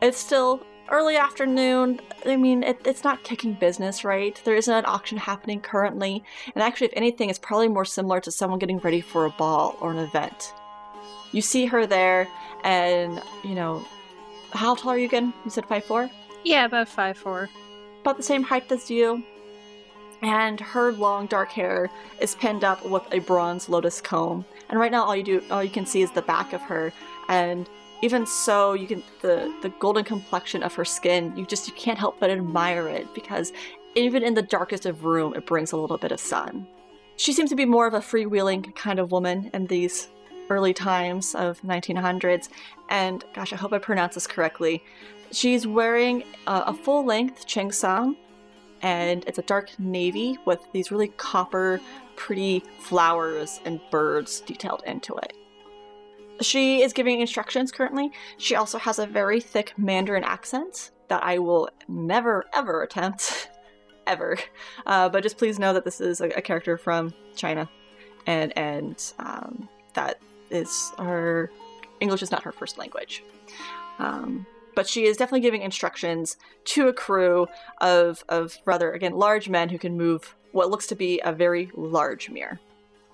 It's 0.00 0.18
still 0.18 0.62
early 0.90 1.16
afternoon. 1.16 2.00
I 2.24 2.36
mean, 2.36 2.62
it, 2.62 2.80
it's 2.84 3.04
not 3.04 3.24
kicking 3.24 3.54
business, 3.54 4.04
right? 4.04 4.40
There 4.44 4.54
isn't 4.54 4.72
an 4.72 4.84
auction 4.86 5.18
happening 5.18 5.60
currently. 5.60 6.22
And 6.54 6.62
actually, 6.62 6.86
if 6.86 6.92
anything, 6.96 7.28
it's 7.28 7.38
probably 7.38 7.68
more 7.68 7.84
similar 7.84 8.20
to 8.20 8.30
someone 8.30 8.58
getting 8.58 8.78
ready 8.78 9.00
for 9.00 9.26
a 9.26 9.30
ball 9.30 9.76
or 9.80 9.90
an 9.90 9.98
event. 9.98 10.52
You 11.32 11.42
see 11.42 11.66
her 11.66 11.86
there, 11.86 12.28
and, 12.64 13.20
you 13.44 13.54
know, 13.54 13.84
how 14.52 14.74
tall 14.76 14.92
are 14.92 14.98
you 14.98 15.06
again? 15.06 15.34
You 15.44 15.50
said 15.50 15.64
5'4? 15.64 16.10
Yeah, 16.44 16.64
about 16.64 16.88
five 16.88 17.18
four. 17.18 17.50
about 18.00 18.16
the 18.16 18.22
same 18.22 18.42
height 18.44 18.70
as 18.70 18.90
you. 18.90 19.22
And 20.22 20.58
her 20.60 20.92
long 20.92 21.26
dark 21.26 21.50
hair 21.50 21.90
is 22.20 22.34
pinned 22.34 22.64
up 22.64 22.84
with 22.86 23.02
a 23.12 23.18
bronze 23.18 23.68
lotus 23.68 24.00
comb. 24.00 24.44
And 24.68 24.80
right 24.80 24.90
now 24.90 25.04
all 25.04 25.16
you 25.16 25.22
do 25.22 25.42
all 25.50 25.62
you 25.62 25.70
can 25.70 25.86
see 25.86 26.02
is 26.02 26.10
the 26.12 26.22
back 26.22 26.52
of 26.52 26.62
her. 26.62 26.92
And 27.28 27.68
even 28.02 28.26
so 28.26 28.74
you 28.74 28.86
can 28.86 29.02
the 29.22 29.52
the 29.62 29.70
golden 29.80 30.04
complexion 30.04 30.62
of 30.62 30.74
her 30.74 30.84
skin, 30.84 31.36
you 31.36 31.46
just 31.46 31.66
you 31.66 31.74
can't 31.74 31.98
help 31.98 32.20
but 32.20 32.30
admire 32.30 32.88
it 32.88 33.12
because 33.14 33.52
even 33.94 34.22
in 34.22 34.34
the 34.34 34.42
darkest 34.42 34.86
of 34.86 35.04
room 35.04 35.34
it 35.34 35.46
brings 35.46 35.72
a 35.72 35.76
little 35.76 35.98
bit 35.98 36.12
of 36.12 36.20
sun. 36.20 36.66
She 37.16 37.32
seems 37.32 37.50
to 37.50 37.56
be 37.56 37.64
more 37.64 37.86
of 37.86 37.94
a 37.94 38.00
freewheeling 38.00 38.74
kind 38.76 39.00
of 39.00 39.10
woman 39.10 39.50
in 39.52 39.66
these 39.66 40.08
early 40.50 40.72
times 40.72 41.34
of 41.34 41.60
1900s 41.62 42.48
and 42.88 43.24
gosh, 43.34 43.52
I 43.52 43.56
hope 43.56 43.72
I 43.72 43.78
pronounce 43.78 44.14
this 44.14 44.26
correctly. 44.26 44.82
She's 45.30 45.66
wearing 45.66 46.24
uh, 46.46 46.64
a 46.66 46.72
full 46.74 47.04
length 47.04 47.46
cheongsam, 47.46 48.16
and 48.80 49.24
it's 49.26 49.38
a 49.38 49.42
dark 49.42 49.78
navy 49.78 50.38
with 50.46 50.60
these 50.72 50.90
really 50.90 51.08
copper, 51.08 51.80
pretty 52.16 52.62
flowers 52.78 53.60
and 53.66 53.80
birds 53.90 54.40
detailed 54.40 54.82
into 54.86 55.14
it. 55.16 55.34
She 56.40 56.82
is 56.82 56.92
giving 56.92 57.20
instructions 57.20 57.72
currently. 57.72 58.12
She 58.36 58.54
also 58.54 58.78
has 58.78 58.98
a 58.98 59.06
very 59.06 59.40
thick 59.40 59.74
Mandarin 59.76 60.24
accent 60.24 60.90
that 61.08 61.22
I 61.24 61.38
will 61.38 61.68
never 61.88 62.44
ever 62.52 62.82
attempt, 62.82 63.50
ever. 64.06 64.38
Uh, 64.86 65.08
but 65.08 65.22
just 65.22 65.38
please 65.38 65.58
know 65.58 65.72
that 65.72 65.84
this 65.84 66.00
is 66.00 66.20
a, 66.20 66.28
a 66.30 66.42
character 66.42 66.76
from 66.76 67.12
China, 67.34 67.68
and 68.26 68.56
and 68.56 69.12
um, 69.18 69.68
that 69.94 70.20
is 70.50 70.92
her 70.98 71.50
English 72.00 72.22
is 72.22 72.30
not 72.30 72.42
her 72.42 72.52
first 72.52 72.78
language. 72.78 73.24
Um, 73.98 74.46
but 74.74 74.88
she 74.88 75.06
is 75.06 75.16
definitely 75.16 75.40
giving 75.40 75.62
instructions 75.62 76.36
to 76.66 76.88
a 76.88 76.92
crew 76.92 77.48
of 77.80 78.22
of 78.28 78.58
rather 78.64 78.92
again 78.92 79.12
large 79.12 79.48
men 79.48 79.68
who 79.68 79.78
can 79.78 79.96
move 79.96 80.36
what 80.52 80.70
looks 80.70 80.86
to 80.86 80.94
be 80.94 81.20
a 81.24 81.32
very 81.32 81.70
large 81.74 82.30
mirror. 82.30 82.60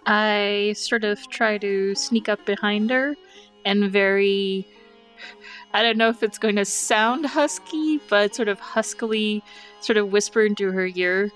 I 0.07 0.74
sort 0.76 1.05
of 1.05 1.28
try 1.28 1.59
to 1.59 1.94
sneak 1.94 2.28
up 2.28 2.44
behind 2.44 2.90
her 2.90 3.16
and 3.64 3.90
very. 3.90 4.66
I 5.72 5.82
don't 5.82 5.96
know 5.96 6.09
if 6.09 6.22
it's 6.22 6.38
going 6.38 6.57
to 6.57 6.64
sound 6.64 7.26
husky, 7.26 7.98
but 8.09 8.34
sort 8.34 8.48
of 8.48 8.61
huskily, 8.61 9.42
sort 9.80 9.96
of 9.96 10.12
whisper 10.12 10.44
into 10.44 10.70
her 10.70 10.86
ear, 10.94 11.32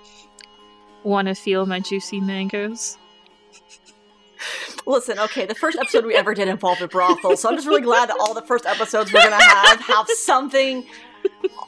Want 1.05 1.29
to 1.29 1.35
feel 1.35 1.65
my 1.67 1.81
juicy 1.81 2.21
mangoes? 2.21 2.99
Listen, 4.87 5.19
okay, 5.19 5.47
the 5.47 5.55
first 5.55 5.79
episode 5.79 6.05
we 6.05 6.15
ever 6.15 6.35
did 6.35 6.49
involved 6.49 6.81
a 6.81 6.89
brothel, 6.89 7.37
so 7.37 7.49
I'm 7.49 7.57
just 7.57 7.67
really 7.67 7.83
glad 7.83 8.09
that 8.09 8.19
all 8.21 8.35
the 8.35 8.43
first 8.43 8.67
episodes 8.67 9.13
we're 9.13 9.23
gonna 9.23 9.43
have 9.43 9.81
have 9.81 10.09
something 10.11 10.87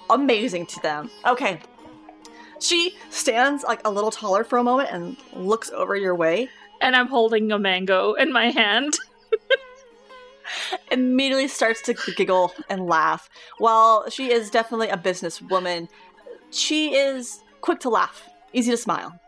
amazing 0.09 0.66
to 0.66 0.80
them. 0.80 1.11
Okay. 1.26 1.61
She 2.61 2.96
stands 3.09 3.64
like 3.64 3.80
a 3.86 3.90
little 3.90 4.11
taller 4.11 4.44
for 4.44 4.59
a 4.59 4.64
moment 4.64 4.90
and 4.92 5.16
looks 5.32 5.70
over 5.70 5.96
your 5.96 6.14
way. 6.14 6.48
And 6.81 6.97
I'm 6.97 7.09
holding 7.09 7.53
a 7.53 7.59
mango 7.59 8.14
in 8.14 8.33
my 8.33 8.51
hand. 8.51 8.95
Immediately 10.91 11.49
starts 11.49 11.83
to 11.83 11.95
giggle 12.16 12.53
and 12.68 12.87
laugh. 12.87 13.28
While 13.59 14.09
she 14.11 14.33
is 14.33 14.51
definitely 14.51 14.89
a 14.89 14.97
businesswoman, 14.97 15.89
she 16.51 16.95
is 16.97 17.43
quick 17.61 17.81
to 17.81 17.89
laugh, 17.91 18.28
easy 18.53 18.70
to 18.72 18.76
smile. 18.76 19.18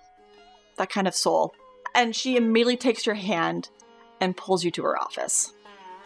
That 0.79 0.91
kind 0.91 1.07
of 1.07 1.15
soul. 1.15 1.55
And 1.95 2.17
she 2.17 2.37
immediately 2.37 2.77
takes 2.77 3.07
your 3.07 3.15
hand 3.15 3.69
and 4.21 4.37
pulls 4.37 4.65
you 4.65 4.71
to 4.73 4.83
her 4.83 4.99
office. 5.01 5.53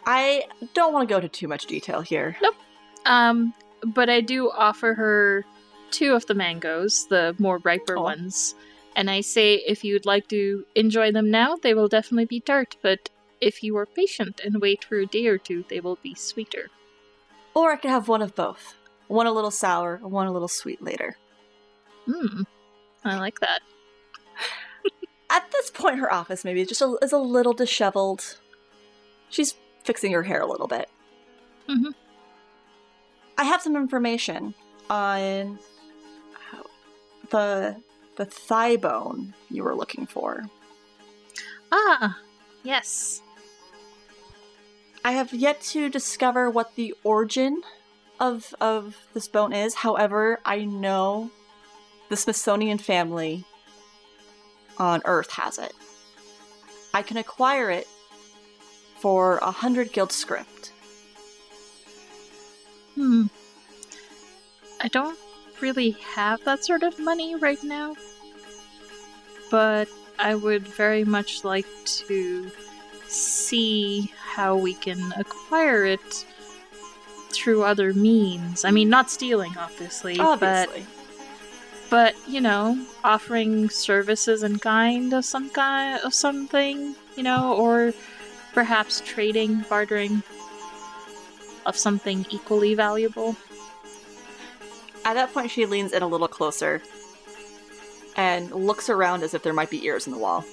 I 0.05 0.45
don't 0.75 0.93
want 0.93 1.09
to 1.09 1.13
go 1.13 1.17
into 1.17 1.29
too 1.29 1.49
much 1.49 1.67
detail 1.67 2.01
here. 2.01 2.37
Um, 3.07 3.55
but 3.85 4.11
I 4.11 4.21
do 4.21 4.51
offer 4.51 4.95
her 4.95 5.45
two 5.91 6.15
of 6.15 6.27
the 6.27 6.35
mangoes, 6.35 7.07
the 7.09 7.35
more 7.39 7.59
riper 7.59 7.97
Oh. 7.97 8.03
ones. 8.03 8.55
And 8.97 9.11
I 9.11 9.21
say 9.21 9.57
if 9.57 9.85
you'd 9.85 10.07
like 10.07 10.27
to 10.29 10.65
enjoy 10.75 11.13
them 11.13 11.31
now, 11.31 11.57
they 11.57 11.75
will 11.75 11.87
definitely 11.87 12.25
be 12.25 12.41
tart, 12.41 12.77
but 12.83 13.11
if 13.43 13.63
you 13.63 13.77
are 13.77 13.85
patient 13.85 14.41
and 14.43 14.63
wait 14.63 14.83
for 14.83 14.99
a 14.99 15.07
day 15.07 15.27
or 15.27 15.37
two, 15.37 15.67
they 15.69 15.81
will 15.81 15.99
be 16.03 16.15
sweeter. 16.15 16.71
Or 17.55 17.73
I 17.73 17.77
could 17.77 17.91
have 17.91 18.09
one 18.09 18.23
of 18.23 18.35
both. 18.35 18.75
One 19.09 19.27
a 19.27 19.33
little 19.33 19.51
sour, 19.51 19.99
one 19.99 20.27
a 20.27 20.33
little 20.33 20.49
sweet 20.49 20.83
later. 20.83 21.19
Hmm. 22.07 22.43
I 23.05 23.19
like 23.19 23.41
that. 23.41 23.61
At 25.31 25.51
this 25.53 25.71
point, 25.71 25.99
her 25.99 26.13
office 26.13 26.43
maybe 26.45 26.65
just 26.65 26.81
a, 26.81 26.97
is 27.03 27.13
a 27.13 27.19
little 27.19 27.53
disheveled. 27.53 28.39
She's 29.29 29.55
fixing 29.85 30.13
her 30.13 30.23
hair 30.23 30.41
a 30.41 30.47
little 30.47 30.67
bit. 30.69 30.89
Mm 31.69 31.81
Mhm. 31.81 31.95
I 33.39 33.45
have 33.45 33.61
some 33.61 33.77
information 33.77 34.55
on 34.89 35.59
the 37.29 37.77
the 38.17 38.25
thigh 38.25 38.77
bone 38.77 39.35
you 39.51 39.63
were 39.65 39.75
looking 39.75 40.07
for. 40.07 40.45
Ah, 41.71 42.19
yes. 42.63 43.23
I 45.05 45.13
have 45.13 45.33
yet 45.33 45.61
to 45.73 45.89
discover 45.89 46.51
what 46.51 46.75
the 46.75 46.95
origin 47.05 47.63
of 48.19 48.55
of 48.61 48.97
this 49.15 49.29
bone 49.29 49.53
is. 49.53 49.75
However, 49.75 50.41
I 50.45 50.65
know 50.65 51.31
the 52.09 52.17
Smithsonian 52.17 52.79
family 52.79 53.45
on 54.79 55.03
Earth 55.05 55.31
has 55.33 55.59
it. 55.59 55.73
I 56.95 57.03
can 57.03 57.19
acquire 57.19 57.71
it 57.71 57.87
for 58.99 59.39
a 59.39 59.51
hundred 59.51 59.93
guild 59.93 60.13
scrip. 60.13 60.47
Hmm. 62.95 63.27
I 64.81 64.89
don't 64.89 65.19
really 65.61 65.91
have 66.15 66.43
that 66.45 66.65
sort 66.65 66.83
of 66.83 66.99
money 66.99 67.35
right 67.35 67.63
now, 67.63 67.95
but 69.51 69.89
I 70.19 70.35
would 70.35 70.67
very 70.67 71.05
much 71.05 71.45
like 71.45 71.67
to 71.85 72.51
see 73.07 74.13
how 74.19 74.57
we 74.57 74.75
can 74.75 75.13
acquire 75.17 75.85
it 75.85 76.27
through 77.31 77.63
other 77.63 77.93
means. 77.93 78.65
I 78.65 78.71
mean, 78.71 78.89
not 78.89 79.11
stealing, 79.11 79.57
obviously, 79.59 80.17
but 80.17 80.69
but 81.91 82.15
you 82.27 82.41
know, 82.41 82.85
offering 83.05 83.69
services 83.69 84.43
in 84.43 84.59
kind 84.59 85.13
of 85.13 85.25
some 85.25 85.51
kind 85.51 86.01
of 86.03 86.15
something, 86.15 86.97
you 87.17 87.23
know, 87.23 87.55
or 87.55 87.93
perhaps 88.55 89.03
trading, 89.05 89.65
bartering 89.69 90.23
of 91.67 91.77
something 91.77 92.25
equally 92.31 92.75
valuable. 92.75 93.37
At 95.07 95.15
that 95.15 95.33
point, 95.33 95.53
she 95.53 95.67
leans 95.67 95.93
in 95.93 96.03
a 96.03 96.09
little 96.09 96.27
closer 96.27 96.83
and 98.17 98.51
looks 98.51 98.91
around 98.91 99.23
as 99.23 99.35
if 99.35 99.43
there 99.45 99.53
might 99.53 99.71
be 99.71 99.87
ears 99.87 100.09
in 100.09 100.13
the 100.13 100.19
wall. 100.19 100.45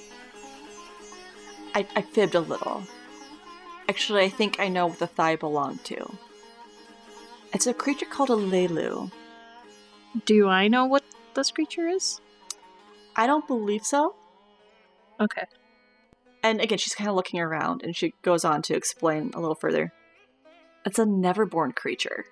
I, 1.74 1.84
I 1.96 2.02
fibbed 2.02 2.36
a 2.36 2.40
little. 2.40 2.84
Actually, 3.88 4.22
I 4.22 4.28
think 4.28 4.60
I 4.60 4.68
know 4.68 4.86
what 4.86 5.00
the 5.00 5.08
thigh 5.08 5.34
belonged 5.34 5.84
to. 5.86 6.08
It's 7.52 7.66
a 7.66 7.74
creature 7.74 8.06
called 8.06 8.30
a 8.30 8.34
Lelu. 8.34 9.10
Do 10.24 10.46
I 10.46 10.68
know 10.68 10.84
what 10.84 11.02
this 11.34 11.50
creature 11.50 11.88
is? 11.88 12.20
I 13.16 13.26
don't 13.26 13.48
believe 13.48 13.84
so. 13.84 14.14
Okay. 15.18 15.46
And 16.44 16.60
again, 16.60 16.78
she's 16.78 16.94
kind 16.94 17.10
of 17.10 17.16
looking 17.16 17.40
around 17.40 17.82
and 17.82 17.96
she 17.96 18.14
goes 18.22 18.44
on 18.44 18.62
to 18.62 18.76
explain 18.76 19.32
a 19.34 19.40
little 19.40 19.56
further. 19.56 19.92
It's 20.86 21.00
a 21.00 21.04
neverborn 21.04 21.74
creature. 21.74 22.26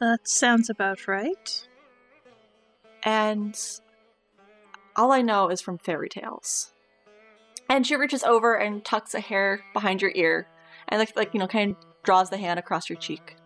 That 0.00 0.28
sounds 0.28 0.70
about 0.70 1.08
right. 1.08 1.64
and 3.04 3.58
all 4.96 5.12
I 5.12 5.22
know 5.22 5.48
is 5.48 5.60
from 5.60 5.78
fairy 5.78 6.08
tales. 6.08 6.72
And 7.70 7.86
she 7.86 7.96
reaches 7.96 8.24
over 8.24 8.54
and 8.54 8.84
tucks 8.84 9.14
a 9.14 9.20
hair 9.20 9.60
behind 9.72 10.02
your 10.02 10.10
ear, 10.14 10.46
and 10.88 10.98
like, 10.98 11.14
like 11.16 11.34
you 11.34 11.40
know, 11.40 11.46
kind 11.46 11.72
of 11.72 11.76
draws 12.02 12.30
the 12.30 12.38
hand 12.38 12.58
across 12.58 12.88
your 12.88 12.98
cheek. 12.98 13.36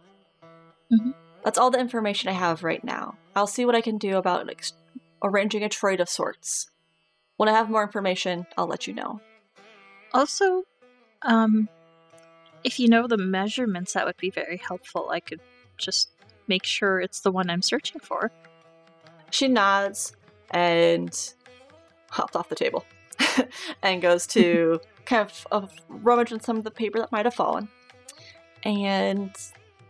Mhm. 0.90 1.14
That's 1.44 1.58
all 1.58 1.70
the 1.70 1.80
information 1.80 2.28
I 2.30 2.32
have 2.32 2.62
right 2.62 2.82
now. 2.84 3.16
I'll 3.34 3.46
see 3.46 3.64
what 3.66 3.74
I 3.74 3.80
can 3.80 3.98
do 3.98 4.16
about 4.16 4.46
like, 4.46 4.64
arranging 5.22 5.62
a 5.64 5.68
trade 5.68 6.00
of 6.00 6.08
sorts. 6.08 6.70
When 7.36 7.48
I 7.48 7.52
have 7.52 7.68
more 7.70 7.82
information, 7.82 8.46
I'll 8.56 8.66
let 8.68 8.86
you 8.86 8.94
know. 8.94 9.20
Also, 10.14 10.64
um, 11.22 11.68
if 12.62 12.78
you 12.78 12.88
know 12.88 13.06
the 13.08 13.16
measurements, 13.18 13.94
that 13.94 14.06
would 14.06 14.16
be 14.18 14.30
very 14.30 14.58
helpful. 14.58 15.10
I 15.10 15.20
could 15.20 15.40
just 15.78 16.11
make 16.48 16.64
sure 16.64 17.00
it's 17.00 17.20
the 17.20 17.30
one 17.30 17.50
I'm 17.50 17.62
searching 17.62 18.00
for. 18.00 18.30
She 19.30 19.48
nods 19.48 20.12
and 20.50 21.34
hops 22.10 22.36
off 22.36 22.48
the 22.48 22.54
table 22.54 22.84
and 23.82 24.02
goes 24.02 24.26
to 24.28 24.80
kind 25.06 25.28
of 25.28 25.46
uh, 25.50 25.66
rummage 25.88 26.32
in 26.32 26.40
some 26.40 26.56
of 26.56 26.64
the 26.64 26.70
paper 26.70 26.98
that 26.98 27.10
might 27.10 27.24
have 27.26 27.34
fallen 27.34 27.68
and 28.62 29.34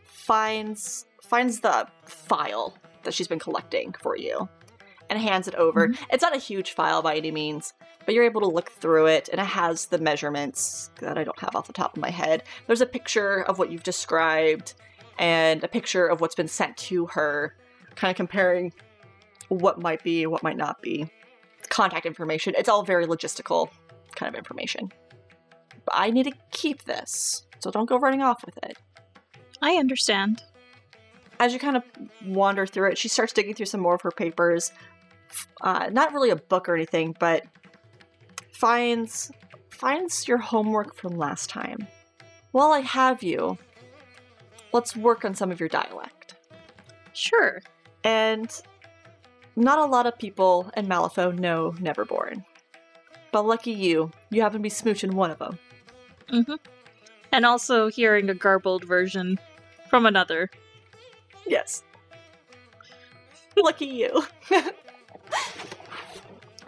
finds 0.04 1.06
finds 1.20 1.60
the 1.60 1.86
file 2.04 2.76
that 3.02 3.14
she's 3.14 3.28
been 3.28 3.38
collecting 3.38 3.94
for 4.00 4.16
you 4.16 4.48
and 5.10 5.20
hands 5.20 5.48
it 5.48 5.54
over. 5.56 5.92
It's 6.10 6.22
not 6.22 6.34
a 6.34 6.38
huge 6.38 6.72
file 6.72 7.02
by 7.02 7.16
any 7.16 7.30
means, 7.30 7.74
but 8.04 8.14
you're 8.14 8.24
able 8.24 8.40
to 8.42 8.46
look 8.46 8.70
through 8.70 9.06
it 9.06 9.28
and 9.30 9.40
it 9.40 9.46
has 9.46 9.86
the 9.86 9.98
measurements 9.98 10.90
that 11.00 11.18
I 11.18 11.24
don't 11.24 11.38
have 11.38 11.54
off 11.56 11.66
the 11.66 11.72
top 11.72 11.96
of 11.96 12.00
my 12.00 12.10
head. 12.10 12.44
There's 12.66 12.80
a 12.80 12.86
picture 12.86 13.42
of 13.42 13.58
what 13.58 13.70
you've 13.70 13.82
described 13.82 14.74
and 15.18 15.62
a 15.62 15.68
picture 15.68 16.06
of 16.06 16.20
what's 16.20 16.34
been 16.34 16.48
sent 16.48 16.76
to 16.76 17.06
her, 17.06 17.54
kind 17.94 18.10
of 18.10 18.16
comparing 18.16 18.72
what 19.48 19.80
might 19.80 20.02
be, 20.02 20.26
what 20.26 20.42
might 20.42 20.56
not 20.56 20.80
be. 20.82 21.10
Contact 21.68 22.06
information. 22.06 22.54
It's 22.56 22.68
all 22.68 22.82
very 22.82 23.06
logistical 23.06 23.68
kind 24.14 24.32
of 24.32 24.38
information. 24.38 24.90
But 25.84 25.94
I 25.94 26.10
need 26.10 26.24
to 26.24 26.32
keep 26.50 26.84
this, 26.84 27.44
so 27.58 27.70
don't 27.70 27.88
go 27.88 27.98
running 27.98 28.22
off 28.22 28.44
with 28.44 28.58
it. 28.62 28.78
I 29.60 29.74
understand. 29.74 30.42
As 31.38 31.52
you 31.52 31.58
kind 31.58 31.76
of 31.76 31.84
wander 32.26 32.66
through 32.66 32.90
it, 32.90 32.98
she 32.98 33.08
starts 33.08 33.32
digging 33.32 33.54
through 33.54 33.66
some 33.66 33.80
more 33.80 33.94
of 33.94 34.02
her 34.02 34.10
papers. 34.10 34.72
Uh, 35.60 35.88
not 35.90 36.12
really 36.12 36.30
a 36.30 36.36
book 36.36 36.68
or 36.68 36.74
anything, 36.74 37.16
but 37.18 37.44
finds 38.52 39.32
finds 39.70 40.28
your 40.28 40.38
homework 40.38 40.94
from 40.94 41.16
last 41.16 41.50
time. 41.50 41.88
While 42.52 42.70
I 42.70 42.80
have 42.80 43.22
you, 43.22 43.58
let's 44.72 44.96
work 44.96 45.24
on 45.24 45.34
some 45.34 45.50
of 45.50 45.60
your 45.60 45.68
dialect. 45.68 46.34
Sure. 47.12 47.62
And 48.04 48.50
not 49.56 49.78
a 49.78 49.84
lot 49.84 50.06
of 50.06 50.18
people 50.18 50.70
in 50.76 50.86
Malifaux 50.86 51.38
know 51.38 51.72
Neverborn. 51.78 52.44
But 53.32 53.46
lucky 53.46 53.72
you, 53.72 54.10
you 54.30 54.42
happen 54.42 54.58
to 54.58 54.62
be 54.62 54.68
smooching 54.68 55.14
one 55.14 55.30
of 55.30 55.38
them. 55.38 55.58
Mm-hmm. 56.30 56.54
And 57.32 57.46
also 57.46 57.88
hearing 57.88 58.28
a 58.28 58.34
garbled 58.34 58.84
version 58.84 59.38
from 59.88 60.06
another. 60.06 60.50
Yes. 61.46 61.82
lucky 63.56 63.86
you. 63.86 64.24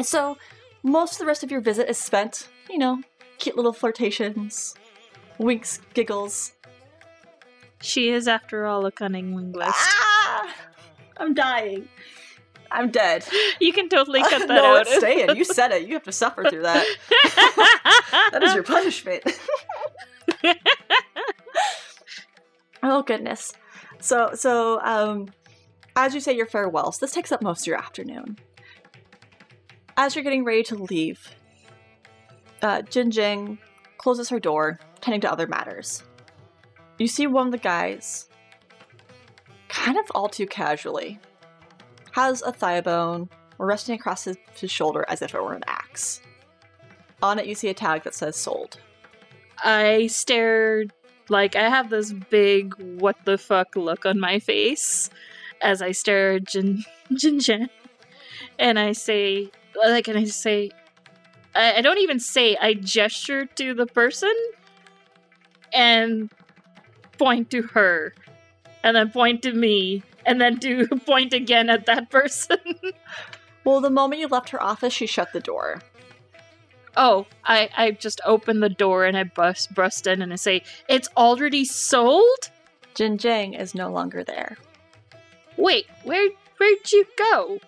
so, 0.02 0.36
most 0.82 1.14
of 1.14 1.18
the 1.18 1.26
rest 1.26 1.42
of 1.42 1.50
your 1.50 1.60
visit 1.60 1.88
is 1.88 1.98
spent, 1.98 2.48
you 2.68 2.78
know, 2.78 3.02
cute 3.38 3.56
little 3.56 3.72
flirtations, 3.72 4.74
winks, 5.38 5.80
giggles. 5.94 6.52
She 7.84 8.08
is, 8.08 8.26
after 8.26 8.64
all, 8.66 8.86
a 8.86 8.92
cunning 8.92 9.36
linguist. 9.36 9.74
Ah! 9.76 10.54
I'm 11.18 11.34
dying. 11.34 11.86
I'm 12.70 12.90
dead. 12.90 13.26
You 13.60 13.72
can 13.72 13.88
totally 13.88 14.22
cut 14.22 14.38
that 14.48 14.48
no, 14.48 14.76
out. 14.76 14.86
it's 14.86 14.96
staying. 14.96 15.36
You 15.36 15.44
said 15.44 15.70
it. 15.70 15.86
You 15.86 15.94
have 15.94 16.02
to 16.04 16.12
suffer 16.12 16.44
through 16.48 16.62
that. 16.62 16.84
that 18.32 18.42
is 18.42 18.54
your 18.54 18.64
punishment. 18.64 19.22
oh 22.82 23.02
goodness. 23.02 23.52
So 24.00 24.30
so 24.34 24.80
um 24.82 25.28
as 25.94 26.14
you 26.14 26.20
say 26.20 26.34
your 26.34 26.46
farewells, 26.46 26.98
this 26.98 27.12
takes 27.12 27.30
up 27.30 27.42
most 27.42 27.60
of 27.62 27.66
your 27.68 27.78
afternoon. 27.78 28.38
As 29.96 30.16
you're 30.16 30.24
getting 30.24 30.44
ready 30.44 30.64
to 30.64 30.74
leave, 30.74 31.30
uh, 32.62 32.82
Jin 32.82 33.12
Jing 33.12 33.58
closes 33.98 34.30
her 34.30 34.40
door, 34.40 34.80
tending 35.00 35.20
to 35.20 35.30
other 35.30 35.46
matters. 35.46 36.02
You 36.98 37.08
see 37.08 37.26
one 37.26 37.46
of 37.46 37.52
the 37.52 37.58
guys, 37.58 38.28
kind 39.68 39.98
of 39.98 40.04
all 40.14 40.28
too 40.28 40.46
casually, 40.46 41.18
has 42.12 42.42
a 42.42 42.52
thigh 42.52 42.80
bone 42.80 43.28
resting 43.58 43.96
across 43.96 44.24
his, 44.24 44.36
his 44.56 44.70
shoulder 44.70 45.04
as 45.08 45.22
if 45.22 45.34
it 45.34 45.42
were 45.42 45.54
an 45.54 45.64
axe. 45.66 46.20
On 47.22 47.38
it, 47.38 47.46
you 47.46 47.54
see 47.54 47.68
a 47.68 47.74
tag 47.74 48.04
that 48.04 48.14
says 48.14 48.36
sold. 48.36 48.78
I 49.62 50.08
stare 50.08 50.84
like 51.28 51.56
I 51.56 51.68
have 51.68 51.90
this 51.90 52.12
big 52.12 52.74
what 52.98 53.16
the 53.24 53.38
fuck 53.38 53.76
look 53.76 54.04
on 54.04 54.20
my 54.20 54.38
face 54.38 55.10
as 55.62 55.80
I 55.80 55.92
stare 55.92 56.34
at 56.34 56.44
Jin 56.44 56.84
Jin 57.14 57.40
Jen. 57.40 57.70
And 58.58 58.78
I 58.78 58.92
say 58.92 59.50
like 59.86 60.08
and 60.08 60.18
I 60.18 60.24
say 60.24 60.70
I, 61.54 61.74
I 61.76 61.80
don't 61.80 61.98
even 61.98 62.20
say 62.20 62.56
I 62.60 62.74
gesture 62.74 63.46
to 63.46 63.74
the 63.74 63.86
person 63.86 64.34
and 65.72 66.30
point 67.18 67.50
to 67.50 67.62
her. 67.62 68.14
And 68.82 68.96
then 68.96 69.10
point 69.10 69.42
to 69.42 69.52
me. 69.52 70.02
And 70.26 70.40
then 70.40 70.56
do 70.56 70.86
point 71.06 71.32
again 71.32 71.70
at 71.70 71.86
that 71.86 72.10
person. 72.10 72.58
Well, 73.64 73.80
the 73.80 73.90
moment 73.90 74.20
you 74.20 74.28
left 74.28 74.50
her 74.50 74.62
office, 74.62 74.92
she 74.92 75.06
shut 75.06 75.32
the 75.32 75.40
door. 75.40 75.80
Oh, 76.96 77.26
I, 77.44 77.70
I 77.76 77.90
just 77.92 78.20
open 78.24 78.60
the 78.60 78.68
door 78.68 79.04
and 79.04 79.16
I 79.16 79.24
bust 79.24 79.74
bust 79.74 80.06
in 80.06 80.22
and 80.22 80.32
I 80.32 80.36
say, 80.36 80.62
It's 80.88 81.08
already 81.16 81.64
sold? 81.64 82.50
Jin 82.94 83.18
Jing 83.18 83.54
is 83.54 83.74
no 83.74 83.90
longer 83.90 84.22
there. 84.22 84.56
Wait, 85.56 85.86
where 86.04 86.28
where'd 86.58 86.92
you 86.92 87.06
go? 87.16 87.58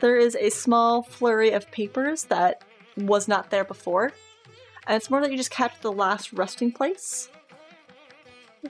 There 0.00 0.16
is 0.16 0.34
a 0.36 0.50
small 0.50 1.02
flurry 1.02 1.52
of 1.52 1.70
papers 1.70 2.24
that 2.24 2.64
was 2.96 3.28
not 3.28 3.50
there 3.50 3.64
before, 3.64 4.12
and 4.86 4.96
it's 4.96 5.10
more 5.10 5.20
that 5.20 5.30
you 5.30 5.36
just 5.36 5.50
catch 5.50 5.80
the 5.80 5.92
last 5.92 6.32
resting 6.32 6.72
place. 6.72 7.28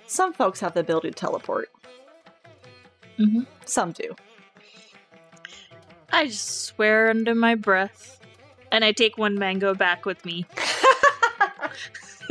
Some 0.07 0.33
folks 0.33 0.61
have 0.61 0.75
the 0.75 0.81
ability 0.81 1.11
to 1.11 1.15
teleport. 1.15 1.71
Mhm. 3.19 3.47
Some 3.65 3.93
do. 3.93 4.15
I 6.13 6.27
just 6.27 6.65
swear 6.67 7.11
under 7.11 7.35
my 7.35 7.55
breath. 7.55 8.21
And 8.71 8.85
I 8.85 8.93
take 8.93 9.17
one 9.17 9.39
mango 9.39 9.75
back 9.75 10.05
with 10.05 10.25
me. 10.25 10.47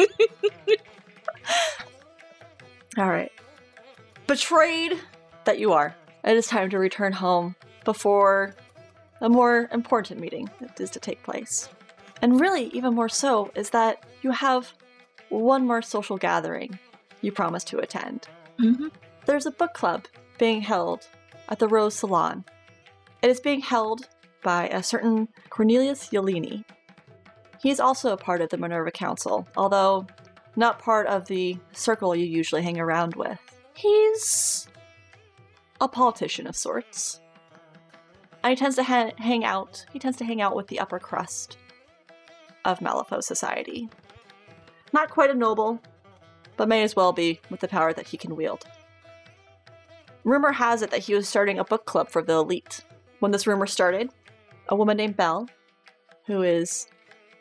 All 2.97 3.09
right. 3.09 3.31
Betrayed 4.27 4.99
that 5.45 5.59
you 5.59 5.73
are, 5.73 5.95
it 6.23 6.35
is 6.37 6.47
time 6.47 6.69
to 6.69 6.79
return 6.79 7.13
home 7.13 7.55
before 7.85 8.55
a 9.21 9.29
more 9.29 9.69
important 9.71 10.19
meeting 10.19 10.49
that 10.59 10.79
is 10.79 10.89
to 10.91 10.99
take 10.99 11.23
place. 11.23 11.69
And 12.21 12.39
really, 12.39 12.65
even 12.67 12.93
more 12.93 13.09
so, 13.09 13.51
is 13.55 13.69
that 13.71 14.03
you 14.21 14.31
have 14.31 14.73
one 15.29 15.65
more 15.65 15.81
social 15.81 16.17
gathering 16.17 16.77
you 17.23 17.31
promised 17.31 17.67
to 17.69 17.79
attend. 17.79 18.27
Mm-hmm. 18.59 18.89
There's 19.25 19.47
a 19.47 19.51
book 19.51 19.73
club 19.73 20.05
being 20.37 20.61
held 20.61 21.07
at 21.49 21.57
the 21.57 21.67
Rose 21.67 21.95
Salon. 21.95 22.45
It 23.23 23.29
is 23.29 23.39
being 23.39 23.61
held 23.61 24.07
by 24.43 24.67
a 24.67 24.83
certain 24.83 25.29
Cornelius 25.49 26.09
Yelini. 26.09 26.65
He's 27.61 27.79
also 27.79 28.11
a 28.11 28.17
part 28.17 28.41
of 28.41 28.49
the 28.49 28.57
Minerva 28.57 28.91
Council, 28.91 29.47
although 29.55 30.05
not 30.55 30.79
part 30.79 31.07
of 31.07 31.25
the 31.25 31.57
circle 31.71 32.15
you 32.15 32.25
usually 32.25 32.61
hang 32.61 32.79
around 32.79 33.15
with. 33.15 33.39
He's 33.73 34.67
a 35.79 35.87
politician 35.87 36.45
of 36.45 36.55
sorts. 36.55 37.21
And 38.43 38.51
he 38.51 38.55
tends 38.57 38.75
to 38.75 38.83
ha- 38.83 39.11
hang 39.17 39.45
out. 39.45 39.85
He 39.93 39.99
tends 39.99 40.17
to 40.17 40.25
hang 40.25 40.41
out 40.41 40.55
with 40.55 40.67
the 40.67 40.79
upper 40.79 40.99
crust 40.99 41.57
of 42.65 42.79
Malifaux 42.79 43.23
society. 43.23 43.89
Not 44.91 45.09
quite 45.09 45.31
a 45.31 45.33
noble, 45.33 45.81
but 46.57 46.67
may 46.67 46.83
as 46.83 46.95
well 46.95 47.13
be 47.13 47.39
with 47.49 47.59
the 47.59 47.67
power 47.67 47.93
that 47.93 48.07
he 48.07 48.17
can 48.17 48.35
wield. 48.35 48.65
Rumor 50.23 50.53
has 50.53 50.81
it 50.81 50.91
that 50.91 51.03
he 51.03 51.13
was 51.13 51.27
starting 51.27 51.59
a 51.59 51.65
book 51.65 51.85
club 51.85 52.09
for 52.09 52.21
the 52.21 52.33
elite. 52.33 52.83
When 53.19 53.31
this 53.31 53.47
rumor 53.47 53.67
started, 53.67 54.11
a 54.69 54.75
woman 54.75 54.97
named 54.97 55.17
Belle, 55.17 55.47
who 56.25 56.41
is 56.41 56.87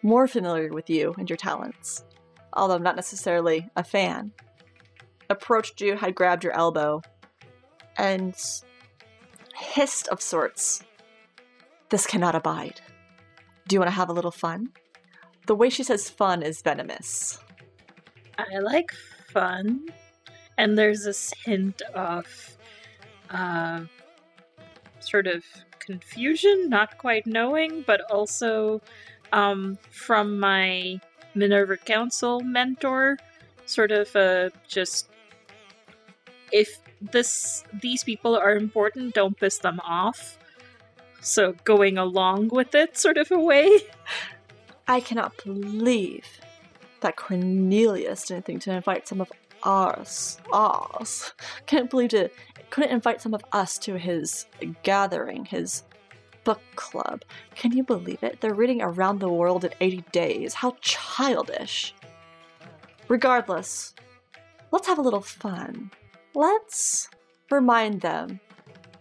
more 0.02 0.26
familiar 0.26 0.68
with 0.70 0.90
you 0.90 1.14
and 1.18 1.30
your 1.30 1.36
talents, 1.36 2.04
although 2.52 2.78
not 2.78 2.96
necessarily 2.96 3.70
a 3.76 3.84
fan, 3.84 4.32
approached 5.30 5.80
you, 5.80 5.96
had 5.96 6.14
grabbed 6.14 6.44
your 6.44 6.52
elbow, 6.54 7.02
and 7.96 8.34
hissed 9.54 10.08
of 10.08 10.20
sorts. 10.20 10.82
This 11.90 12.06
cannot 12.06 12.34
abide. 12.34 12.80
Do 13.68 13.74
you 13.74 13.80
want 13.80 13.90
to 13.90 13.96
have 13.96 14.08
a 14.08 14.14
little 14.14 14.30
fun? 14.30 14.70
The 15.46 15.54
way 15.54 15.70
she 15.70 15.82
says 15.84 16.10
fun 16.10 16.42
is 16.42 16.62
venomous. 16.62 17.38
I 18.38 18.58
like 18.58 18.92
fun. 18.92 19.86
And 20.58 20.76
there's 20.76 21.04
this 21.04 21.32
hint 21.44 21.82
of 21.94 22.26
uh, 23.30 23.82
sort 25.00 25.26
of 25.26 25.44
confusion, 25.78 26.68
not 26.68 26.98
quite 26.98 27.26
knowing, 27.26 27.82
but 27.86 28.00
also 28.10 28.80
um, 29.32 29.78
from 29.90 30.38
my 30.38 31.00
Minerva 31.34 31.76
Council 31.76 32.40
mentor, 32.40 33.18
sort 33.64 33.90
of 33.90 34.14
uh, 34.14 34.50
just 34.68 35.08
if 36.52 36.78
this 37.00 37.64
these 37.80 38.04
people 38.04 38.36
are 38.36 38.54
important, 38.54 39.14
don't 39.14 39.36
piss 39.38 39.58
them 39.58 39.80
off. 39.80 40.38
So 41.20 41.54
going 41.64 41.98
along 41.98 42.48
with 42.48 42.74
it, 42.74 42.98
sort 42.98 43.16
of 43.16 43.30
a 43.30 43.38
way. 43.38 43.70
I 44.88 45.00
cannot 45.00 45.32
believe 45.42 46.26
that 47.02 47.16
Cornelius 47.16 48.24
didn't 48.26 48.46
think 48.46 48.62
to 48.62 48.72
invite 48.72 49.06
some 49.06 49.20
of 49.20 49.30
ours. 49.62 50.38
Ours. 50.52 51.32
Can't 51.66 51.90
believe 51.90 52.14
it. 52.14 52.34
Couldn't 52.70 52.90
invite 52.90 53.20
some 53.20 53.34
of 53.34 53.44
us 53.52 53.78
to 53.78 53.98
his 53.98 54.46
gathering, 54.82 55.44
his 55.44 55.84
book 56.44 56.60
club. 56.74 57.22
Can 57.54 57.72
you 57.72 57.84
believe 57.84 58.22
it? 58.22 58.40
They're 58.40 58.54
reading 58.54 58.82
Around 58.82 59.20
the 59.20 59.28
World 59.28 59.64
in 59.64 59.72
80 59.80 60.04
days. 60.10 60.54
How 60.54 60.76
childish. 60.80 61.94
Regardless, 63.08 63.94
let's 64.70 64.86
have 64.86 64.98
a 64.98 65.02
little 65.02 65.20
fun. 65.20 65.90
Let's 66.34 67.08
remind 67.50 68.00
them 68.00 68.40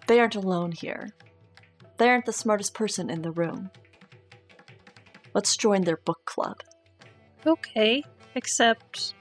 they 0.07 0.19
aren't 0.19 0.35
alone 0.35 0.73
here. 0.73 1.09
They 1.97 2.09
aren't 2.09 2.25
the 2.25 2.33
smartest 2.33 2.73
person 2.73 3.09
in 3.09 3.21
the 3.21 3.31
room. 3.31 3.71
Let's 5.33 5.55
join 5.55 5.83
their 5.83 5.97
book 5.97 6.25
club. 6.25 6.57
Okay, 7.45 8.03
except 8.35 9.13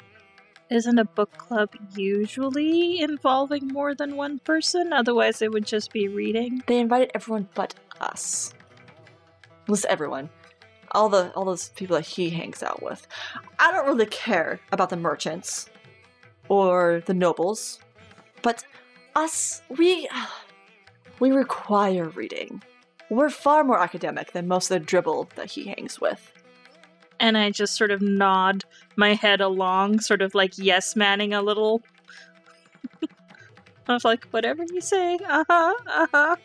isn't 0.70 0.98
a 0.98 1.04
book 1.04 1.36
club 1.36 1.70
usually 1.96 3.00
involving 3.00 3.66
more 3.68 3.94
than 3.94 4.16
one 4.16 4.38
person? 4.38 4.92
Otherwise, 4.92 5.42
it 5.42 5.50
would 5.50 5.66
just 5.66 5.92
be 5.92 6.06
reading. 6.06 6.62
They 6.66 6.78
invited 6.78 7.10
everyone 7.14 7.48
but 7.54 7.74
us. 8.00 8.54
List 9.68 9.86
everyone. 9.88 10.30
All 10.92 11.08
the 11.08 11.32
all 11.32 11.44
those 11.44 11.70
people 11.70 11.96
that 11.96 12.06
he 12.06 12.30
hangs 12.30 12.62
out 12.62 12.82
with. 12.82 13.06
I 13.58 13.72
don't 13.72 13.86
really 13.86 14.06
care 14.06 14.60
about 14.70 14.90
the 14.90 14.96
merchants 14.96 15.68
or 16.48 17.02
the 17.06 17.14
nobles, 17.14 17.78
but 18.42 18.64
us 19.16 19.62
we 19.70 20.08
we 21.20 21.30
require 21.30 22.08
reading. 22.08 22.62
We're 23.08 23.30
far 23.30 23.64
more 23.64 23.80
academic 23.80 24.32
than 24.32 24.46
most 24.46 24.70
of 24.70 24.80
the 24.80 24.86
dribble 24.86 25.30
that 25.34 25.50
he 25.50 25.64
hangs 25.64 26.00
with. 26.00 26.32
And 27.20 27.38
I 27.38 27.50
just 27.50 27.76
sort 27.76 27.90
of 27.90 28.02
nod 28.02 28.64
my 28.96 29.14
head 29.14 29.40
along, 29.40 30.00
sort 30.00 30.22
of 30.22 30.34
like 30.34 30.58
yes 30.58 30.96
manning 30.96 31.32
a 31.32 31.42
little. 31.42 31.82
I 33.88 33.92
was 33.92 34.04
like, 34.04 34.24
whatever 34.30 34.64
you 34.72 34.80
say, 34.80 35.18
uh 35.28 35.44
huh, 35.48 35.74
uh 35.86 36.06
huh. 36.12 36.36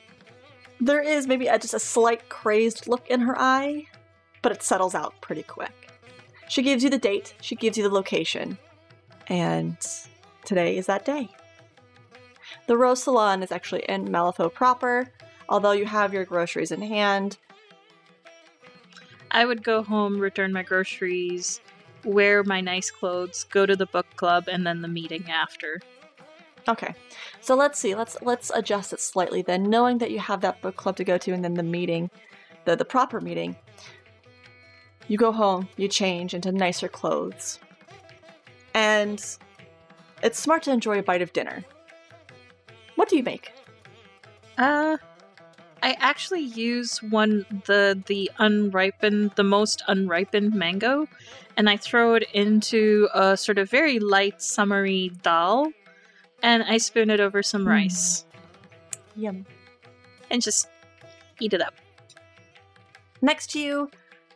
There 0.79 1.01
is 1.01 1.27
maybe 1.27 1.47
a, 1.47 1.57
just 1.57 1.73
a 1.73 1.79
slight 1.79 2.27
crazed 2.29 2.87
look 2.87 3.07
in 3.07 3.21
her 3.21 3.39
eye, 3.39 3.85
but 4.41 4.51
it 4.51 4.61
settles 4.61 4.93
out 4.93 5.19
pretty 5.21 5.43
quick. 5.43 5.71
She 6.49 6.61
gives 6.61 6.83
you 6.83 6.89
the 6.89 6.97
date, 6.97 7.33
she 7.41 7.55
gives 7.55 7.77
you 7.77 7.83
the 7.83 7.89
location, 7.89 8.57
and 9.27 9.77
today 10.43 10.77
is 10.77 10.85
that 10.87 11.05
day. 11.05 11.29
The 12.67 12.77
Rose 12.77 13.03
Salon 13.03 13.41
is 13.41 13.51
actually 13.51 13.83
in 13.87 14.07
Malifaux 14.07 14.53
proper, 14.53 15.11
although 15.49 15.71
you 15.71 15.85
have 15.85 16.13
your 16.13 16.25
groceries 16.25 16.71
in 16.71 16.81
hand. 16.81 17.37
I 19.35 19.45
would 19.45 19.63
go 19.63 19.83
home, 19.83 20.17
return 20.17 20.53
my 20.53 20.63
groceries, 20.63 21.59
wear 22.05 22.41
my 22.43 22.61
nice 22.61 22.89
clothes, 22.89 23.43
go 23.43 23.65
to 23.65 23.75
the 23.75 23.85
book 23.85 24.07
club, 24.15 24.47
and 24.47 24.65
then 24.65 24.81
the 24.81 24.87
meeting 24.87 25.29
after. 25.29 25.81
Okay. 26.69 26.95
So 27.41 27.53
let's 27.53 27.77
see. 27.77 27.95
Let's 27.95 28.15
let's 28.21 28.49
adjust 28.55 28.93
it 28.93 29.01
slightly 29.01 29.41
then, 29.41 29.63
knowing 29.63 29.97
that 29.97 30.11
you 30.11 30.19
have 30.19 30.39
that 30.39 30.61
book 30.61 30.77
club 30.77 30.95
to 30.95 31.03
go 31.03 31.17
to 31.17 31.33
and 31.33 31.43
then 31.43 31.55
the 31.55 31.63
meeting, 31.63 32.09
the 32.63 32.77
the 32.77 32.85
proper 32.85 33.19
meeting. 33.19 33.57
You 35.09 35.17
go 35.17 35.33
home, 35.33 35.67
you 35.75 35.89
change 35.89 36.33
into 36.33 36.53
nicer 36.53 36.87
clothes. 36.87 37.59
And 38.73 39.23
it's 40.23 40.39
smart 40.39 40.63
to 40.63 40.71
enjoy 40.71 40.99
a 40.99 41.03
bite 41.03 41.21
of 41.21 41.33
dinner. 41.33 41.65
What 42.95 43.09
do 43.09 43.17
you 43.17 43.23
make? 43.23 43.51
Uh, 44.57 44.95
I 45.85 45.95
actually 45.99 46.41
use 46.41 46.97
one 47.03 47.45
the 47.65 48.01
the 48.07 48.31
unripened 48.39 49.33
the 49.35 49.43
most 49.43 49.83
unripened 49.87 50.55
mango 50.55 51.07
and 51.57 51.69
I 51.69 51.77
throw 51.77 52.15
it 52.15 52.23
into 52.33 53.07
a 53.13 53.37
sort 53.37 53.59
of 53.59 53.69
very 53.69 53.99
light 53.99 54.41
summery 54.41 55.11
dal 55.21 55.71
and 56.41 56.63
I 56.63 56.77
spoon 56.79 57.11
it 57.11 57.19
over 57.19 57.43
some 57.43 57.65
Mm. 57.65 57.69
rice 57.69 58.25
Yum. 59.15 59.45
and 60.31 60.41
just 60.41 60.67
eat 61.39 61.53
it 61.53 61.61
up. 61.61 61.75
Next 63.21 63.51
to 63.51 63.59
you, 63.59 63.91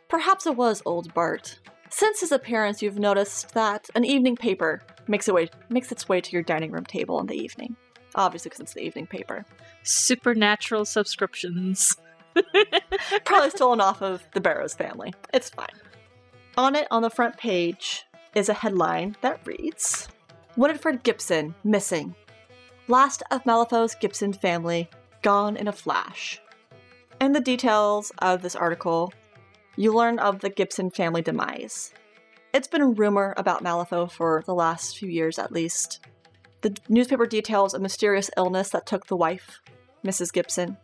perhaps 0.08 0.46
it 0.46 0.54
was 0.54 0.82
old 0.86 1.12
Bart. 1.14 1.58
Since 1.90 2.20
his 2.20 2.30
appearance, 2.30 2.80
you've 2.80 3.00
noticed 3.00 3.54
that 3.54 3.90
an 3.96 4.04
evening 4.04 4.36
paper 4.36 4.82
makes, 5.08 5.26
it 5.26 5.34
way, 5.34 5.50
makes 5.68 5.90
its 5.90 6.08
way 6.08 6.20
to 6.20 6.30
your 6.30 6.44
dining 6.44 6.70
room 6.70 6.84
table 6.86 7.18
in 7.18 7.26
the 7.26 7.34
evening. 7.34 7.74
Obviously, 8.14 8.48
because 8.48 8.60
it's 8.60 8.74
the 8.74 8.82
evening 8.84 9.06
paper. 9.06 9.44
Supernatural 9.82 10.84
subscriptions. 10.84 11.96
Probably 13.24 13.50
stolen 13.50 13.80
off 13.80 14.02
of 14.02 14.22
the 14.32 14.40
Barrows 14.40 14.74
family. 14.74 15.14
It's 15.32 15.50
fine. 15.50 15.68
On 16.56 16.74
it, 16.74 16.86
on 16.90 17.02
the 17.02 17.10
front 17.10 17.36
page, 17.36 18.04
is 18.34 18.48
a 18.48 18.54
headline 18.54 19.16
that 19.20 19.46
reads 19.46 20.08
Winifred 20.56 21.02
Gibson 21.02 21.54
missing. 21.64 22.14
Last 22.88 23.22
of 23.30 23.44
Malifaux's 23.44 23.94
Gibson 23.94 24.32
family 24.32 24.90
gone 25.22 25.56
in 25.56 25.68
a 25.68 25.72
flash. 25.72 26.40
In 27.20 27.32
the 27.32 27.40
details 27.40 28.12
of 28.18 28.42
this 28.42 28.56
article, 28.56 29.12
you 29.76 29.94
learn 29.94 30.18
of 30.18 30.40
the 30.40 30.50
Gibson 30.50 30.90
family 30.90 31.22
demise. 31.22 31.92
It's 32.52 32.66
been 32.66 32.80
a 32.80 32.86
rumor 32.86 33.34
about 33.36 33.62
Malifaux 33.62 34.10
for 34.10 34.42
the 34.44 34.54
last 34.54 34.98
few 34.98 35.08
years 35.08 35.38
at 35.38 35.52
least. 35.52 36.00
The 36.62 36.76
newspaper 36.88 37.26
details 37.26 37.72
a 37.72 37.78
mysterious 37.78 38.30
illness 38.36 38.70
that 38.70 38.86
took 38.86 39.06
the 39.06 39.16
wife, 39.16 39.60
Mrs. 40.04 40.32
Gibson. 40.32 40.76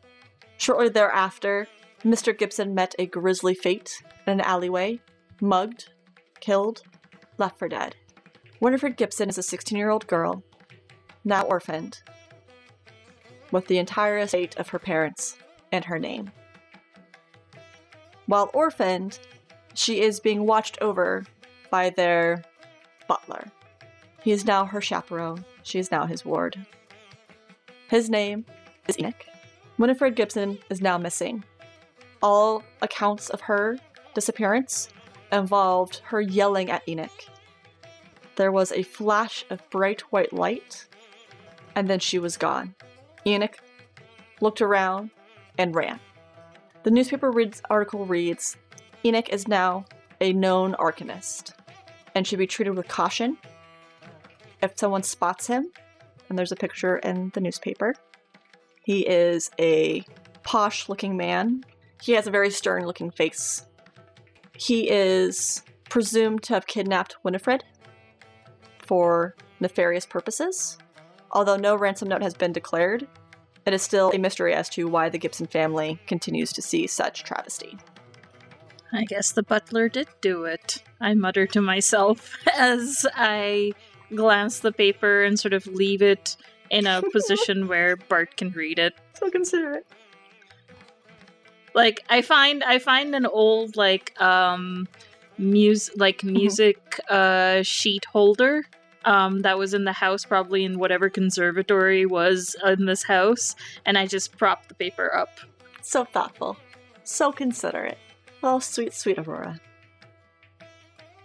Shortly 0.57 0.89
thereafter, 0.89 1.69
Mr. 2.03 2.37
Gibson 2.37 2.75
met 2.75 2.95
a 2.99 3.07
grisly 3.07 3.55
fate 3.55 4.03
in 4.27 4.35
an 4.35 4.41
alleyway, 4.41 5.01
mugged, 5.41 5.91
killed, 6.41 6.83
left 7.37 7.59
for 7.59 7.69
dead. 7.69 7.97
Winifred 8.61 8.97
Gibson 8.97 9.29
is 9.29 9.37
a 9.37 9.43
16 9.43 9.77
year 9.77 9.91
old 9.91 10.07
girl, 10.07 10.43
now 11.25 11.43
orphaned, 11.43 12.01
with 13.51 13.67
the 13.67 13.79
entire 13.79 14.19
estate 14.19 14.57
of 14.57 14.69
her 14.69 14.79
parents 14.79 15.37
and 15.73 15.85
her 15.85 15.99
name. 15.99 16.31
While 18.27 18.51
orphaned, 18.55 19.19
she 19.75 20.01
is 20.01 20.21
being 20.21 20.47
watched 20.47 20.79
over 20.81 21.25
by 21.71 21.91
their 21.91 22.45
butler. 23.07 23.49
He 24.23 24.33
is 24.33 24.47
now 24.47 24.65
her 24.65 24.81
chaperone. 24.81 25.45
She 25.67 25.81
is 25.81 25.91
now 25.91 26.07
his 26.07 26.25
ward. 26.25 26.65
His 27.89 28.09
name 28.09 28.47
is 28.87 28.97
Enoch. 29.01 29.27
Winifred 29.79 30.15
Gibson 30.15 30.61
is 30.71 30.81
now 30.81 30.97
missing. 30.97 31.43
All 32.23 32.63
accounts 32.83 33.31
of 33.31 33.41
her 33.41 33.77
disappearance 34.15 34.89
involved 35.33 36.03
her 36.05 36.21
yelling 36.21 36.71
at 36.71 36.89
Enoch. 36.89 37.27
There 38.37 38.53
was 38.53 38.71
a 38.71 38.85
flash 38.85 39.45
of 39.51 39.69
bright 39.71 40.03
white 40.13 40.33
light, 40.33 40.87
and 41.75 41.91
then 41.91 41.99
she 41.99 42.21
was 42.21 42.37
gone. 42.37 42.77
Enoch 43.27 43.59
looked 44.41 44.63
around 44.63 45.11
and 45.59 45.75
ran. 45.75 45.99
The 46.85 46.93
newspaper 46.93 47.33
reads, 47.33 47.61
article 47.69 48.07
reads 48.07 48.57
Enoch 49.05 49.31
is 49.31 49.49
now 49.49 49.85
a 50.21 50.33
known 50.33 50.75
arcanist 50.75 51.55
and 52.15 52.25
should 52.25 52.39
be 52.39 52.47
treated 52.47 52.77
with 52.77 52.87
caution. 52.87 53.37
If 54.63 54.79
someone 54.79 55.03
spots 55.03 55.47
him, 55.47 55.71
and 56.29 56.39
there's 56.39 56.53
a 56.53 56.57
picture 56.57 56.99
in 56.99 57.31
the 57.35 57.41
newspaper, 57.41 57.95
he 58.85 59.01
is 59.01 59.51
a 59.59 60.05
posh 60.43 60.89
looking 60.89 61.17
man. 61.17 61.65
He 62.03 62.13
has 62.13 62.27
a 62.27 62.31
very 62.31 62.51
stern 62.51 62.87
looking 62.87 63.11
face. 63.11 63.67
He 64.57 64.91
is 64.91 65.63
presumed 65.89 66.43
to 66.45 66.55
have 66.55 66.67
kidnapped 66.67 67.17
Winifred 67.23 67.65
for 68.79 69.35
nefarious 69.61 70.07
purposes. 70.07 70.79
Although 71.33 71.57
no 71.57 71.77
ransom 71.77 72.09
note 72.09 72.23
has 72.23 72.35
been 72.35 72.53
declared, 72.53 73.07
it 73.67 73.75
is 73.75 73.83
still 73.83 74.11
a 74.13 74.19
mystery 74.19 74.55
as 74.55 74.69
to 74.71 74.87
why 74.87 75.09
the 75.09 75.19
Gibson 75.19 75.47
family 75.47 75.99
continues 76.07 76.53
to 76.53 76.63
see 76.63 76.87
such 76.87 77.25
travesty. 77.25 77.77
I 78.93 79.05
guess 79.05 79.33
the 79.33 79.43
butler 79.43 79.89
did 79.89 80.07
do 80.21 80.45
it. 80.45 80.83
I 81.01 81.15
mutter 81.15 81.47
to 81.49 81.61
myself 81.61 82.37
as 82.57 83.05
I 83.15 83.73
glance 84.15 84.61
the 84.61 84.73
paper 84.73 85.25
and 85.25 85.39
sort 85.39 85.53
of 85.53 85.67
leave 85.67 86.03
it 86.03 86.37
in 86.71 86.87
a 86.87 87.03
position 87.13 87.69
where 87.69 87.97
Bart 87.97 88.37
can 88.37 88.51
read 88.51 88.79
it. 88.79 88.95
So 89.15 89.31
considerate. 89.31 89.87
Like 91.75 92.05
I 92.09 92.23
find 92.23 92.65
I 92.65 92.79
find 92.79 93.15
an 93.15 93.27
old 93.27 93.77
like 93.77 94.19
um 94.21 94.89
mus 95.39 95.91
like 95.97 96.25
music 96.25 96.99
uh 97.11 97.63
sheet 97.63 98.07
holder 98.07 98.65
um 99.05 99.41
that 99.41 99.59
was 99.59 99.75
in 99.75 99.85
the 99.85 99.93
house 99.93 100.25
probably 100.25 100.65
in 100.65 100.79
whatever 100.79 101.11
conservatory 101.11 102.07
was 102.07 102.57
in 102.65 102.87
this 102.87 103.03
house 103.03 103.55
and 103.85 103.99
I 103.99 104.07
just 104.07 104.37
prop 104.39 104.69
the 104.69 104.75
paper 104.75 105.15
up. 105.15 105.39
So 105.83 106.05
thoughtful. 106.05 106.57
So 107.05 107.31
considerate. 107.31 107.99
Oh, 108.43 108.59
sweet, 108.59 108.93
sweet 108.95 109.19
Aurora. 109.19 109.61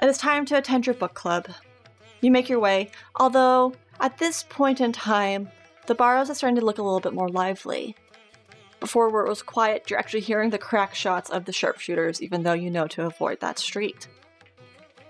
It 0.01 0.09
is 0.09 0.17
time 0.17 0.45
to 0.47 0.57
attend 0.57 0.85
your 0.85 0.95
book 0.95 1.13
club. 1.13 1.47
You 2.21 2.31
make 2.31 2.49
your 2.49 2.59
way, 2.59 2.91
although 3.15 3.73
at 3.99 4.17
this 4.19 4.43
point 4.43 4.79
in 4.79 4.91
time, 4.91 5.49
the 5.87 5.95
Barrows 5.95 6.29
are 6.29 6.35
starting 6.35 6.59
to 6.59 6.65
look 6.65 6.77
a 6.77 6.83
little 6.83 6.99
bit 6.99 7.13
more 7.13 7.29
lively. 7.29 7.95
Before, 8.79 9.09
where 9.09 9.25
it 9.25 9.29
was 9.29 9.41
quiet, 9.41 9.89
you're 9.89 9.99
actually 9.99 10.21
hearing 10.21 10.51
the 10.51 10.57
crack 10.57 10.95
shots 10.95 11.29
of 11.29 11.45
the 11.45 11.51
sharpshooters, 11.51 12.21
even 12.21 12.43
though 12.43 12.53
you 12.53 12.69
know 12.69 12.87
to 12.87 13.05
avoid 13.05 13.39
that 13.39 13.59
street. 13.59 14.07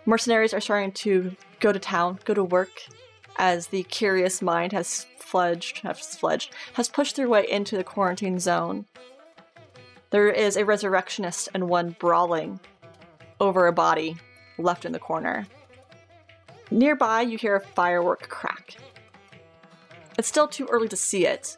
Mercenaries 0.06 0.54
are 0.54 0.60
starting 0.60 0.92
to 0.94 1.36
go 1.60 1.72
to 1.72 1.80
town, 1.80 2.20
go 2.26 2.34
to 2.34 2.44
work, 2.44 2.82
as 3.38 3.68
the 3.68 3.84
curious 3.84 4.42
mind 4.42 4.72
has 4.72 5.06
fledged, 5.18 5.80
has 5.80 6.16
fledged, 6.16 6.54
has 6.74 6.90
pushed 6.90 7.16
their 7.16 7.30
way 7.30 7.50
into 7.50 7.78
the 7.78 7.84
quarantine 7.84 8.40
zone. 8.40 8.86
There 10.10 10.30
is 10.30 10.58
a 10.58 10.66
resurrectionist 10.66 11.50
and 11.54 11.70
one 11.70 11.96
brawling 12.00 12.60
over 13.40 13.68
a 13.68 13.74
body 13.74 14.18
left 14.58 14.86
in 14.86 14.92
the 14.92 15.00
corner. 15.00 15.48
Nearby, 16.72 17.22
you 17.22 17.38
hear 17.38 17.58
a 17.58 17.62
firework 17.62 18.30
crack. 18.30 18.78
It's 20.18 20.30
still 20.30 20.48
too 20.48 20.68
early 20.72 20.88
to 20.88 20.96
see 20.96 21.26
it, 21.26 21.58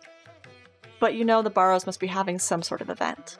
but 0.99 1.13
you 1.13 1.23
know 1.23 1.43
the 1.43 1.51
Barrows 1.51 1.85
must 1.85 1.99
be 1.99 2.07
having 2.07 2.39
some 2.39 2.63
sort 2.63 2.81
of 2.81 2.89
event. 2.89 3.37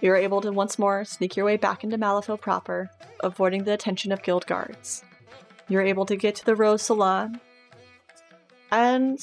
You're 0.00 0.16
able 0.16 0.40
to 0.40 0.50
once 0.50 0.78
more 0.78 1.04
sneak 1.04 1.36
your 1.36 1.46
way 1.46 1.56
back 1.56 1.84
into 1.84 1.98
Malifaux 1.98 2.40
proper, 2.40 2.90
avoiding 3.20 3.62
the 3.62 3.72
attention 3.72 4.10
of 4.10 4.22
guild 4.22 4.46
guards. 4.46 5.04
You're 5.68 5.82
able 5.82 6.06
to 6.06 6.16
get 6.16 6.34
to 6.36 6.44
the 6.44 6.56
Rose 6.56 6.82
Salon, 6.82 7.40
and 8.72 9.20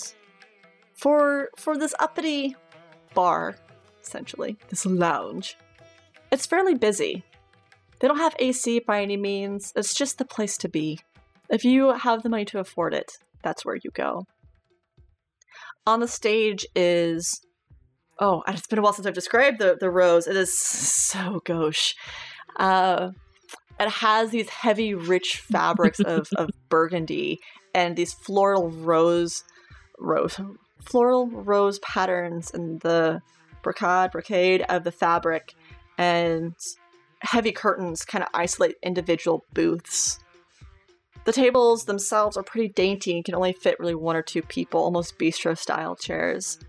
for 0.93 1.49
for 1.57 1.77
this 1.77 1.93
uppity 1.99 2.55
bar, 3.13 3.55
essentially 4.01 4.57
this 4.69 4.85
lounge, 4.85 5.57
it's 6.31 6.45
fairly 6.45 6.75
busy. 6.75 7.23
They 7.99 8.07
don't 8.07 8.17
have 8.17 8.35
AC 8.39 8.79
by 8.79 9.01
any 9.01 9.17
means. 9.17 9.73
It's 9.75 9.93
just 9.93 10.17
the 10.17 10.25
place 10.25 10.57
to 10.59 10.69
be. 10.69 10.99
If 11.49 11.63
you 11.63 11.93
have 11.93 12.23
the 12.23 12.29
money 12.29 12.45
to 12.45 12.59
afford 12.59 12.93
it, 12.93 13.11
that's 13.43 13.65
where 13.65 13.75
you 13.75 13.91
go. 13.93 14.25
On 15.85 15.99
the 15.99 16.07
stage 16.07 16.65
is 16.75 17.41
oh, 18.19 18.43
and 18.47 18.57
it's 18.57 18.67
been 18.67 18.79
a 18.79 18.81
while 18.81 18.93
since 18.93 19.05
I've 19.05 19.13
described 19.13 19.59
the 19.59 19.77
the 19.79 19.89
rose. 19.89 20.27
It 20.27 20.35
is 20.35 20.57
so 20.57 21.41
gauche. 21.45 21.93
Uh, 22.57 23.09
it 23.79 23.89
has 23.89 24.31
these 24.31 24.49
heavy, 24.49 24.93
rich 24.93 25.43
fabrics 25.51 25.99
of, 25.99 26.29
of 26.37 26.49
burgundy 26.69 27.39
and 27.73 27.95
these 27.95 28.13
floral 28.13 28.69
rose, 28.69 29.43
rose, 29.99 30.39
floral 30.81 31.27
rose 31.27 31.79
patterns 31.79 32.51
in 32.51 32.79
the 32.79 33.21
brocade, 33.63 34.11
brocade 34.11 34.61
of 34.69 34.83
the 34.85 34.91
fabric, 34.91 35.53
and 35.97 36.53
heavy 37.19 37.51
curtains 37.51 38.05
kind 38.05 38.23
of 38.23 38.29
isolate 38.33 38.75
individual 38.81 39.43
booths. 39.53 40.19
The 41.25 41.33
tables 41.33 41.85
themselves 41.85 42.37
are 42.37 42.43
pretty 42.43 42.69
dainty 42.69 43.15
and 43.15 43.25
can 43.25 43.35
only 43.35 43.53
fit 43.53 43.79
really 43.79 43.95
one 43.95 44.15
or 44.15 44.21
two 44.21 44.43
people, 44.43 44.79
almost 44.79 45.17
bistro 45.17 45.57
style 45.57 45.95
chairs. 45.95 46.59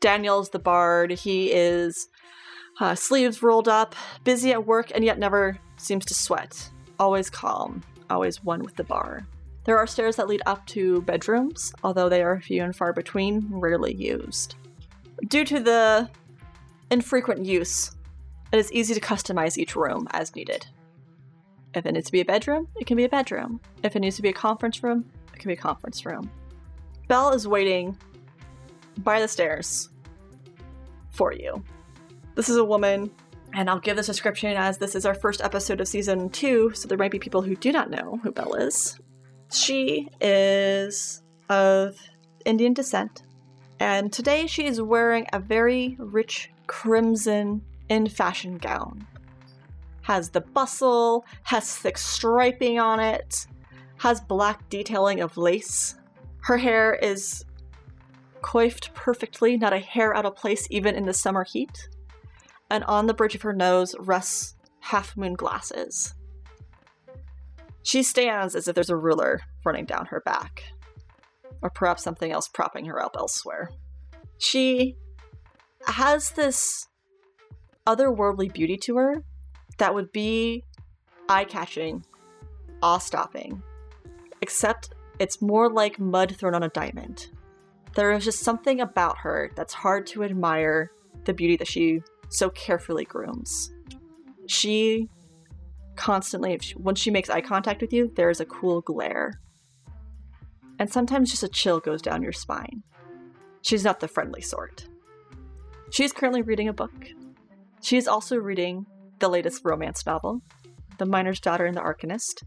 Daniel's 0.00 0.48
the 0.48 0.58
bard. 0.58 1.10
He 1.10 1.52
is 1.52 2.08
uh, 2.80 2.94
sleeves 2.94 3.42
rolled 3.42 3.68
up, 3.68 3.94
busy 4.24 4.52
at 4.52 4.66
work, 4.66 4.90
and 4.94 5.04
yet 5.04 5.18
never 5.18 5.58
seems 5.76 6.06
to 6.06 6.14
sweat. 6.14 6.70
Always 6.98 7.28
calm, 7.28 7.82
always 8.08 8.42
one 8.42 8.62
with 8.62 8.76
the 8.76 8.84
bar. 8.84 9.26
There 9.64 9.76
are 9.76 9.86
stairs 9.86 10.16
that 10.16 10.28
lead 10.28 10.40
up 10.46 10.66
to 10.68 11.02
bedrooms, 11.02 11.74
although 11.84 12.08
they 12.08 12.22
are 12.22 12.40
few 12.40 12.62
and 12.62 12.74
far 12.74 12.94
between, 12.94 13.46
rarely 13.50 13.94
used. 13.94 14.54
Due 15.28 15.44
to 15.44 15.60
the 15.60 16.08
infrequent 16.90 17.44
use, 17.44 17.92
it 18.52 18.58
is 18.58 18.72
easy 18.72 18.94
to 18.94 19.00
customize 19.00 19.58
each 19.58 19.76
room 19.76 20.08
as 20.12 20.34
needed. 20.34 20.66
If 21.74 21.86
it 21.86 21.92
needs 21.92 22.06
to 22.06 22.12
be 22.12 22.20
a 22.20 22.24
bedroom, 22.24 22.68
it 22.76 22.86
can 22.86 22.96
be 22.96 23.04
a 23.04 23.08
bedroom. 23.08 23.60
If 23.82 23.94
it 23.94 24.00
needs 24.00 24.16
to 24.16 24.22
be 24.22 24.30
a 24.30 24.32
conference 24.32 24.82
room, 24.82 25.04
it 25.32 25.38
can 25.38 25.48
be 25.48 25.54
a 25.54 25.56
conference 25.56 26.04
room. 26.04 26.30
Belle 27.06 27.32
is 27.32 27.46
waiting 27.46 27.96
by 28.98 29.20
the 29.20 29.28
stairs 29.28 29.88
for 31.10 31.32
you. 31.32 31.62
This 32.34 32.48
is 32.48 32.56
a 32.56 32.64
woman, 32.64 33.10
and 33.54 33.70
I'll 33.70 33.78
give 33.78 33.96
this 33.96 34.06
description 34.06 34.56
as 34.56 34.78
this 34.78 34.94
is 34.94 35.06
our 35.06 35.14
first 35.14 35.40
episode 35.42 35.80
of 35.80 35.88
season 35.88 36.30
two, 36.30 36.72
so 36.74 36.88
there 36.88 36.98
might 36.98 37.10
be 37.10 37.18
people 37.18 37.42
who 37.42 37.56
do 37.56 37.72
not 37.72 37.90
know 37.90 38.18
who 38.22 38.32
Belle 38.32 38.54
is. 38.54 38.98
She 39.52 40.08
is 40.20 41.22
of 41.48 41.96
Indian 42.44 42.72
descent, 42.72 43.22
and 43.78 44.12
today 44.12 44.46
she 44.46 44.66
is 44.66 44.80
wearing 44.80 45.26
a 45.32 45.38
very 45.38 45.96
rich 45.98 46.50
crimson 46.66 47.62
in 47.88 48.08
fashion 48.08 48.58
gown. 48.58 49.06
Has 50.10 50.30
the 50.30 50.40
bustle, 50.40 51.24
has 51.44 51.76
thick 51.76 51.96
striping 51.96 52.80
on 52.80 52.98
it, 52.98 53.46
has 53.98 54.20
black 54.20 54.68
detailing 54.68 55.20
of 55.20 55.36
lace. 55.36 55.94
Her 56.40 56.58
hair 56.58 56.94
is 56.94 57.44
coiffed 58.42 58.92
perfectly, 58.92 59.56
not 59.56 59.72
a 59.72 59.78
hair 59.78 60.12
out 60.16 60.26
of 60.26 60.34
place 60.34 60.66
even 60.68 60.96
in 60.96 61.06
the 61.06 61.14
summer 61.14 61.44
heat. 61.44 61.88
And 62.72 62.82
on 62.86 63.06
the 63.06 63.14
bridge 63.14 63.36
of 63.36 63.42
her 63.42 63.52
nose 63.52 63.94
rests 64.00 64.56
half 64.80 65.16
moon 65.16 65.34
glasses. 65.34 66.12
She 67.84 68.02
stands 68.02 68.56
as 68.56 68.66
if 68.66 68.74
there's 68.74 68.90
a 68.90 68.96
ruler 68.96 69.42
running 69.64 69.84
down 69.84 70.06
her 70.06 70.22
back, 70.22 70.64
or 71.62 71.70
perhaps 71.70 72.02
something 72.02 72.32
else 72.32 72.48
propping 72.48 72.86
her 72.86 73.00
up 73.00 73.14
elsewhere. 73.16 73.70
She 74.38 74.96
has 75.86 76.32
this 76.32 76.88
otherworldly 77.86 78.52
beauty 78.52 78.76
to 78.78 78.96
her 78.96 79.22
that 79.80 79.94
would 79.94 80.12
be 80.12 80.62
eye 81.28 81.44
catching, 81.44 82.04
awe 82.82 82.98
stopping, 82.98 83.62
except 84.42 84.90
it's 85.18 85.40
more 85.40 85.70
like 85.70 85.98
mud 85.98 86.36
thrown 86.36 86.54
on 86.54 86.62
a 86.62 86.68
diamond. 86.68 87.28
There 87.94 88.12
is 88.12 88.24
just 88.24 88.40
something 88.40 88.80
about 88.80 89.18
her 89.18 89.50
that's 89.56 89.72
hard 89.72 90.06
to 90.08 90.22
admire 90.22 90.92
the 91.24 91.32
beauty 91.32 91.56
that 91.56 91.66
she 91.66 92.02
so 92.28 92.50
carefully 92.50 93.04
grooms. 93.04 93.72
She 94.46 95.08
constantly, 95.96 96.58
she, 96.60 96.76
once 96.76 97.00
she 97.00 97.10
makes 97.10 97.30
eye 97.30 97.40
contact 97.40 97.80
with 97.80 97.92
you, 97.92 98.12
there 98.16 98.30
is 98.30 98.40
a 98.40 98.46
cool 98.46 98.82
glare. 98.82 99.40
And 100.78 100.92
sometimes 100.92 101.30
just 101.30 101.42
a 101.42 101.48
chill 101.48 101.80
goes 101.80 102.02
down 102.02 102.22
your 102.22 102.32
spine. 102.32 102.82
She's 103.62 103.84
not 103.84 104.00
the 104.00 104.08
friendly 104.08 104.42
sort. 104.42 104.88
She's 105.90 106.12
currently 106.12 106.42
reading 106.42 106.68
a 106.68 106.72
book. 106.72 107.08
She 107.80 107.96
is 107.96 108.06
also 108.06 108.36
reading 108.36 108.86
the 109.20 109.28
latest 109.28 109.62
romance 109.64 110.04
novel, 110.04 110.40
The 110.98 111.06
Miner's 111.06 111.40
Daughter 111.40 111.66
and 111.66 111.76
the 111.76 111.80
Arcanist. 111.80 112.42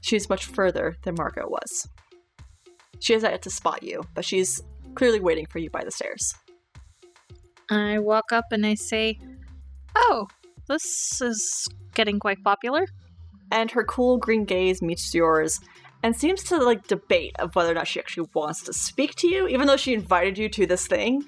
She 0.00 0.16
is 0.16 0.28
much 0.28 0.46
further 0.46 0.96
than 1.02 1.16
Margot 1.16 1.48
was. 1.48 1.88
She 3.00 3.12
has 3.12 3.22
yet 3.22 3.42
to 3.42 3.50
spot 3.50 3.82
you, 3.82 4.02
but 4.14 4.24
she's 4.24 4.62
clearly 4.94 5.20
waiting 5.20 5.46
for 5.46 5.58
you 5.58 5.70
by 5.70 5.84
the 5.84 5.90
stairs. 5.90 6.34
I 7.70 7.98
walk 7.98 8.32
up 8.32 8.46
and 8.50 8.64
I 8.66 8.74
say, 8.74 9.18
Oh, 9.94 10.26
this 10.68 11.20
is 11.20 11.68
getting 11.94 12.18
quite 12.18 12.42
popular. 12.42 12.86
And 13.50 13.70
her 13.72 13.84
cool 13.84 14.18
green 14.18 14.44
gaze 14.44 14.80
meets 14.80 15.12
yours 15.14 15.60
and 16.02 16.16
seems 16.16 16.42
to 16.44 16.56
like 16.56 16.86
debate 16.86 17.34
of 17.38 17.54
whether 17.54 17.70
or 17.70 17.74
not 17.74 17.88
she 17.88 18.00
actually 18.00 18.28
wants 18.34 18.62
to 18.62 18.72
speak 18.72 19.14
to 19.16 19.28
you, 19.28 19.48
even 19.48 19.66
though 19.66 19.76
she 19.76 19.94
invited 19.94 20.38
you 20.38 20.48
to 20.50 20.66
this 20.66 20.86
thing. 20.86 21.24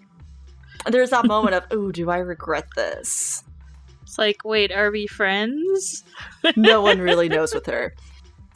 And 0.85 0.95
there's 0.95 1.11
that 1.11 1.27
moment 1.27 1.55
of, 1.55 1.65
oh, 1.71 1.91
do 1.91 2.11
I 2.11 2.19
regret 2.19 2.67
this? 2.77 3.45
It's 4.13 4.19
like, 4.19 4.45
wait, 4.45 4.71
are 4.71 4.91
we 4.91 5.07
friends? 5.07 6.05
no 6.57 6.83
one 6.83 7.01
really 7.01 7.31
knows 7.31 7.55
with 7.55 7.65
her. 7.65 7.95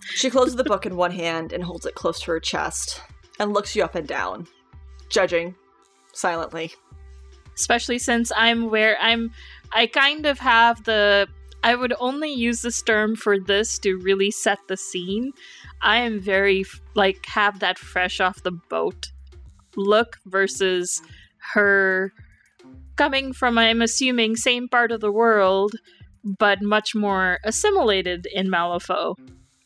She 0.02 0.28
closes 0.28 0.56
the 0.56 0.64
book 0.64 0.84
in 0.84 0.96
one 0.96 1.12
hand 1.12 1.54
and 1.54 1.64
holds 1.64 1.86
it 1.86 1.94
close 1.94 2.20
to 2.20 2.32
her 2.32 2.40
chest 2.40 3.00
and 3.40 3.54
looks 3.54 3.74
you 3.74 3.82
up 3.82 3.94
and 3.94 4.06
down, 4.06 4.48
judging 5.08 5.54
silently. 6.12 6.74
Especially 7.54 7.98
since 7.98 8.30
I'm 8.36 8.68
where 8.68 8.98
I'm 9.00 9.30
I 9.72 9.86
kind 9.86 10.26
of 10.26 10.38
have 10.40 10.84
the 10.84 11.26
I 11.64 11.74
would 11.74 11.94
only 12.00 12.30
use 12.30 12.60
this 12.60 12.82
term 12.82 13.16
for 13.16 13.40
this 13.40 13.78
to 13.78 13.96
really 13.96 14.30
set 14.30 14.58
the 14.68 14.76
scene. 14.76 15.32
I 15.80 15.96
am 15.96 16.20
very 16.20 16.66
like 16.94 17.24
have 17.24 17.60
that 17.60 17.78
fresh 17.78 18.20
off 18.20 18.42
the 18.42 18.52
boat 18.68 19.10
look 19.74 20.18
versus 20.26 21.00
her 21.54 22.12
coming 22.96 23.32
from 23.32 23.58
I'm 23.58 23.82
assuming 23.82 24.36
same 24.36 24.68
part 24.68 24.92
of 24.92 25.00
the 25.00 25.12
world 25.12 25.72
but 26.38 26.60
much 26.60 26.94
more 26.94 27.38
assimilated 27.44 28.26
in 28.32 28.48
Malifaux. 28.48 29.14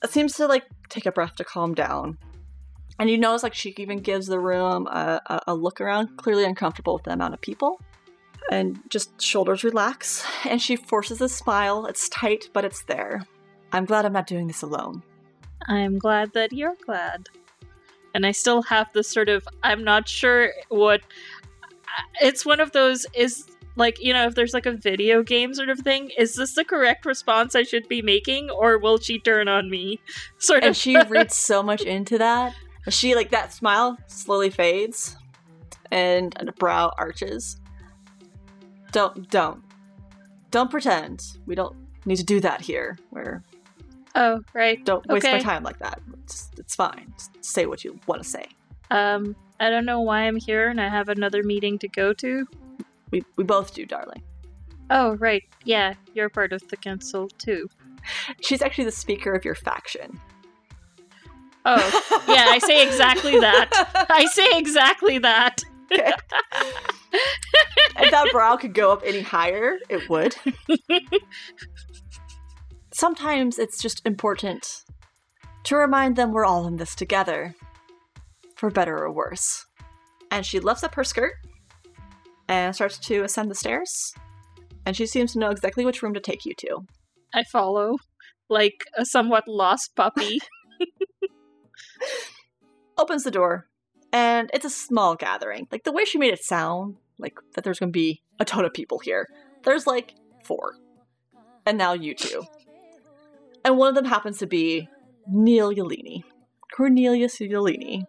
It 0.04 0.10
seems 0.10 0.34
to 0.34 0.46
like 0.46 0.64
take 0.90 1.06
a 1.06 1.12
breath 1.12 1.36
to 1.36 1.44
calm 1.44 1.74
down. 1.74 2.18
And 2.98 3.08
you 3.08 3.16
notice 3.16 3.42
like 3.42 3.54
she 3.54 3.74
even 3.78 4.00
gives 4.00 4.26
the 4.26 4.38
room 4.38 4.86
a, 4.86 5.22
a, 5.26 5.40
a 5.48 5.54
look 5.54 5.80
around, 5.80 6.18
clearly 6.18 6.44
uncomfortable 6.44 6.94
with 6.94 7.04
the 7.04 7.12
amount 7.12 7.32
of 7.32 7.40
people. 7.40 7.80
And 8.50 8.80
just 8.90 9.20
shoulders 9.20 9.64
relax, 9.64 10.24
and 10.44 10.60
she 10.60 10.76
forces 10.76 11.20
a 11.20 11.28
smile. 11.28 11.86
It's 11.86 12.08
tight, 12.08 12.50
but 12.52 12.64
it's 12.64 12.82
there. 12.84 13.22
I'm 13.72 13.84
glad 13.84 14.04
I'm 14.04 14.12
not 14.12 14.26
doing 14.26 14.48
this 14.48 14.62
alone. 14.62 15.02
I'm 15.66 15.98
glad 15.98 16.32
that 16.34 16.52
you're 16.52 16.76
glad. 16.84 17.28
And 18.12 18.26
I 18.26 18.32
still 18.32 18.62
have 18.62 18.92
this 18.92 19.08
sort 19.08 19.28
of 19.28 19.46
I'm 19.62 19.84
not 19.84 20.08
sure 20.08 20.50
what 20.68 21.00
it's 22.20 22.44
one 22.44 22.60
of 22.60 22.72
those 22.72 23.06
is 23.14 23.44
like 23.76 24.02
you 24.02 24.12
know 24.12 24.26
if 24.26 24.34
there's 24.34 24.52
like 24.54 24.66
a 24.66 24.72
video 24.72 25.22
game 25.22 25.54
sort 25.54 25.68
of 25.68 25.78
thing 25.78 26.10
is 26.18 26.34
this 26.34 26.54
the 26.54 26.64
correct 26.64 27.06
response 27.06 27.54
i 27.54 27.62
should 27.62 27.86
be 27.88 28.02
making 28.02 28.50
or 28.50 28.78
will 28.78 28.98
she 28.98 29.18
turn 29.18 29.48
on 29.48 29.70
me? 29.70 30.00
Sort 30.38 30.62
and 30.62 30.70
of. 30.70 30.76
she 30.76 30.96
reads 31.08 31.34
so 31.34 31.62
much 31.62 31.82
into 31.82 32.18
that. 32.18 32.54
She 32.88 33.14
like 33.14 33.30
that 33.30 33.52
smile 33.52 33.98
slowly 34.06 34.50
fades 34.50 35.16
and 35.90 36.34
a 36.38 36.52
brow 36.52 36.92
arches. 36.98 37.60
Don't 38.92 39.30
don't. 39.30 39.62
Don't 40.50 40.70
pretend. 40.70 41.22
We 41.46 41.54
don't 41.54 41.76
need 42.06 42.16
to 42.16 42.24
do 42.24 42.40
that 42.40 42.60
here. 42.60 42.98
Where 43.10 43.42
oh 44.14 44.40
right. 44.54 44.84
Don't 44.84 45.06
waste 45.06 45.26
my 45.26 45.40
time 45.40 45.62
like 45.62 45.78
that. 45.78 46.00
It's, 46.24 46.50
it's 46.58 46.74
fine. 46.74 47.12
Just 47.16 47.44
say 47.44 47.66
what 47.66 47.84
you 47.84 47.98
want 48.06 48.22
to 48.22 48.28
say. 48.28 48.46
Um 48.90 49.36
i 49.60 49.70
don't 49.70 49.84
know 49.84 50.00
why 50.00 50.22
i'm 50.22 50.36
here 50.36 50.68
and 50.68 50.80
i 50.80 50.88
have 50.88 51.08
another 51.08 51.42
meeting 51.42 51.78
to 51.78 51.88
go 51.88 52.12
to. 52.12 52.46
We, 53.10 53.22
we 53.36 53.42
both 53.42 53.74
do 53.74 53.84
darling. 53.86 54.22
Oh 54.88 55.14
right. 55.16 55.42
Yeah 55.64 55.94
you're 56.14 56.28
part 56.28 56.52
of 56.52 56.66
the 56.68 56.76
council 56.76 57.28
too. 57.38 57.68
She's 58.40 58.62
actually 58.62 58.84
the 58.84 58.92
speaker 58.92 59.32
of 59.34 59.44
your 59.44 59.54
faction. 59.54 60.20
Oh 61.64 62.22
yeah 62.28 62.46
i 62.48 62.58
say 62.58 62.86
exactly 62.86 63.38
that. 63.38 64.06
I 64.10 64.24
say 64.26 64.46
exactly 64.54 65.18
that. 65.18 65.62
Okay. 65.92 66.12
if 67.98 68.10
that 68.10 68.28
brow 68.32 68.56
could 68.56 68.74
go 68.74 68.92
up 68.92 69.02
any 69.04 69.22
higher, 69.22 69.78
it 69.88 70.08
would. 70.08 70.36
Sometimes 72.92 73.58
it's 73.58 73.80
just 73.80 74.04
important 74.06 74.84
to 75.64 75.76
remind 75.76 76.16
them 76.16 76.32
we're 76.32 76.44
all 76.44 76.66
in 76.66 76.76
this 76.76 76.94
together, 76.94 77.54
for 78.60 78.70
better 78.70 78.96
or 78.98 79.10
worse. 79.10 79.66
And 80.30 80.46
she 80.46 80.60
lifts 80.60 80.84
up 80.84 80.94
her 80.94 81.02
skirt 81.02 81.32
and 82.48 82.74
starts 82.74 82.98
to 82.98 83.24
ascend 83.24 83.50
the 83.50 83.54
stairs. 83.54 84.12
And 84.86 84.94
she 84.94 85.06
seems 85.06 85.32
to 85.32 85.38
know 85.38 85.50
exactly 85.50 85.84
which 85.84 86.02
room 86.02 86.14
to 86.14 86.20
take 86.20 86.44
you 86.44 86.54
to. 86.58 86.86
i 87.34 87.42
follow 87.50 87.96
like 88.48 88.84
a 88.96 89.04
somewhat 89.04 89.44
lost 89.48 89.94
puppy 89.96 90.38
Opens 92.98 93.24
the 93.24 93.30
door, 93.30 93.66
and 94.12 94.50
it's 94.52 94.64
a 94.64 94.70
small 94.70 95.14
gathering. 95.14 95.66
Like 95.70 95.84
the 95.84 95.92
way 95.92 96.04
she 96.04 96.18
made 96.18 96.34
it 96.34 96.44
sound, 96.44 96.96
like 97.18 97.38
that 97.54 97.64
there's 97.64 97.78
gonna 97.78 97.92
be 97.92 98.22
a 98.38 98.44
ton 98.44 98.64
of 98.64 98.74
people 98.74 98.98
here. 98.98 99.26
There's 99.64 99.86
like 99.86 100.14
four. 100.44 100.74
And 101.64 101.78
now 101.78 101.92
you 101.94 102.14
two. 102.14 102.44
And 103.64 103.78
one 103.78 103.88
of 103.88 103.94
them 103.94 104.04
happens 104.04 104.38
to 104.38 104.46
be 104.46 104.88
Neil 105.26 105.72
Yelini. 105.72 106.24
Cornelius 106.74 107.38
Yelini. 107.38 108.04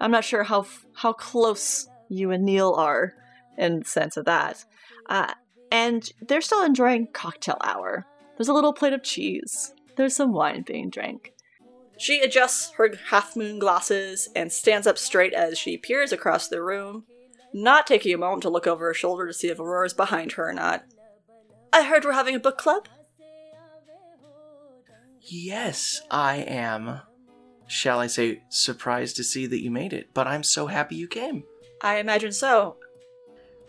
I'm 0.00 0.10
not 0.10 0.24
sure 0.24 0.42
how 0.42 0.66
how 0.94 1.12
close 1.12 1.88
you 2.08 2.30
and 2.30 2.44
Neil 2.44 2.74
are 2.74 3.14
in 3.56 3.80
the 3.80 3.84
sense 3.84 4.16
of 4.16 4.24
that. 4.26 4.64
Uh, 5.08 5.32
and 5.70 6.10
they're 6.20 6.40
still 6.40 6.62
enjoying 6.62 7.08
cocktail 7.12 7.58
hour. 7.64 8.06
There's 8.36 8.48
a 8.48 8.54
little 8.54 8.72
plate 8.72 8.92
of 8.92 9.02
cheese. 9.02 9.72
There's 9.96 10.14
some 10.14 10.32
wine 10.32 10.62
being 10.62 10.90
drank. 10.90 11.32
She 11.98 12.20
adjusts 12.20 12.72
her 12.72 12.94
half 13.08 13.36
moon 13.36 13.58
glasses 13.58 14.28
and 14.36 14.52
stands 14.52 14.86
up 14.86 14.98
straight 14.98 15.32
as 15.32 15.58
she 15.58 15.78
peers 15.78 16.12
across 16.12 16.48
the 16.48 16.62
room, 16.62 17.04
not 17.54 17.86
taking 17.86 18.14
a 18.14 18.18
moment 18.18 18.42
to 18.42 18.50
look 18.50 18.66
over 18.66 18.86
her 18.86 18.94
shoulder 18.94 19.26
to 19.26 19.32
see 19.32 19.48
if 19.48 19.58
Aurora's 19.58 19.94
behind 19.94 20.32
her 20.32 20.50
or 20.50 20.52
not. 20.52 20.84
I 21.72 21.82
heard 21.82 22.04
we're 22.04 22.12
having 22.12 22.34
a 22.34 22.40
book 22.40 22.58
club. 22.58 22.88
Yes, 25.22 26.02
I 26.10 26.36
am. 26.36 27.00
Shall 27.66 27.98
I 27.98 28.06
say, 28.06 28.42
surprised 28.48 29.16
to 29.16 29.24
see 29.24 29.46
that 29.46 29.62
you 29.62 29.70
made 29.70 29.92
it, 29.92 30.10
but 30.14 30.26
I'm 30.26 30.42
so 30.42 30.66
happy 30.66 30.94
you 30.94 31.08
came. 31.08 31.44
I 31.82 31.98
imagine 31.98 32.32
so. 32.32 32.76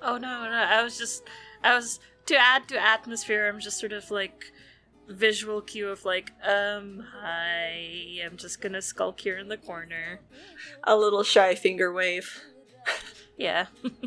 Oh 0.01 0.17
no, 0.17 0.43
no, 0.43 0.51
I 0.51 0.83
was 0.83 0.97
just 0.97 1.23
I 1.63 1.75
was 1.75 1.99
to 2.27 2.37
add 2.37 2.67
to 2.69 2.79
atmosphere, 2.79 3.47
I'm 3.47 3.59
just 3.59 3.79
sort 3.79 3.93
of 3.93 4.09
like 4.11 4.51
visual 5.09 5.61
cue 5.61 5.89
of 5.89 6.05
like, 6.05 6.31
um, 6.43 7.03
I 7.23 8.19
am 8.21 8.37
just 8.37 8.61
gonna 8.61 8.81
skulk 8.81 9.19
here 9.19 9.37
in 9.37 9.47
the 9.47 9.57
corner. 9.57 10.19
A 10.83 10.95
little 10.95 11.23
shy 11.23 11.55
finger 11.55 11.91
wave. 11.91 12.41
Yeah. 13.37 13.67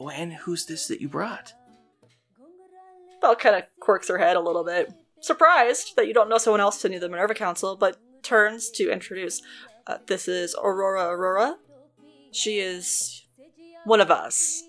Oh, 0.00 0.08
and 0.08 0.32
who's 0.32 0.66
this 0.66 0.88
that 0.88 1.00
you 1.00 1.08
brought? 1.08 1.52
Belle 3.20 3.36
kind 3.36 3.54
of 3.54 3.62
quirks 3.78 4.08
her 4.08 4.18
head 4.18 4.34
a 4.34 4.40
little 4.40 4.64
bit, 4.64 4.92
surprised 5.20 5.94
that 5.94 6.08
you 6.08 6.14
don't 6.14 6.28
know 6.28 6.38
someone 6.38 6.60
else 6.60 6.84
in 6.84 6.98
the 6.98 7.08
Minerva 7.08 7.34
Council, 7.34 7.76
but 7.76 7.98
turns 8.22 8.70
to 8.70 8.90
introduce. 8.90 9.42
Uh, 9.86 9.98
this 10.06 10.28
is 10.28 10.54
Aurora 10.62 11.08
Aurora. 11.08 11.56
She 12.30 12.58
is 12.58 13.26
one 13.84 14.00
of 14.00 14.10
us. 14.10 14.62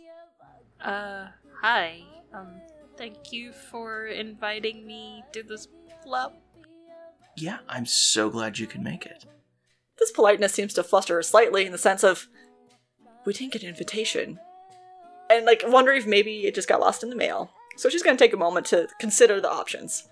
Uh, 0.83 1.27
hi. 1.61 2.03
Um, 2.33 2.61
thank 2.97 3.31
you 3.31 3.53
for 3.53 4.07
inviting 4.07 4.85
me 4.85 5.23
to 5.33 5.43
this 5.43 5.67
club. 6.03 6.33
Yeah, 7.37 7.59
I'm 7.69 7.85
so 7.85 8.29
glad 8.29 8.59
you 8.59 8.67
can 8.67 8.83
make 8.83 9.05
it. 9.05 9.25
This 9.99 10.11
politeness 10.11 10.53
seems 10.53 10.73
to 10.73 10.83
fluster 10.83 11.15
her 11.15 11.23
slightly 11.23 11.65
in 11.65 11.71
the 11.71 11.77
sense 11.77 12.03
of, 12.03 12.27
we 13.25 13.33
didn't 13.33 13.53
get 13.53 13.63
an 13.63 13.69
invitation. 13.69 14.39
And, 15.29 15.45
like, 15.45 15.63
wondering 15.65 15.99
if 15.99 16.05
maybe 16.05 16.45
it 16.45 16.55
just 16.55 16.67
got 16.67 16.81
lost 16.81 17.03
in 17.03 17.09
the 17.09 17.15
mail. 17.15 17.51
So 17.77 17.89
she's 17.89 18.03
gonna 18.03 18.17
take 18.17 18.33
a 18.33 18.37
moment 18.37 18.65
to 18.67 18.87
consider 18.99 19.39
the 19.39 19.51
options. 19.51 20.09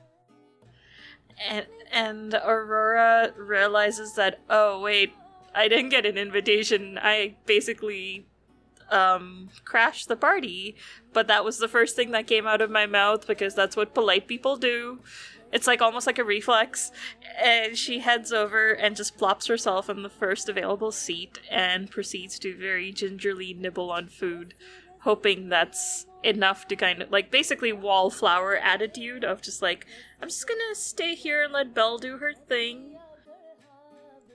And, 1.49 2.33
Aurora 2.33 3.33
realizes 3.37 4.13
that, 4.13 4.39
oh, 4.49 4.79
wait, 4.79 5.13
I 5.53 5.67
didn't 5.67 5.89
get 5.89 6.05
an 6.05 6.17
invitation. 6.17 6.97
I 7.01 7.35
basically 7.45 8.25
um, 8.89 9.49
crashed 9.65 10.07
the 10.07 10.15
party, 10.15 10.75
but 11.13 11.27
that 11.27 11.43
was 11.43 11.57
the 11.57 11.67
first 11.67 11.95
thing 11.95 12.11
that 12.11 12.27
came 12.27 12.47
out 12.47 12.61
of 12.61 12.69
my 12.69 12.85
mouth 12.85 13.27
because 13.27 13.55
that's 13.55 13.75
what 13.75 13.93
polite 13.93 14.27
people 14.27 14.55
do. 14.55 14.99
It's 15.51 15.67
like 15.67 15.81
almost 15.81 16.07
like 16.07 16.19
a 16.19 16.23
reflex. 16.23 16.91
And 17.41 17.77
she 17.77 17.99
heads 17.99 18.31
over 18.31 18.71
and 18.71 18.95
just 18.95 19.17
plops 19.17 19.47
herself 19.47 19.89
in 19.89 20.03
the 20.03 20.09
first 20.09 20.47
available 20.47 20.91
seat 20.91 21.39
and 21.49 21.89
proceeds 21.89 22.39
to 22.39 22.55
very 22.55 22.91
gingerly 22.91 23.53
nibble 23.53 23.91
on 23.91 24.07
food, 24.07 24.53
hoping 24.99 25.49
that's 25.49 26.05
enough 26.23 26.67
to 26.67 26.75
kind 26.75 27.01
of 27.01 27.11
like 27.11 27.31
basically 27.31 27.73
wallflower 27.73 28.55
attitude 28.57 29.23
of 29.23 29.41
just 29.41 29.61
like, 29.61 29.85
I'm 30.21 30.27
just 30.27 30.47
gonna 30.47 30.75
stay 30.75 31.15
here 31.15 31.43
and 31.43 31.51
let 31.51 31.73
Belle 31.73 31.97
do 31.97 32.17
her 32.17 32.33
thing. 32.33 32.97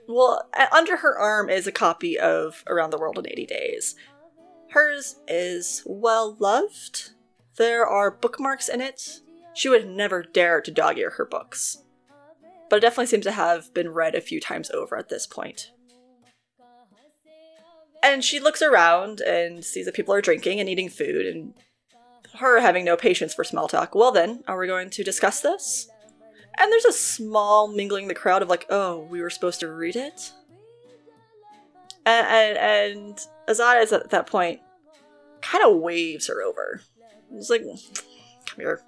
Well, 0.07 0.49
under 0.71 0.97
her 0.97 1.17
arm 1.17 1.49
is 1.49 1.67
a 1.67 1.71
copy 1.71 2.17
of 2.17 2.63
Around 2.67 2.91
the 2.91 2.97
World 2.97 3.17
in 3.19 3.27
80 3.27 3.45
Days. 3.45 3.95
Hers 4.71 5.17
is 5.27 5.83
well 5.85 6.35
loved. 6.39 7.11
There 7.57 7.85
are 7.85 8.11
bookmarks 8.11 8.69
in 8.69 8.81
it. 8.81 9.21
She 9.53 9.69
would 9.69 9.89
never 9.89 10.23
dare 10.23 10.61
to 10.61 10.71
dog 10.71 10.97
ear 10.97 11.11
her 11.11 11.25
books. 11.25 11.83
But 12.69 12.77
it 12.77 12.81
definitely 12.81 13.07
seems 13.07 13.23
to 13.25 13.31
have 13.31 13.73
been 13.73 13.89
read 13.89 14.13
a 14.13 14.21
few 14.21 14.39
times 14.39 14.69
over 14.71 14.97
at 14.97 15.09
this 15.09 15.25
point. 15.25 15.71
And 18.03 18.23
she 18.23 18.39
looks 18.39 18.61
around 18.61 19.21
and 19.21 19.65
sees 19.65 19.85
that 19.85 19.95
people 19.95 20.13
are 20.13 20.21
drinking 20.21 20.59
and 20.59 20.69
eating 20.69 20.89
food, 20.89 21.25
and 21.25 21.53
her 22.37 22.59
having 22.61 22.85
no 22.85 22.97
patience 22.97 23.33
for 23.33 23.43
small 23.43 23.67
talk. 23.67 23.95
Well, 23.95 24.11
then, 24.11 24.43
are 24.47 24.57
we 24.57 24.67
going 24.67 24.89
to 24.89 25.03
discuss 25.03 25.41
this? 25.41 25.89
And 26.59 26.71
there's 26.71 26.85
a 26.85 26.93
small 26.93 27.67
mingling 27.67 28.03
in 28.03 28.07
the 28.07 28.15
crowd 28.15 28.41
of 28.41 28.49
like, 28.49 28.65
oh, 28.69 28.99
we 29.09 29.21
were 29.21 29.29
supposed 29.29 29.59
to 29.59 29.71
read 29.71 29.95
it? 29.95 30.31
And, 32.05 32.27
and, 32.27 32.57
and 32.57 33.19
Azada 33.47 33.83
is 33.83 33.91
at 33.91 34.09
that 34.09 34.27
point 34.27 34.61
kind 35.41 35.63
of 35.63 35.77
waves 35.77 36.27
her 36.27 36.41
over. 36.41 36.81
It's 37.33 37.49
like, 37.49 37.61
come 37.63 38.57
here. 38.57 38.81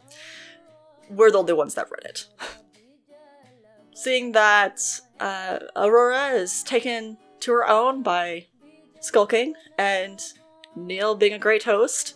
We're 1.09 1.31
the 1.31 1.39
only 1.39 1.53
ones 1.53 1.75
that 1.75 1.91
read 1.91 2.05
it. 2.05 2.25
Seeing 3.93 4.31
that 4.31 4.81
uh, 5.19 5.59
Aurora 5.75 6.29
is 6.29 6.63
taken 6.63 7.17
to 7.41 7.51
her 7.51 7.67
own 7.67 8.01
by 8.01 8.47
skulking, 9.01 9.53
and 9.77 10.21
Neil, 10.75 11.15
being 11.15 11.33
a 11.33 11.39
great 11.39 11.63
host, 11.63 12.15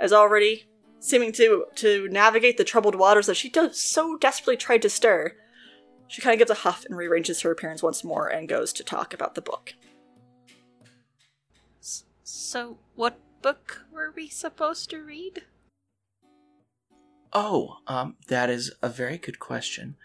is 0.00 0.12
already 0.12 0.66
seeming 1.04 1.32
to 1.32 1.66
to 1.74 2.08
navigate 2.08 2.56
the 2.56 2.64
troubled 2.64 2.94
waters 2.94 3.26
that 3.26 3.36
she 3.36 3.50
does 3.50 3.78
so 3.78 4.16
desperately 4.16 4.56
tried 4.56 4.80
to 4.82 4.88
stir. 4.88 5.32
She 6.08 6.22
kind 6.22 6.32
of 6.32 6.38
gives 6.38 6.50
a 6.50 6.62
huff 6.62 6.84
and 6.86 6.96
rearranges 6.96 7.42
her 7.42 7.50
appearance 7.50 7.82
once 7.82 8.02
more 8.02 8.26
and 8.26 8.48
goes 8.48 8.72
to 8.74 8.84
talk 8.84 9.12
about 9.12 9.34
the 9.34 9.42
book. 9.42 9.74
So, 12.22 12.78
what 12.94 13.18
book 13.42 13.82
were 13.92 14.12
we 14.16 14.28
supposed 14.28 14.88
to 14.90 14.98
read? 14.98 15.42
Oh, 17.32 17.78
um, 17.86 18.16
that 18.28 18.48
is 18.48 18.72
a 18.80 18.88
very 18.88 19.18
good 19.18 19.38
question. 19.38 19.96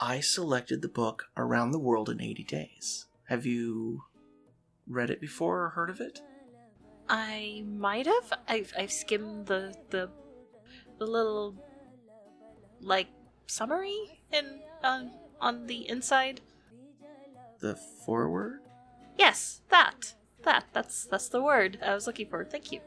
I 0.00 0.20
selected 0.20 0.82
the 0.82 0.88
book 0.88 1.26
Around 1.36 1.70
the 1.70 1.78
World 1.78 2.08
in 2.08 2.20
80 2.20 2.44
Days. 2.44 3.06
Have 3.28 3.46
you 3.46 4.02
read 4.88 5.10
it 5.10 5.20
before 5.20 5.64
or 5.64 5.68
heard 5.70 5.90
of 5.90 6.00
it? 6.00 6.20
I 7.08 7.64
might 7.66 8.06
have. 8.06 8.32
I've 8.48 8.72
I've 8.76 8.92
skimmed 8.92 9.46
the 9.46 9.74
the 9.90 10.10
the 10.98 11.06
little 11.06 11.54
like 12.80 13.08
summary 13.46 14.20
in 14.32 14.60
on 14.82 15.10
on 15.40 15.66
the 15.66 15.88
inside. 15.88 16.40
The 17.60 17.76
foreword? 17.76 18.60
Yes, 19.18 19.62
that. 19.70 20.14
That. 20.42 20.64
That's 20.72 21.04
that's 21.06 21.28
the 21.28 21.42
word 21.42 21.78
I 21.84 21.94
was 21.94 22.06
looking 22.06 22.28
for. 22.28 22.44
Thank 22.44 22.72
you. 22.72 22.80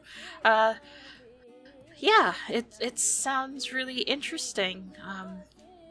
Uh 0.44 0.74
yeah, 1.96 2.34
it 2.48 2.76
it 2.80 2.98
sounds 2.98 3.72
really 3.72 4.00
interesting. 4.02 4.96
Um 5.04 5.42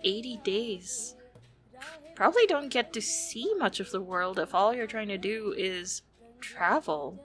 80 0.04 0.38
days. 0.44 1.16
Probably 2.16 2.46
don't 2.48 2.70
get 2.70 2.94
to 2.94 3.02
see 3.02 3.54
much 3.58 3.80
of 3.80 3.92
the 3.92 4.02
world 4.02 4.40
if 4.40 4.54
all 4.54 4.74
you're 4.74 4.88
trying 4.88 5.08
to 5.08 5.18
do 5.18 5.54
is 5.58 6.02
travel. 6.42 7.24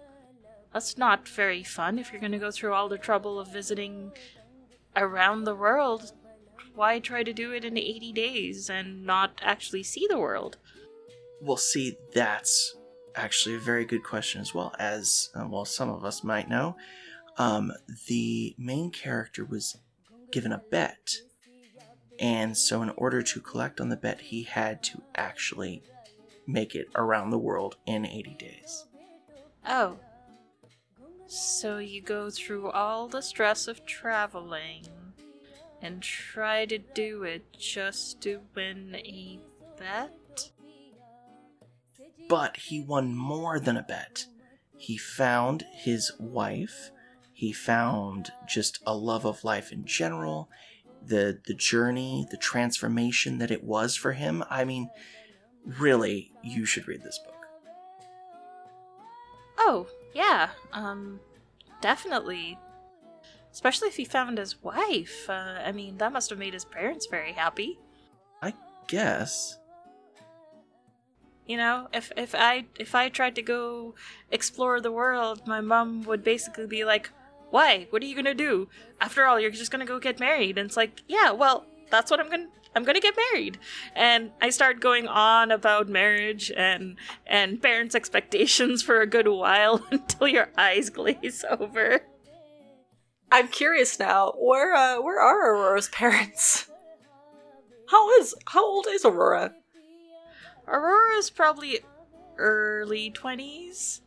That's 0.74 0.98
not 0.98 1.28
very 1.28 1.62
fun 1.62 2.00
if 2.00 2.10
you're 2.10 2.20
going 2.20 2.32
to 2.32 2.38
go 2.38 2.50
through 2.50 2.74
all 2.74 2.88
the 2.88 2.98
trouble 2.98 3.38
of 3.38 3.52
visiting 3.52 4.10
around 4.96 5.44
the 5.44 5.54
world. 5.54 6.12
Why 6.74 6.98
try 6.98 7.22
to 7.22 7.32
do 7.32 7.52
it 7.52 7.64
in 7.64 7.78
80 7.78 8.12
days 8.12 8.68
and 8.68 9.06
not 9.06 9.40
actually 9.40 9.84
see 9.84 10.08
the 10.10 10.18
world? 10.18 10.56
Well, 11.40 11.56
see, 11.56 11.96
that's 12.12 12.74
actually 13.14 13.54
a 13.54 13.60
very 13.60 13.84
good 13.84 14.02
question 14.02 14.40
as 14.40 14.52
well. 14.52 14.74
As, 14.76 15.30
uh, 15.36 15.46
well, 15.48 15.64
some 15.64 15.88
of 15.88 16.04
us 16.04 16.24
might 16.24 16.50
know, 16.50 16.76
um, 17.38 17.72
the 18.08 18.56
main 18.58 18.90
character 18.90 19.44
was 19.44 19.76
given 20.32 20.50
a 20.50 20.62
bet. 20.72 21.18
And 22.18 22.56
so, 22.56 22.82
in 22.82 22.90
order 22.96 23.22
to 23.22 23.40
collect 23.40 23.80
on 23.80 23.90
the 23.90 23.96
bet, 23.96 24.20
he 24.20 24.42
had 24.42 24.82
to 24.84 25.02
actually 25.14 25.84
make 26.48 26.74
it 26.74 26.88
around 26.96 27.30
the 27.30 27.38
world 27.38 27.76
in 27.86 28.04
80 28.04 28.34
days. 28.34 28.86
Oh. 29.66 29.98
So 31.26 31.78
you 31.78 32.02
go 32.02 32.30
through 32.30 32.70
all 32.70 33.08
the 33.08 33.22
stress 33.22 33.66
of 33.66 33.84
traveling 33.86 34.86
and 35.80 36.02
try 36.02 36.66
to 36.66 36.78
do 36.78 37.24
it 37.24 37.44
just 37.52 38.20
to 38.22 38.40
win 38.54 38.94
a 38.96 39.38
bet? 39.78 40.50
But 42.28 42.56
he 42.56 42.80
won 42.80 43.14
more 43.14 43.58
than 43.60 43.76
a 43.76 43.82
bet. 43.82 44.26
He 44.76 44.96
found 44.96 45.64
his 45.72 46.12
wife, 46.18 46.90
he 47.32 47.52
found 47.52 48.32
just 48.46 48.78
a 48.86 48.94
love 48.94 49.24
of 49.24 49.44
life 49.44 49.72
in 49.72 49.84
general, 49.84 50.48
the 51.06 51.40
the 51.46 51.54
journey, 51.54 52.26
the 52.30 52.36
transformation 52.36 53.38
that 53.38 53.50
it 53.50 53.64
was 53.64 53.96
for 53.96 54.12
him. 54.12 54.44
I 54.48 54.64
mean, 54.64 54.88
really, 55.66 56.32
you 56.42 56.64
should 56.64 56.88
read 56.88 57.02
this 57.02 57.18
book. 57.18 57.34
Oh, 59.58 59.86
yeah. 60.14 60.50
Um 60.72 61.20
definitely. 61.80 62.58
Especially 63.52 63.88
if 63.88 63.96
he 63.96 64.04
found 64.04 64.38
his 64.38 64.62
wife. 64.62 65.30
Uh, 65.30 65.60
I 65.64 65.70
mean, 65.70 65.98
that 65.98 66.12
must 66.12 66.30
have 66.30 66.38
made 66.40 66.54
his 66.54 66.64
parents 66.64 67.06
very 67.06 67.32
happy. 67.32 67.78
I 68.42 68.52
guess. 68.88 69.58
You 71.46 71.58
know, 71.58 71.88
if 71.92 72.10
if 72.16 72.34
I 72.34 72.64
if 72.78 72.94
I 72.94 73.08
tried 73.10 73.34
to 73.34 73.42
go 73.42 73.94
explore 74.30 74.80
the 74.80 74.90
world, 74.90 75.46
my 75.46 75.60
mom 75.60 76.02
would 76.04 76.24
basically 76.24 76.66
be 76.66 76.84
like, 76.84 77.10
"Why? 77.50 77.86
What 77.90 78.02
are 78.02 78.06
you 78.06 78.16
gonna 78.16 78.34
do? 78.34 78.68
After 79.00 79.26
all, 79.26 79.38
you're 79.38 79.50
just 79.50 79.70
gonna 79.70 79.84
go 79.84 79.98
get 79.98 80.18
married." 80.18 80.56
And 80.56 80.66
it's 80.66 80.76
like, 80.76 81.02
"Yeah, 81.06 81.30
well, 81.32 81.66
that's 81.90 82.10
what 82.10 82.18
I'm 82.18 82.30
gonna 82.30 82.48
I'm 82.74 82.84
gonna 82.84 83.00
get 83.00 83.16
married." 83.32 83.58
And 83.94 84.32
I 84.40 84.50
start 84.50 84.80
going 84.80 85.06
on 85.06 85.50
about 85.50 85.88
marriage 85.88 86.50
and 86.56 86.96
and 87.26 87.62
parents' 87.62 87.94
expectations 87.94 88.82
for 88.82 89.00
a 89.00 89.06
good 89.06 89.28
while 89.28 89.84
until 89.90 90.28
your 90.28 90.50
eyes 90.56 90.90
glaze 90.90 91.44
over. 91.48 92.00
I'm 93.32 93.48
curious 93.48 93.98
now. 93.98 94.32
Where 94.38 94.74
uh, 94.74 95.00
where 95.00 95.20
are 95.20 95.54
Aurora's 95.54 95.88
parents? 95.88 96.70
How 97.90 98.18
is 98.18 98.34
how 98.46 98.64
old 98.64 98.86
is 98.88 99.04
Aurora? 99.04 99.54
Aurora's 100.66 101.30
probably 101.30 101.80
early 102.38 103.10
20s. 103.10 104.00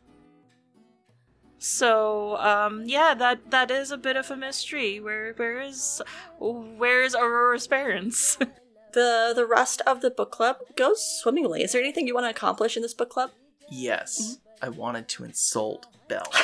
So, 1.58 2.36
um, 2.36 2.84
yeah, 2.86 3.14
that 3.14 3.50
that 3.50 3.70
is 3.70 3.90
a 3.90 3.98
bit 3.98 4.16
of 4.16 4.30
a 4.30 4.36
mystery. 4.36 5.00
Where 5.00 5.32
where 5.34 5.60
is 5.60 6.00
where 6.38 7.02
is 7.02 7.14
Aurora's 7.14 7.66
parents? 7.66 8.38
The 8.92 9.32
the 9.36 9.46
rest 9.46 9.82
of 9.86 10.00
the 10.00 10.10
book 10.10 10.32
club 10.32 10.56
goes 10.74 11.04
swimmingly. 11.20 11.62
Is 11.62 11.72
there 11.72 11.82
anything 11.82 12.06
you 12.06 12.14
want 12.14 12.24
to 12.24 12.30
accomplish 12.30 12.74
in 12.74 12.82
this 12.82 12.94
book 12.94 13.10
club? 13.10 13.30
Yes, 13.70 14.38
I 14.62 14.70
wanted 14.70 15.08
to 15.08 15.24
insult 15.24 15.86
Belle. 16.08 16.22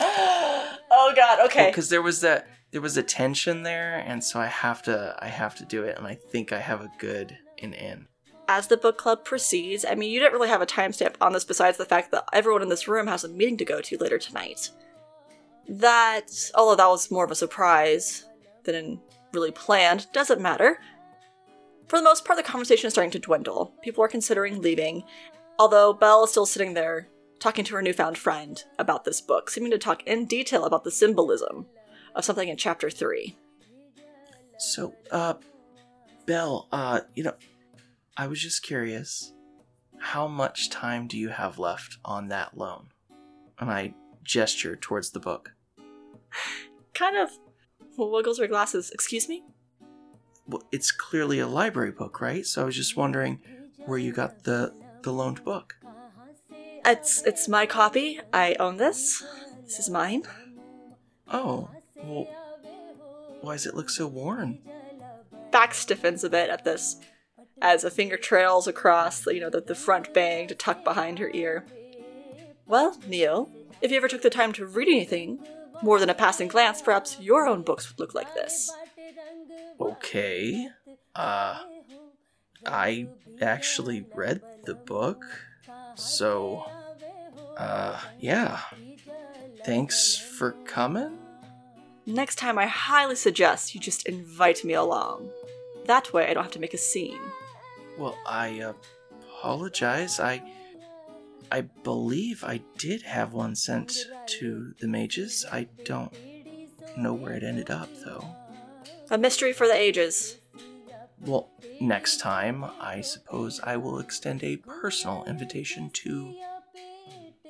oh 0.00 1.12
god, 1.14 1.46
okay. 1.46 1.68
Because 1.68 1.90
there 1.90 2.02
was 2.02 2.22
that 2.22 2.48
there 2.72 2.80
was 2.80 2.96
a 2.96 3.02
tension 3.02 3.62
there, 3.62 4.02
and 4.04 4.22
so 4.22 4.40
I 4.40 4.46
have 4.46 4.82
to 4.82 5.16
I 5.20 5.28
have 5.28 5.54
to 5.56 5.64
do 5.64 5.84
it, 5.84 5.96
and 5.96 6.06
I 6.06 6.14
think 6.16 6.52
I 6.52 6.58
have 6.58 6.80
a 6.80 6.90
good 6.98 7.38
in 7.56 7.72
in. 7.72 8.08
As 8.48 8.66
the 8.66 8.78
book 8.78 8.96
club 8.96 9.24
proceeds, 9.24 9.84
I 9.84 9.94
mean, 9.94 10.10
you 10.10 10.20
didn't 10.20 10.32
really 10.32 10.48
have 10.48 10.62
a 10.62 10.66
timestamp 10.66 11.16
on 11.20 11.34
this 11.34 11.44
besides 11.44 11.76
the 11.76 11.84
fact 11.84 12.10
that 12.12 12.24
everyone 12.32 12.62
in 12.62 12.70
this 12.70 12.88
room 12.88 13.06
has 13.06 13.22
a 13.22 13.28
meeting 13.28 13.58
to 13.58 13.64
go 13.64 13.82
to 13.82 13.98
later 13.98 14.18
tonight. 14.18 14.70
That, 15.68 16.30
although 16.54 16.76
that 16.76 16.88
was 16.88 17.10
more 17.10 17.24
of 17.24 17.30
a 17.30 17.34
surprise 17.34 18.24
than 18.64 19.00
really 19.34 19.50
planned, 19.50 20.06
doesn't 20.14 20.40
matter. 20.40 20.80
For 21.88 21.98
the 21.98 22.04
most 22.04 22.24
part, 22.24 22.38
the 22.38 22.42
conversation 22.42 22.86
is 22.86 22.94
starting 22.94 23.10
to 23.12 23.18
dwindle. 23.18 23.74
People 23.82 24.02
are 24.02 24.08
considering 24.08 24.62
leaving, 24.62 25.04
although 25.58 25.92
Belle 25.92 26.24
is 26.24 26.30
still 26.30 26.46
sitting 26.46 26.72
there 26.72 27.08
talking 27.40 27.64
to 27.64 27.74
her 27.74 27.82
newfound 27.82 28.18
friend 28.18 28.64
about 28.78 29.04
this 29.04 29.20
book, 29.20 29.50
seeming 29.50 29.70
to 29.70 29.78
talk 29.78 30.02
in 30.06 30.24
detail 30.24 30.64
about 30.64 30.84
the 30.84 30.90
symbolism 30.90 31.66
of 32.14 32.24
something 32.24 32.48
in 32.48 32.56
chapter 32.56 32.90
3. 32.90 33.36
So, 34.58 34.94
uh, 35.10 35.34
Belle, 36.26 36.66
uh, 36.72 37.00
you 37.14 37.22
know, 37.22 37.34
I 38.20 38.26
was 38.26 38.42
just 38.42 38.64
curious, 38.64 39.32
how 39.98 40.26
much 40.26 40.70
time 40.70 41.06
do 41.06 41.16
you 41.16 41.28
have 41.28 41.60
left 41.60 41.98
on 42.04 42.26
that 42.28 42.58
loan? 42.58 42.88
And 43.60 43.70
I 43.70 43.94
gesture 44.24 44.74
towards 44.74 45.10
the 45.10 45.20
book. 45.20 45.52
Kind 46.94 47.16
of 47.16 47.30
wiggles 47.96 48.40
her 48.40 48.48
glasses. 48.48 48.90
Excuse 48.90 49.28
me? 49.28 49.44
Well, 50.48 50.64
it's 50.72 50.90
clearly 50.90 51.38
a 51.38 51.46
library 51.46 51.92
book, 51.92 52.20
right? 52.20 52.44
So 52.44 52.62
I 52.62 52.64
was 52.64 52.74
just 52.74 52.96
wondering 52.96 53.40
where 53.86 53.98
you 53.98 54.12
got 54.12 54.42
the 54.42 54.74
the 55.02 55.12
loaned 55.12 55.44
book. 55.44 55.76
It's 56.84 57.22
it's 57.22 57.46
my 57.46 57.66
copy. 57.66 58.20
I 58.32 58.56
own 58.58 58.78
this. 58.78 59.22
This 59.62 59.78
is 59.78 59.90
mine. 59.90 60.24
Oh, 61.30 61.70
well, 61.96 62.26
why 63.42 63.54
does 63.54 63.66
it 63.66 63.74
look 63.74 63.90
so 63.90 64.06
worn? 64.08 64.58
Back 65.52 65.74
stiffens 65.74 66.24
a 66.24 66.30
bit 66.30 66.50
at 66.50 66.64
this, 66.64 66.96
as 67.60 67.84
a 67.84 67.90
finger 67.90 68.16
trails 68.16 68.66
across, 68.66 69.26
you 69.26 69.40
know, 69.40 69.50
the, 69.50 69.60
the 69.60 69.74
front 69.74 70.12
bang 70.14 70.48
to 70.48 70.54
tuck 70.54 70.84
behind 70.84 71.18
her 71.18 71.30
ear. 71.32 71.64
Well, 72.66 72.98
Neil, 73.06 73.50
if 73.80 73.90
you 73.90 73.96
ever 73.96 74.08
took 74.08 74.22
the 74.22 74.30
time 74.30 74.52
to 74.54 74.66
read 74.66 74.88
anything, 74.88 75.40
more 75.82 75.98
than 75.98 76.10
a 76.10 76.14
passing 76.14 76.48
glance, 76.48 76.82
perhaps 76.82 77.18
your 77.20 77.46
own 77.46 77.62
books 77.62 77.88
would 77.88 78.00
look 78.00 78.14
like 78.14 78.34
this. 78.34 78.70
Okay. 79.80 80.68
Uh, 81.14 81.60
I 82.66 83.08
actually 83.40 84.04
read 84.14 84.42
the 84.64 84.74
book, 84.74 85.24
so, 85.94 86.64
uh, 87.56 88.00
yeah. 88.18 88.60
Thanks 89.64 90.16
for 90.16 90.52
coming? 90.64 91.18
Next 92.06 92.36
time, 92.36 92.58
I 92.58 92.66
highly 92.66 93.16
suggest 93.16 93.74
you 93.74 93.80
just 93.80 94.06
invite 94.06 94.64
me 94.64 94.74
along. 94.74 95.28
That 95.86 96.12
way, 96.12 96.26
I 96.26 96.34
don't 96.34 96.42
have 96.42 96.52
to 96.52 96.60
make 96.60 96.74
a 96.74 96.78
scene. 96.78 97.20
Well, 97.98 98.16
I 98.26 98.72
apologize. 99.40 100.20
I 100.20 100.42
I 101.50 101.62
believe 101.62 102.44
I 102.44 102.60
did 102.76 103.02
have 103.02 103.32
one 103.32 103.56
sent 103.56 104.06
to 104.26 104.74
the 104.80 104.86
mages. 104.86 105.44
I 105.50 105.68
don't 105.84 106.12
know 106.96 107.12
where 107.14 107.32
it 107.32 107.42
ended 107.42 107.70
up 107.70 107.88
though. 108.04 108.24
A 109.10 109.18
mystery 109.18 109.52
for 109.52 109.66
the 109.66 109.74
ages. 109.74 110.36
Well, 111.20 111.50
next 111.80 112.20
time, 112.20 112.64
I 112.80 113.00
suppose 113.00 113.60
I 113.64 113.76
will 113.76 113.98
extend 113.98 114.44
a 114.44 114.56
personal 114.58 115.24
invitation 115.26 115.90
to 115.90 116.34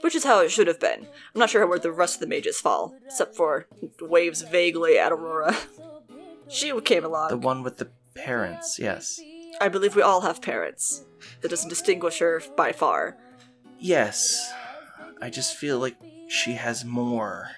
Which 0.00 0.14
is 0.14 0.24
how 0.24 0.40
it 0.40 0.50
should 0.50 0.68
have 0.68 0.80
been. 0.80 1.00
I'm 1.34 1.38
not 1.38 1.50
sure 1.50 1.66
where 1.66 1.78
the 1.78 1.92
rest 1.92 2.14
of 2.14 2.20
the 2.20 2.26
mages 2.26 2.58
fall, 2.60 2.94
except 3.04 3.36
for 3.36 3.66
waves 4.00 4.40
vaguely 4.42 4.98
at 4.98 5.12
Aurora. 5.12 5.54
she 6.48 6.72
came 6.80 7.04
along. 7.04 7.28
the 7.28 7.36
one 7.36 7.62
with 7.62 7.76
the 7.76 7.88
parents, 8.14 8.78
yes. 8.78 9.20
I 9.60 9.68
believe 9.68 9.96
we 9.96 10.02
all 10.02 10.20
have 10.22 10.40
parents. 10.42 11.04
That 11.40 11.48
doesn't 11.48 11.68
distinguish 11.68 12.18
her 12.20 12.42
by 12.56 12.72
far. 12.72 13.16
Yes. 13.78 14.52
I 15.20 15.30
just 15.30 15.56
feel 15.56 15.78
like 15.78 15.96
she 16.28 16.52
has 16.52 16.84
more 16.84 17.50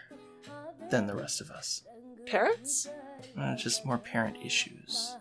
than 0.91 1.07
the 1.07 1.15
rest 1.15 1.41
of 1.41 1.51
us. 1.51 1.83
Parents? 2.27 2.89
Uh, 3.39 3.55
just 3.57 3.85
more 3.85 3.99
parent 3.99 4.37
issues. 4.45 5.17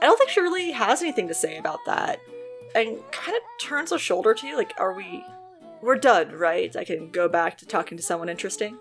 I 0.00 0.06
don't 0.06 0.16
think 0.18 0.30
she 0.30 0.40
really 0.40 0.70
has 0.70 1.02
anything 1.02 1.28
to 1.28 1.34
say 1.34 1.58
about 1.58 1.80
that. 1.86 2.18
And 2.74 2.98
kind 3.10 3.36
of 3.36 3.42
turns 3.60 3.92
a 3.92 3.98
shoulder 3.98 4.32
to 4.34 4.46
you, 4.46 4.56
like, 4.56 4.72
are 4.78 4.92
we. 4.94 5.24
We're 5.82 5.96
done, 5.96 6.32
right? 6.32 6.74
I 6.76 6.84
can 6.84 7.10
go 7.10 7.28
back 7.28 7.58
to 7.58 7.66
talking 7.66 7.96
to 7.96 8.02
someone 8.02 8.28
interesting. 8.28 8.78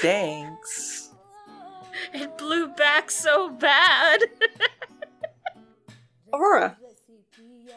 Thanks. 0.00 1.08
It 2.14 2.38
blew 2.38 2.68
back 2.68 3.10
so 3.10 3.50
bad. 3.50 4.20
Aurora, 6.32 6.76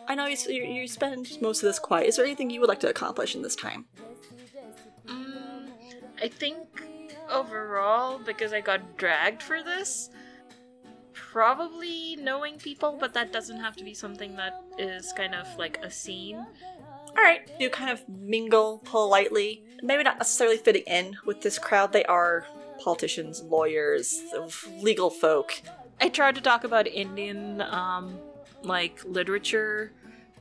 I 0.08 0.16
know 0.16 0.26
you, 0.26 0.38
you, 0.48 0.64
you 0.64 0.88
spend 0.88 1.38
most 1.42 1.64
of 1.64 1.68
this 1.68 1.80
quiet. 1.80 2.08
Is 2.08 2.18
there 2.18 2.26
anything 2.26 2.50
you 2.50 2.60
would 2.60 2.70
like 2.70 2.82
to 2.82 2.90
accomplish 2.90 3.36
in 3.36 3.42
this 3.42 3.56
time? 3.56 3.86
Mm, 5.08 5.70
I 6.22 6.28
think 6.28 6.84
overall, 7.30 8.20
because 8.20 8.54
I 8.54 8.62
got 8.62 8.98
dragged 8.98 9.42
for 9.42 9.64
this, 9.64 10.10
probably 11.14 12.18
knowing 12.18 12.58
people, 12.58 12.98
but 13.00 13.14
that 13.14 13.32
doesn't 13.32 13.60
have 13.60 13.76
to 13.78 13.84
be 13.84 13.94
something 13.94 14.36
that 14.36 14.62
is 14.78 15.14
kind 15.14 15.34
of 15.34 15.48
like 15.58 15.80
a 15.84 15.90
scene. 15.90 16.46
Alright, 17.10 17.50
you 17.60 17.70
kind 17.70 17.92
of 17.92 18.08
mingle 18.10 18.82
politely. 18.86 19.64
Maybe 19.82 20.04
not 20.04 20.18
necessarily 20.18 20.58
fitting 20.58 20.84
in 20.88 21.18
with 21.26 21.42
this 21.42 21.60
crowd. 21.60 21.94
They 21.94 22.06
are 22.06 22.48
politicians, 22.84 23.42
lawyers, 23.42 24.22
legal 24.82 25.10
folk. 25.10 25.62
I 26.02 26.10
tried 26.10 26.36
to 26.36 26.42
talk 26.42 26.64
about 26.64 26.88
Indian, 26.88 27.62
um, 27.62 28.18
like 28.64 29.04
literature 29.06 29.92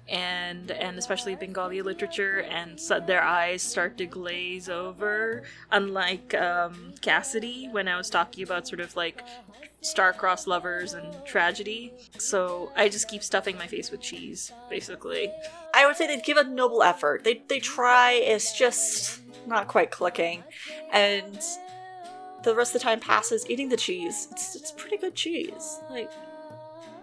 and 0.09 0.71
and 0.73 0.99
especially 0.99 1.35
Bengali 1.37 1.81
literature, 1.81 2.41
and 2.51 2.79
so 2.79 3.01
their 3.01 3.23
eyes 3.23 3.63
start 3.63 3.97
to 3.99 4.07
glaze 4.07 4.69
over. 4.69 5.43
Unlike 5.71 6.35
um, 6.35 6.95
Cassidy, 7.01 7.69
when 7.71 7.89
I 7.89 7.97
was 7.97 8.11
talking 8.11 8.43
about 8.43 8.67
sort 8.67 8.81
of 8.81 8.97
like 8.97 9.23
star-crossed 9.81 10.47
lovers 10.47 10.95
and 10.95 11.13
tragedy. 11.27 11.93
So 12.19 12.73
I 12.77 12.89
just 12.89 13.09
keep 13.09 13.23
stuffing 13.23 13.59
my 13.59 13.67
face 13.67 13.91
with 13.91 14.01
cheese, 14.01 14.53
basically. 14.71 15.31
I 15.75 15.87
would 15.87 15.97
say 15.97 16.07
they 16.07 16.21
give 16.21 16.37
a 16.37 16.45
noble 16.45 16.83
effort. 16.83 17.25
They 17.25 17.43
they 17.49 17.61
try. 17.61 18.13
It's 18.13 18.57
just 18.57 19.21
not 19.47 19.69
quite 19.69 19.91
clicking, 19.91 20.45
and 20.93 21.41
the 22.43 22.55
rest 22.55 22.75
of 22.75 22.81
the 22.81 22.85
time 22.85 23.01
passes 23.01 23.49
eating 23.49 23.69
the 23.69 23.77
cheese. 23.77 24.29
It's 24.33 24.57
it's 24.57 24.73
pretty 24.73 24.99
good 24.99 25.15
cheese. 25.15 25.79
Like, 25.91 26.11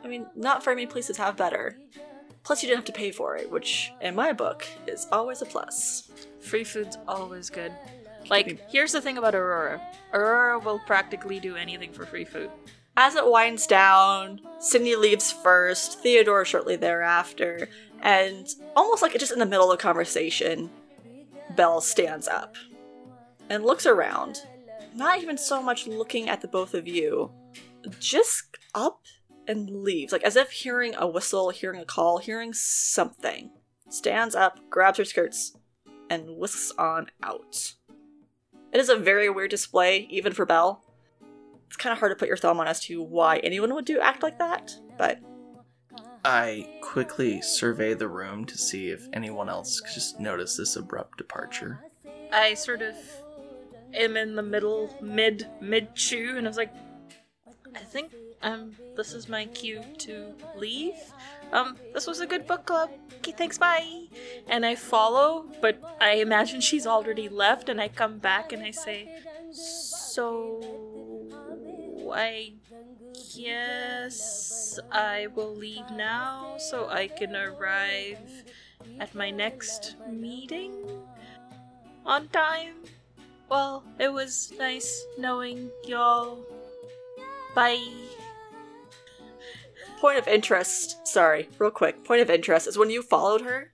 I 0.03 0.07
mean, 0.07 0.25
not 0.35 0.63
very 0.63 0.75
many 0.75 0.87
places 0.87 1.17
have 1.17 1.37
better. 1.37 1.77
Plus, 2.43 2.63
you 2.63 2.67
didn't 2.67 2.79
have 2.79 2.93
to 2.93 2.99
pay 2.99 3.11
for 3.11 3.35
it, 3.35 3.51
which 3.51 3.91
in 4.01 4.15
my 4.15 4.33
book 4.33 4.65
is 4.87 5.07
always 5.11 5.41
a 5.41 5.45
plus. 5.45 6.09
Free 6.39 6.63
food's 6.63 6.97
always 7.07 7.49
good. 7.49 7.71
Like, 8.29 8.59
here's 8.69 8.91
the 8.91 9.01
thing 9.01 9.17
about 9.17 9.35
Aurora 9.35 9.81
Aurora 10.13 10.59
will 10.59 10.79
practically 10.79 11.39
do 11.39 11.55
anything 11.55 11.91
for 11.91 12.05
free 12.05 12.25
food. 12.25 12.49
As 12.97 13.15
it 13.15 13.25
winds 13.25 13.65
down, 13.65 14.41
Sydney 14.59 14.95
leaves 14.95 15.31
first, 15.31 16.01
Theodore 16.01 16.43
shortly 16.43 16.75
thereafter, 16.75 17.69
and 18.01 18.47
almost 18.75 19.01
like 19.01 19.17
just 19.17 19.31
in 19.31 19.39
the 19.39 19.45
middle 19.45 19.71
of 19.71 19.77
the 19.77 19.81
conversation, 19.81 20.69
Belle 21.55 21.81
stands 21.81 22.27
up 22.27 22.55
and 23.49 23.63
looks 23.63 23.85
around. 23.85 24.41
Not 24.95 25.21
even 25.21 25.37
so 25.37 25.61
much 25.61 25.87
looking 25.87 26.29
at 26.29 26.41
the 26.41 26.47
both 26.47 26.73
of 26.73 26.87
you, 26.87 27.31
just 27.99 28.57
up 28.75 29.01
and 29.49 29.83
leaves, 29.83 30.13
like 30.13 30.23
as 30.23 30.35
if 30.35 30.51
hearing 30.51 30.93
a 30.95 31.07
whistle, 31.07 31.49
hearing 31.49 31.81
a 31.81 31.85
call, 31.85 32.19
hearing 32.19 32.53
something. 32.53 33.49
Stands 33.89 34.35
up, 34.35 34.59
grabs 34.69 34.99
her 34.99 35.05
skirts, 35.05 35.57
and 36.09 36.37
whisks 36.37 36.71
on 36.77 37.07
out. 37.23 37.73
It 38.71 38.79
is 38.79 38.89
a 38.89 38.95
very 38.95 39.29
weird 39.29 39.49
display, 39.49 40.07
even 40.11 40.33
for 40.33 40.45
Belle. 40.45 40.83
It's 41.67 41.77
kind 41.77 41.91
of 41.91 41.99
hard 41.99 42.11
to 42.11 42.15
put 42.15 42.27
your 42.27 42.37
thumb 42.37 42.59
on 42.59 42.67
as 42.67 42.79
to 42.81 43.01
why 43.01 43.37
anyone 43.37 43.73
would 43.73 43.85
do 43.85 43.99
act 43.99 44.21
like 44.21 44.37
that, 44.37 44.75
but 44.97 45.19
I 46.23 46.69
quickly 46.81 47.41
survey 47.41 47.95
the 47.95 48.07
room 48.07 48.45
to 48.45 48.57
see 48.57 48.89
if 48.89 49.07
anyone 49.13 49.49
else 49.49 49.81
just 49.93 50.19
noticed 50.19 50.57
this 50.57 50.75
abrupt 50.75 51.17
departure. 51.17 51.79
I 52.31 52.53
sort 52.53 52.83
of 52.83 52.95
am 53.93 54.15
in 54.17 54.35
the 54.35 54.43
middle, 54.43 54.95
mid, 55.01 55.47
mid 55.59 55.95
chew, 55.95 56.37
and 56.37 56.45
I 56.45 56.49
was 56.49 56.57
like, 56.57 56.73
I 57.75 57.79
think 57.79 58.11
um 58.41 58.75
this 58.95 59.13
is 59.13 59.29
my 59.29 59.45
cue 59.45 59.83
to 59.99 60.33
leave. 60.55 60.99
Um, 61.51 61.77
this 61.93 62.05
was 62.05 62.19
a 62.19 62.27
good 62.27 62.45
book 62.45 62.65
club. 62.65 62.89
Okay, 63.17 63.31
thanks, 63.31 63.57
bye. 63.57 64.07
And 64.47 64.65
I 64.65 64.75
follow, 64.75 65.45
but 65.61 65.81
I 65.99 66.15
imagine 66.15 66.61
she's 66.61 66.85
already 66.85 67.27
left, 67.27 67.69
and 67.69 67.81
I 67.81 67.87
come 67.87 68.17
back 68.19 68.53
and 68.53 68.61
I 68.63 68.71
say, 68.71 69.09
So 69.51 70.61
I 72.13 72.53
guess 73.35 74.79
I 74.91 75.27
will 75.35 75.55
leave 75.55 75.89
now 75.91 76.55
so 76.57 76.87
I 76.89 77.07
can 77.07 77.35
arrive 77.35 78.43
at 78.99 79.15
my 79.15 79.31
next 79.31 79.95
meeting 80.07 80.73
on 82.05 82.27
time. 82.29 82.75
Well, 83.49 83.83
it 83.99 84.11
was 84.13 84.53
nice 84.59 85.05
knowing 85.17 85.71
y'all. 85.85 86.45
Bye. 87.55 88.18
Point 89.99 90.17
of 90.17 90.27
interest, 90.27 91.05
sorry, 91.05 91.49
real 91.57 91.71
quick. 91.71 92.05
Point 92.05 92.21
of 92.21 92.29
interest 92.29 92.67
is 92.67 92.77
when 92.77 92.89
you 92.89 93.01
followed 93.01 93.41
her, 93.41 93.71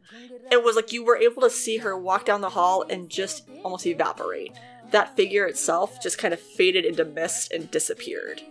it 0.51 0.63
was 0.63 0.75
like 0.75 0.91
you 0.91 1.05
were 1.05 1.17
able 1.17 1.41
to 1.43 1.49
see 1.49 1.77
her 1.77 1.97
walk 1.97 2.25
down 2.25 2.41
the 2.41 2.49
hall 2.49 2.83
and 2.89 3.09
just 3.09 3.47
almost 3.63 3.85
evaporate. 3.85 4.51
That 4.91 5.15
figure 5.15 5.45
itself 5.45 6.01
just 6.01 6.17
kind 6.17 6.33
of 6.33 6.39
faded 6.39 6.85
into 6.85 7.05
mist 7.05 7.51
and 7.51 7.69
disappeared. 7.69 8.41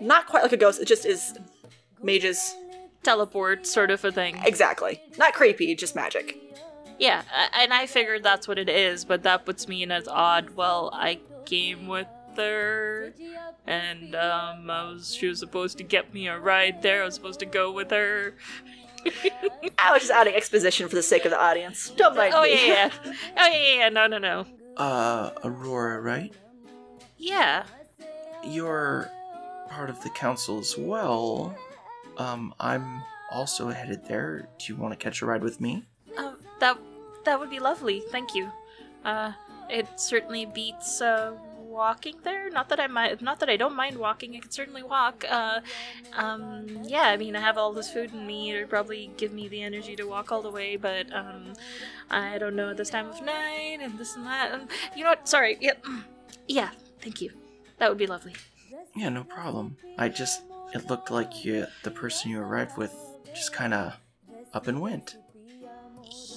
Not 0.00 0.26
quite 0.26 0.42
like 0.42 0.52
a 0.52 0.56
ghost, 0.56 0.80
it 0.80 0.88
just 0.88 1.06
is 1.06 1.38
mages. 2.02 2.54
Teleport 3.02 3.66
sort 3.66 3.90
of 3.90 4.04
a 4.04 4.12
thing. 4.12 4.40
Exactly. 4.44 5.00
Not 5.18 5.34
creepy, 5.34 5.74
just 5.74 5.94
magic. 5.94 6.38
Yeah, 6.98 7.22
and 7.54 7.72
I 7.72 7.86
figured 7.86 8.22
that's 8.22 8.46
what 8.46 8.58
it 8.58 8.68
is, 8.68 9.04
but 9.04 9.22
that 9.24 9.44
puts 9.44 9.66
me 9.66 9.82
in 9.82 9.90
as 9.90 10.08
odd. 10.08 10.50
Well, 10.50 10.90
I 10.92 11.18
came 11.44 11.88
with 11.88 12.06
her, 12.36 13.12
and 13.66 14.14
um, 14.14 14.70
I 14.70 14.84
was 14.90 15.14
she 15.14 15.26
was 15.28 15.38
supposed 15.38 15.78
to 15.78 15.84
get 15.84 16.12
me 16.14 16.28
a 16.28 16.38
ride 16.38 16.82
there. 16.82 17.02
I 17.02 17.04
was 17.06 17.14
supposed 17.14 17.40
to 17.40 17.46
go 17.46 17.70
with 17.72 17.90
her. 17.90 18.34
I 19.78 19.92
was 19.92 20.02
just 20.02 20.10
adding 20.12 20.34
exposition 20.34 20.88
for 20.88 20.94
the 20.96 21.02
sake 21.02 21.24
of 21.24 21.30
the 21.30 21.40
audience. 21.40 21.90
Don't 21.90 22.16
mind 22.16 22.32
Oh 22.34 22.42
me. 22.42 22.52
yeah, 22.68 22.90
yeah. 23.04 23.12
Oh 23.38 23.46
yeah, 23.46 23.48
yeah, 23.48 23.74
yeah. 23.76 23.88
No, 23.90 24.06
no, 24.06 24.18
no. 24.18 24.46
Uh, 24.76 25.30
Aurora, 25.44 26.00
right? 26.00 26.32
Yeah. 27.18 27.64
You're 28.44 29.10
part 29.68 29.90
of 29.90 30.02
the 30.02 30.10
council 30.10 30.58
as 30.58 30.76
well. 30.76 31.54
Um, 32.16 32.54
I'm 32.60 33.02
also 33.30 33.68
headed 33.68 34.06
there. 34.06 34.48
Do 34.58 34.72
you 34.72 34.76
want 34.78 34.92
to 34.92 34.96
catch 35.02 35.20
a 35.22 35.26
ride 35.26 35.42
with 35.42 35.60
me? 35.60 35.84
Uh, 36.16 36.32
that 36.60 36.78
that 37.24 37.38
would 37.38 37.50
be 37.50 37.58
lovely. 37.60 38.00
Thank 38.10 38.34
you. 38.34 38.50
Uh, 39.04 39.32
it 39.68 39.86
certainly 39.96 40.46
beats 40.46 41.00
uh, 41.00 41.32
walking 41.74 42.14
there. 42.24 42.48
Not 42.50 42.68
that 42.70 42.80
I 42.80 42.86
might, 42.86 43.20
not 43.20 43.40
that 43.40 43.50
I 43.50 43.56
don't 43.56 43.76
mind 43.76 43.98
walking. 43.98 44.34
I 44.36 44.38
can 44.38 44.50
certainly 44.50 44.82
walk. 44.82 45.24
Uh, 45.28 45.60
um, 46.14 46.66
yeah. 46.84 47.08
I 47.08 47.16
mean, 47.16 47.36
I 47.36 47.40
have 47.40 47.58
all 47.58 47.72
this 47.72 47.90
food 47.90 48.12
in 48.14 48.26
me. 48.26 48.52
It 48.52 48.60
would 48.60 48.70
probably 48.70 49.10
give 49.16 49.32
me 49.32 49.48
the 49.48 49.62
energy 49.62 49.96
to 49.96 50.04
walk 50.04 50.32
all 50.32 50.40
the 50.42 50.50
way. 50.50 50.76
But 50.76 51.12
um, 51.12 51.52
I 52.10 52.38
don't 52.38 52.56
know 52.56 52.70
at 52.70 52.76
this 52.76 52.90
time 52.90 53.08
of 53.10 53.20
night 53.22 53.78
and 53.82 53.98
this 53.98 54.16
and 54.16 54.24
that. 54.26 54.52
And 54.52 54.68
you 54.96 55.02
know 55.04 55.10
what? 55.10 55.28
Sorry. 55.28 55.58
Yep. 55.60 55.84
Yeah. 56.48 56.70
Thank 57.00 57.20
you. 57.20 57.30
That 57.78 57.88
would 57.90 57.98
be 57.98 58.06
lovely. 58.06 58.34
Yeah, 58.96 59.08
no 59.08 59.24
problem. 59.24 59.76
I 59.98 60.08
just, 60.08 60.42
it 60.72 60.88
looked 60.88 61.10
like 61.10 61.44
you, 61.44 61.66
the 61.82 61.90
person 61.90 62.30
you 62.30 62.40
arrived 62.40 62.76
with 62.78 62.94
just 63.34 63.52
kind 63.52 63.74
of 63.74 63.94
up 64.52 64.68
and 64.68 64.80
went. 64.80 65.16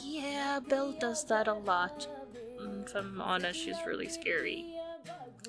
Yeah, 0.03 0.59
Bill 0.68 0.93
does 0.93 1.23
that 1.26 1.47
a 1.47 1.53
lot. 1.53 2.07
Mm, 2.59 2.85
If 2.85 2.95
I'm 2.95 3.22
honest, 3.22 3.59
she's 3.59 3.77
really 3.85 4.09
scary. 4.09 4.65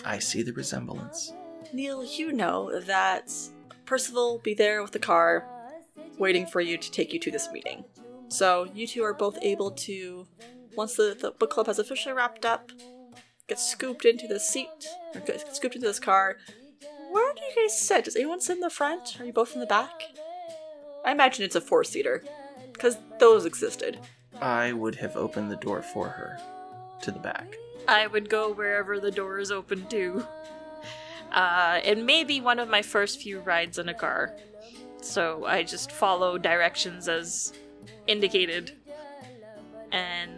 I 0.05 0.19
see 0.19 0.43
the 0.43 0.53
resemblance. 0.53 1.33
Neil, 1.73 2.05
you 2.05 2.33
know 2.33 2.81
that 2.81 3.33
Percival 3.85 4.33
will 4.33 4.39
be 4.39 4.55
there 4.55 4.83
with 4.83 4.93
the 4.93 4.99
car, 4.99 5.45
waiting 6.19 6.47
for 6.47 6.61
you 6.61 6.79
to 6.79 6.91
take 6.91 7.13
you 7.13 7.19
to 7.21 7.31
this 7.31 7.51
meeting. 7.51 7.85
So 8.29 8.69
you 8.75 8.87
two 8.87 9.03
are 9.03 9.15
both 9.15 9.39
able 9.43 9.71
to, 9.71 10.27
once 10.77 10.95
the, 10.97 11.17
the 11.19 11.31
book 11.31 11.51
club 11.51 11.67
has 11.67 11.79
officially 11.79 12.15
wrapped 12.15 12.45
up, 12.45 12.71
get 13.49 13.59
scooped 13.59 14.05
into 14.05 14.27
the 14.27 14.39
seat, 14.39 14.87
or 15.15 15.21
get 15.21 15.55
scooped 15.57 15.75
into 15.75 15.87
this 15.87 16.01
car. 16.01 16.37
Where 17.11 17.35
do 17.35 17.41
you 17.41 17.67
guys 17.67 17.81
sit? 17.81 18.05
Does 18.05 18.17
anyone 18.17 18.41
sit 18.41 18.57
in 18.57 18.61
the 18.61 18.69
front? 18.69 19.19
Are 19.19 19.25
you 19.25 19.33
both 19.33 19.55
in 19.55 19.61
the 19.61 19.67
back? 19.67 20.03
I 21.05 21.13
imagine 21.13 21.45
it's 21.45 21.57
a 21.57 21.61
four 21.61 21.85
seater, 21.85 22.23
because 22.73 22.99
those 23.19 23.47
existed. 23.47 23.99
I 24.41 24.73
would 24.73 24.97
have 24.97 25.17
opened 25.17 25.51
the 25.51 25.57
door 25.57 25.81
for 25.81 26.09
her 26.09 26.39
to 27.03 27.11
the 27.11 27.19
back. 27.19 27.57
I 27.89 28.07
would 28.07 28.29
go 28.29 28.53
wherever 28.53 29.01
the 29.01 29.11
door 29.11 29.39
is 29.39 29.51
open 29.51 29.87
to. 29.89 30.27
Uh, 31.33 31.81
it 31.85 31.99
may 31.99 32.23
be 32.23 32.41
one 32.41 32.59
of 32.59 32.69
my 32.69 32.83
first 32.83 33.21
few 33.21 33.41
rides 33.41 33.79
in 33.79 33.89
a 33.89 33.95
car. 33.95 34.35
So 35.01 35.47
I 35.47 35.63
just 35.63 35.91
follow 35.93 36.39
directions 36.39 37.09
as 37.09 37.53
indicated. 38.07 38.73
And 39.91 40.31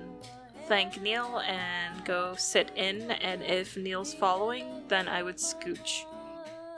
thank 0.69 1.03
Neil 1.03 1.41
and 1.41 2.05
go 2.05 2.35
sit 2.37 2.71
in. 2.77 3.11
And 3.11 3.43
if 3.43 3.77
Neil's 3.77 4.15
following, 4.15 4.85
then 4.89 5.09
I 5.09 5.23
would 5.23 5.37
scooch. 5.37 6.05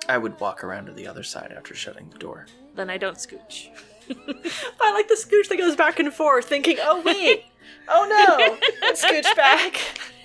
I 0.09 0.19
would 0.19 0.41
walk 0.41 0.65
around 0.65 0.87
to 0.87 0.93
the 0.93 1.07
other 1.07 1.23
side 1.23 1.53
after 1.57 1.75
shutting 1.75 2.09
the 2.11 2.19
door. 2.19 2.47
Then 2.75 2.91
I 2.91 2.97
don't 2.97 3.17
scooch. 3.17 3.69
I 4.81 4.93
like 4.93 5.09
the 5.09 5.15
scooch 5.21 5.49
that 5.49 5.59
goes 5.59 5.77
back 5.77 6.01
and 6.01 6.13
forth, 6.13 6.47
thinking, 6.47 6.79
oh 6.81 7.03
wait, 7.03 7.45
oh 7.89 8.07
no, 8.09 8.57
and 8.89 8.97
scooch 8.97 9.37
back. 9.37 9.81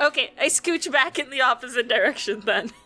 Okay, 0.00 0.32
I 0.40 0.46
scooch 0.46 0.90
back 0.90 1.18
in 1.18 1.30
the 1.30 1.40
opposite 1.40 1.88
direction 1.88 2.40
then. 2.40 2.70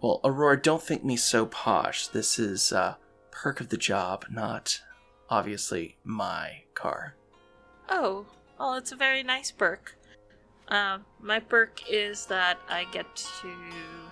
Well, 0.00 0.20
Aurora, 0.24 0.60
don't 0.60 0.82
think 0.82 1.04
me 1.04 1.16
so 1.16 1.44
posh. 1.44 2.06
This 2.06 2.38
is 2.38 2.70
uh, 2.70 2.94
perk 3.32 3.60
of 3.60 3.68
the 3.68 3.76
job, 3.76 4.26
not 4.30 4.80
obviously 5.28 5.96
my 6.04 6.62
car. 6.74 7.16
Oh, 7.88 8.26
well, 8.58 8.74
it's 8.74 8.92
a 8.92 8.96
very 8.96 9.24
nice 9.24 9.50
perk. 9.50 9.96
Uh, 10.68 10.98
my 11.20 11.40
perk 11.40 11.82
is 11.90 12.26
that 12.26 12.58
I 12.68 12.84
get 12.92 13.16
to 13.16 13.48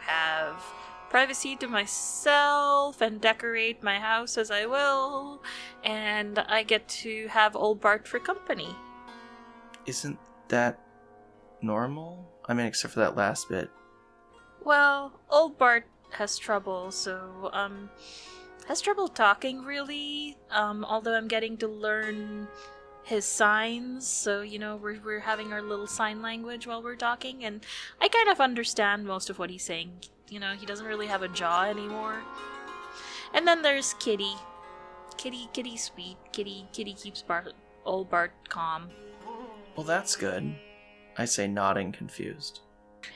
have 0.00 0.60
privacy 1.08 1.54
to 1.56 1.68
myself 1.68 3.00
and 3.00 3.20
decorate 3.20 3.82
my 3.82 3.98
house 4.00 4.36
as 4.36 4.50
I 4.50 4.66
will, 4.66 5.42
and 5.84 6.38
I 6.38 6.62
get 6.64 6.88
to 6.88 7.28
have 7.28 7.54
old 7.54 7.80
Bart 7.80 8.08
for 8.08 8.18
company. 8.18 8.74
Isn't 9.86 10.18
that 10.48 10.80
normal? 11.62 12.30
I 12.46 12.54
mean, 12.54 12.66
except 12.66 12.94
for 12.94 13.00
that 13.00 13.16
last 13.16 13.48
bit. 13.48 13.70
Well, 14.64 15.20
old 15.30 15.58
Bart 15.58 15.86
has 16.12 16.38
trouble, 16.38 16.90
so, 16.90 17.50
um, 17.52 17.90
has 18.66 18.80
trouble 18.80 19.08
talking 19.08 19.64
really, 19.64 20.36
um, 20.50 20.84
although 20.84 21.14
I'm 21.14 21.28
getting 21.28 21.56
to 21.58 21.68
learn 21.68 22.48
his 23.04 23.24
signs, 23.24 24.06
so, 24.06 24.42
you 24.42 24.58
know, 24.58 24.76
we're, 24.76 24.98
we're 25.04 25.20
having 25.20 25.52
our 25.52 25.62
little 25.62 25.86
sign 25.86 26.22
language 26.22 26.66
while 26.66 26.82
we're 26.82 26.96
talking, 26.96 27.44
and 27.44 27.64
I 28.00 28.08
kind 28.08 28.28
of 28.28 28.40
understand 28.40 29.04
most 29.04 29.30
of 29.30 29.38
what 29.38 29.50
he's 29.50 29.62
saying. 29.62 29.92
You 30.28 30.40
know, 30.40 30.54
he 30.58 30.66
doesn't 30.66 30.86
really 30.86 31.06
have 31.06 31.22
a 31.22 31.28
jaw 31.28 31.64
anymore. 31.64 32.20
And 33.32 33.46
then 33.46 33.62
there's 33.62 33.94
Kitty. 33.94 34.32
Kitty, 35.16 35.48
Kitty, 35.52 35.76
sweet. 35.76 36.16
Kitty, 36.32 36.66
Kitty 36.72 36.94
keeps 36.94 37.22
Bart, 37.22 37.52
old 37.84 38.10
Bart 38.10 38.32
calm. 38.48 38.88
Well, 39.76 39.86
that's 39.86 40.16
good. 40.16 40.56
I 41.18 41.24
say, 41.24 41.46
nodding 41.46 41.92
confused. 41.92 42.60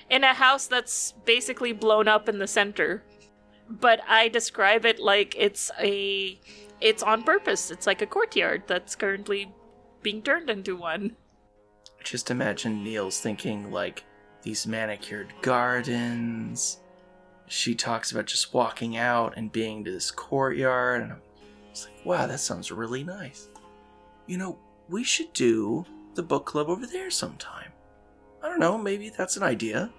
in 0.08 0.24
a 0.24 0.34
house 0.34 0.66
that's 0.66 1.12
basically 1.24 1.72
blown 1.72 2.08
up 2.08 2.28
in 2.28 2.38
the 2.38 2.46
center. 2.46 3.02
But 3.68 4.00
I 4.08 4.28
describe 4.28 4.84
it 4.84 4.98
like 4.98 5.34
it's 5.38 5.70
a 5.80 6.40
it's 6.80 7.02
on 7.02 7.22
purpose. 7.22 7.70
It's 7.70 7.86
like 7.86 8.02
a 8.02 8.06
courtyard 8.06 8.64
that's 8.66 8.96
currently 8.96 9.52
being 10.02 10.22
turned 10.22 10.50
into 10.50 10.74
one. 10.76 11.16
Just 12.02 12.30
imagine 12.30 12.82
Neil's 12.82 13.20
thinking 13.20 13.70
like 13.70 14.04
these 14.42 14.66
manicured 14.66 15.32
gardens. 15.42 16.78
She 17.46 17.74
talks 17.74 18.10
about 18.10 18.26
just 18.26 18.54
walking 18.54 18.96
out 18.96 19.34
and 19.36 19.52
being 19.52 19.84
to 19.84 19.90
this 19.90 20.10
courtyard, 20.10 21.02
and 21.02 21.12
I'm 21.12 21.20
just 21.72 21.88
like, 21.88 22.06
wow, 22.06 22.26
that 22.26 22.40
sounds 22.40 22.72
really 22.72 23.04
nice. 23.04 23.48
You 24.26 24.38
know, 24.38 24.58
we 24.88 25.04
should 25.04 25.32
do 25.32 25.84
the 26.14 26.22
book 26.22 26.46
club 26.46 26.68
over 26.68 26.86
there 26.86 27.10
sometime. 27.10 27.72
I 28.42 28.48
don't 28.48 28.60
know, 28.60 28.78
maybe 28.78 29.10
that's 29.10 29.36
an 29.36 29.42
idea. 29.42 29.90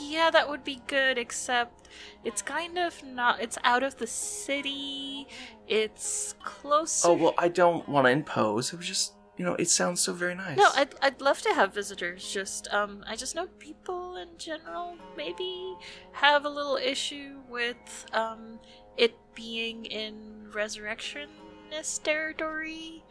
Yeah, 0.00 0.30
that 0.30 0.48
would 0.48 0.64
be 0.64 0.80
good, 0.86 1.18
except 1.18 1.88
it's 2.24 2.40
kind 2.40 2.78
of 2.78 3.02
not 3.04 3.40
it's 3.42 3.58
out 3.64 3.82
of 3.82 3.96
the 3.96 4.06
city. 4.06 5.26
It's 5.68 6.34
closer 6.42 7.08
Oh 7.08 7.12
well, 7.14 7.34
I 7.36 7.48
don't 7.48 7.86
want 7.88 8.06
to 8.06 8.10
impose. 8.10 8.72
It 8.72 8.76
was 8.76 8.86
just, 8.86 9.12
you 9.36 9.44
know, 9.44 9.54
it 9.56 9.68
sounds 9.68 10.00
so 10.00 10.12
very 10.12 10.34
nice. 10.34 10.56
No, 10.56 10.70
I'd, 10.74 10.94
I'd 11.02 11.20
love 11.20 11.42
to 11.42 11.52
have 11.52 11.74
visitors. 11.74 12.32
Just, 12.32 12.66
um, 12.72 13.04
I 13.06 13.16
just 13.16 13.34
know 13.34 13.46
people 13.58 14.16
in 14.16 14.28
general 14.38 14.96
maybe 15.16 15.76
have 16.12 16.44
a 16.44 16.48
little 16.48 16.76
issue 16.76 17.40
with, 17.48 18.06
um, 18.12 18.58
it 18.96 19.14
being 19.34 19.84
in 19.86 20.48
resurrectionist 20.52 22.04
territory. 22.04 23.04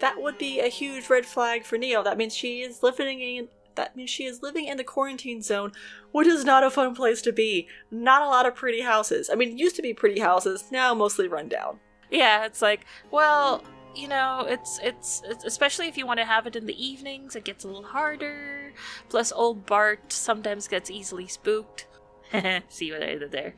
That 0.00 0.20
would 0.20 0.36
be 0.38 0.60
a 0.60 0.68
huge 0.68 1.08
red 1.08 1.26
flag 1.26 1.64
for 1.64 1.78
Neo. 1.78 2.02
That 2.02 2.16
means 2.18 2.34
she 2.34 2.62
is 2.62 2.82
living 2.82 3.20
in 3.20 3.48
that 3.76 3.96
means 3.96 4.10
she 4.10 4.24
is 4.24 4.42
living 4.42 4.66
in 4.66 4.76
the 4.76 4.84
quarantine 4.84 5.42
zone, 5.42 5.72
which 6.12 6.26
is 6.26 6.44
not 6.44 6.64
a 6.64 6.70
fun 6.70 6.94
place 6.94 7.22
to 7.22 7.32
be. 7.32 7.68
Not 7.90 8.22
a 8.22 8.26
lot 8.26 8.46
of 8.46 8.54
pretty 8.54 8.82
houses. 8.82 9.30
I 9.30 9.34
mean, 9.34 9.50
it 9.50 9.58
used 9.58 9.76
to 9.76 9.82
be 9.82 9.94
pretty 9.94 10.20
houses, 10.20 10.64
now 10.70 10.94
mostly 10.94 11.28
run 11.28 11.48
down. 11.48 11.78
Yeah, 12.10 12.44
it's 12.44 12.62
like, 12.62 12.84
well, 13.10 13.62
you 13.94 14.08
know, 14.08 14.46
it's, 14.48 14.78
it's 14.82 15.22
it's 15.24 15.44
especially 15.44 15.88
if 15.88 15.96
you 15.96 16.06
want 16.06 16.20
to 16.20 16.26
have 16.26 16.46
it 16.46 16.56
in 16.56 16.66
the 16.66 16.84
evenings, 16.84 17.34
it 17.36 17.44
gets 17.44 17.64
a 17.64 17.66
little 17.66 17.82
harder. 17.82 18.72
Plus, 19.08 19.32
old 19.32 19.66
Bart 19.66 20.12
sometimes 20.12 20.68
gets 20.68 20.90
easily 20.90 21.26
spooked. 21.26 21.86
See 22.68 22.92
what 22.92 23.02
I 23.02 23.16
did 23.16 23.32
there? 23.32 23.54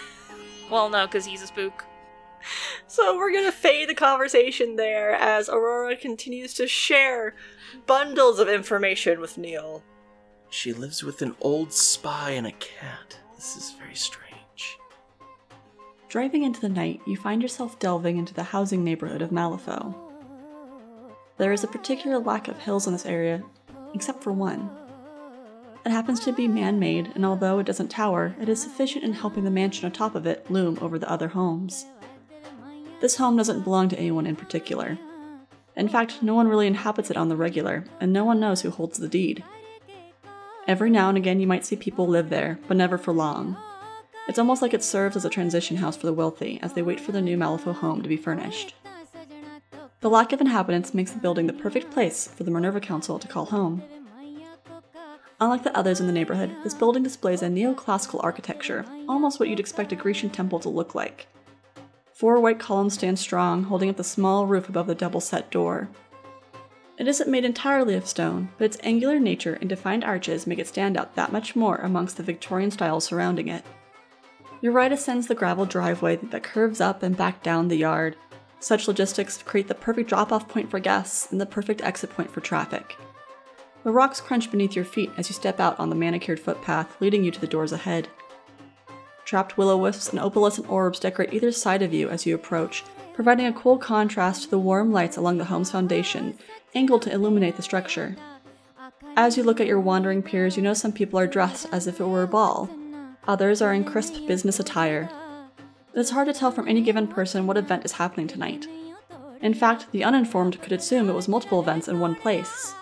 well, 0.70 0.90
no, 0.90 1.06
because 1.06 1.24
he's 1.24 1.42
a 1.42 1.46
spook. 1.46 1.84
So 2.86 3.16
we're 3.16 3.32
gonna 3.32 3.52
fade 3.52 3.88
the 3.88 3.94
conversation 3.94 4.76
there 4.76 5.12
as 5.12 5.48
Aurora 5.48 5.96
continues 5.96 6.52
to 6.54 6.66
share 6.66 7.34
bundles 7.86 8.38
of 8.38 8.48
information 8.48 9.18
with 9.18 9.38
Neil. 9.38 9.82
She 10.50 10.74
lives 10.74 11.02
with 11.02 11.22
an 11.22 11.34
old 11.40 11.72
spy 11.72 12.32
and 12.32 12.46
a 12.46 12.52
cat. 12.52 13.18
This 13.34 13.56
is 13.56 13.74
very 13.78 13.94
strange. 13.94 14.78
Driving 16.08 16.42
into 16.42 16.60
the 16.60 16.68
night, 16.68 17.00
you 17.06 17.16
find 17.16 17.40
yourself 17.40 17.78
delving 17.78 18.18
into 18.18 18.34
the 18.34 18.42
housing 18.42 18.84
neighborhood 18.84 19.22
of 19.22 19.30
Malifaux. 19.30 19.94
There 21.38 21.52
is 21.52 21.64
a 21.64 21.68
particular 21.68 22.18
lack 22.18 22.48
of 22.48 22.58
hills 22.58 22.86
in 22.86 22.92
this 22.92 23.06
area, 23.06 23.42
except 23.94 24.22
for 24.22 24.32
one. 24.32 24.68
It 25.84 25.90
happens 25.90 26.20
to 26.20 26.32
be 26.32 26.46
man 26.46 26.78
made, 26.78 27.10
and 27.14 27.24
although 27.24 27.58
it 27.58 27.66
doesn't 27.66 27.88
tower, 27.88 28.36
it 28.40 28.48
is 28.48 28.62
sufficient 28.62 29.04
in 29.04 29.14
helping 29.14 29.44
the 29.44 29.50
mansion 29.50 29.86
atop 29.86 30.14
of 30.14 30.26
it 30.26 30.48
loom 30.50 30.78
over 30.80 30.98
the 30.98 31.10
other 31.10 31.28
homes. 31.28 31.86
This 33.02 33.16
home 33.16 33.36
doesn't 33.36 33.64
belong 33.64 33.88
to 33.88 33.98
anyone 33.98 34.28
in 34.28 34.36
particular. 34.36 34.96
In 35.74 35.88
fact, 35.88 36.22
no 36.22 36.34
one 36.34 36.46
really 36.46 36.68
inhabits 36.68 37.10
it 37.10 37.16
on 37.16 37.28
the 37.28 37.34
regular, 37.34 37.82
and 38.00 38.12
no 38.12 38.24
one 38.24 38.38
knows 38.38 38.62
who 38.62 38.70
holds 38.70 38.96
the 38.96 39.08
deed. 39.08 39.42
Every 40.68 40.88
now 40.88 41.08
and 41.08 41.18
again, 41.18 41.40
you 41.40 41.48
might 41.48 41.64
see 41.64 41.74
people 41.74 42.06
live 42.06 42.30
there, 42.30 42.60
but 42.68 42.76
never 42.76 42.96
for 42.96 43.12
long. 43.12 43.56
It's 44.28 44.38
almost 44.38 44.62
like 44.62 44.72
it 44.72 44.84
serves 44.84 45.16
as 45.16 45.24
a 45.24 45.30
transition 45.30 45.78
house 45.78 45.96
for 45.96 46.06
the 46.06 46.12
wealthy 46.12 46.60
as 46.62 46.74
they 46.74 46.82
wait 46.82 47.00
for 47.00 47.10
the 47.10 47.20
new 47.20 47.36
Malifaux 47.36 47.74
home 47.74 48.02
to 48.02 48.08
be 48.08 48.16
furnished. 48.16 48.76
The 50.00 50.10
lack 50.10 50.32
of 50.32 50.40
inhabitants 50.40 50.94
makes 50.94 51.10
the 51.10 51.18
building 51.18 51.48
the 51.48 51.52
perfect 51.52 51.90
place 51.90 52.28
for 52.28 52.44
the 52.44 52.52
Minerva 52.52 52.78
Council 52.78 53.18
to 53.18 53.26
call 53.26 53.46
home. 53.46 53.82
Unlike 55.40 55.64
the 55.64 55.76
others 55.76 55.98
in 55.98 56.06
the 56.06 56.12
neighborhood, 56.12 56.54
this 56.62 56.74
building 56.74 57.02
displays 57.02 57.42
a 57.42 57.48
neoclassical 57.48 58.22
architecture, 58.22 58.84
almost 59.08 59.40
what 59.40 59.48
you'd 59.48 59.58
expect 59.58 59.90
a 59.90 59.96
Grecian 59.96 60.30
temple 60.30 60.60
to 60.60 60.68
look 60.68 60.94
like. 60.94 61.26
Four 62.22 62.38
white 62.38 62.60
columns 62.60 62.94
stand 62.94 63.18
strong, 63.18 63.64
holding 63.64 63.90
up 63.90 63.96
the 63.96 64.04
small 64.04 64.46
roof 64.46 64.68
above 64.68 64.86
the 64.86 64.94
double 64.94 65.20
set 65.20 65.50
door. 65.50 65.88
It 66.96 67.08
isn't 67.08 67.28
made 67.28 67.44
entirely 67.44 67.96
of 67.96 68.06
stone, 68.06 68.50
but 68.56 68.66
its 68.66 68.78
angular 68.84 69.18
nature 69.18 69.58
and 69.60 69.68
defined 69.68 70.04
arches 70.04 70.46
make 70.46 70.60
it 70.60 70.68
stand 70.68 70.96
out 70.96 71.16
that 71.16 71.32
much 71.32 71.56
more 71.56 71.78
amongst 71.78 72.16
the 72.16 72.22
Victorian 72.22 72.70
styles 72.70 73.04
surrounding 73.06 73.48
it. 73.48 73.64
Your 74.60 74.70
right 74.70 74.92
ascends 74.92 75.26
the 75.26 75.34
gravel 75.34 75.66
driveway 75.66 76.14
that 76.14 76.44
curves 76.44 76.80
up 76.80 77.02
and 77.02 77.16
back 77.16 77.42
down 77.42 77.66
the 77.66 77.74
yard. 77.74 78.14
Such 78.60 78.86
logistics 78.86 79.42
create 79.42 79.66
the 79.66 79.74
perfect 79.74 80.08
drop 80.08 80.30
off 80.30 80.46
point 80.48 80.70
for 80.70 80.78
guests 80.78 81.32
and 81.32 81.40
the 81.40 81.44
perfect 81.44 81.82
exit 81.82 82.10
point 82.10 82.30
for 82.30 82.40
traffic. 82.40 82.96
The 83.82 83.90
rocks 83.90 84.20
crunch 84.20 84.48
beneath 84.48 84.76
your 84.76 84.84
feet 84.84 85.10
as 85.16 85.28
you 85.28 85.34
step 85.34 85.58
out 85.58 85.76
on 85.80 85.90
the 85.90 85.96
manicured 85.96 86.38
footpath 86.38 87.00
leading 87.00 87.24
you 87.24 87.32
to 87.32 87.40
the 87.40 87.48
doors 87.48 87.72
ahead. 87.72 88.06
Trapped 89.24 89.56
will-o'-wisps 89.56 90.10
and 90.10 90.18
opalescent 90.20 90.68
orbs 90.70 90.98
decorate 90.98 91.32
either 91.32 91.52
side 91.52 91.82
of 91.82 91.94
you 91.94 92.08
as 92.08 92.26
you 92.26 92.34
approach, 92.34 92.84
providing 93.14 93.46
a 93.46 93.52
cool 93.52 93.78
contrast 93.78 94.44
to 94.44 94.50
the 94.50 94.58
warm 94.58 94.92
lights 94.92 95.16
along 95.16 95.38
the 95.38 95.44
home's 95.44 95.70
foundation, 95.70 96.36
angled 96.74 97.02
to 97.02 97.12
illuminate 97.12 97.56
the 97.56 97.62
structure. 97.62 98.16
As 99.16 99.36
you 99.36 99.42
look 99.42 99.60
at 99.60 99.66
your 99.66 99.80
wandering 99.80 100.22
peers, 100.22 100.56
you 100.56 100.62
know 100.62 100.74
some 100.74 100.92
people 100.92 101.18
are 101.18 101.26
dressed 101.26 101.66
as 101.70 101.86
if 101.86 102.00
it 102.00 102.06
were 102.06 102.22
a 102.22 102.28
ball. 102.28 102.70
Others 103.28 103.62
are 103.62 103.72
in 103.72 103.84
crisp 103.84 104.26
business 104.26 104.58
attire. 104.58 105.08
It 105.94 106.00
is 106.00 106.10
hard 106.10 106.26
to 106.28 106.32
tell 106.32 106.50
from 106.50 106.66
any 106.66 106.80
given 106.80 107.06
person 107.06 107.46
what 107.46 107.58
event 107.58 107.84
is 107.84 107.92
happening 107.92 108.26
tonight. 108.26 108.66
In 109.42 109.54
fact, 109.54 109.92
the 109.92 110.04
uninformed 110.04 110.62
could 110.62 110.72
assume 110.72 111.08
it 111.08 111.14
was 111.14 111.28
multiple 111.28 111.60
events 111.60 111.88
in 111.88 112.00
one 112.00 112.14
place. 112.14 112.74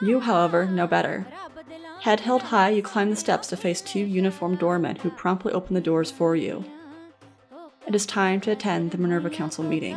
You, 0.00 0.20
however, 0.20 0.66
know 0.66 0.86
better. 0.86 1.26
Head 2.08 2.20
held 2.20 2.44
high, 2.44 2.70
you 2.70 2.80
climb 2.80 3.10
the 3.10 3.16
steps 3.16 3.48
to 3.48 3.56
face 3.58 3.82
two 3.82 3.98
uniformed 3.98 4.58
doormen 4.58 4.96
who 4.96 5.10
promptly 5.10 5.52
open 5.52 5.74
the 5.74 5.80
doors 5.82 6.10
for 6.10 6.34
you. 6.34 6.64
It 7.86 7.94
is 7.94 8.06
time 8.06 8.40
to 8.40 8.50
attend 8.50 8.92
the 8.92 8.96
Minerva 8.96 9.28
Council 9.28 9.62
meeting. 9.62 9.94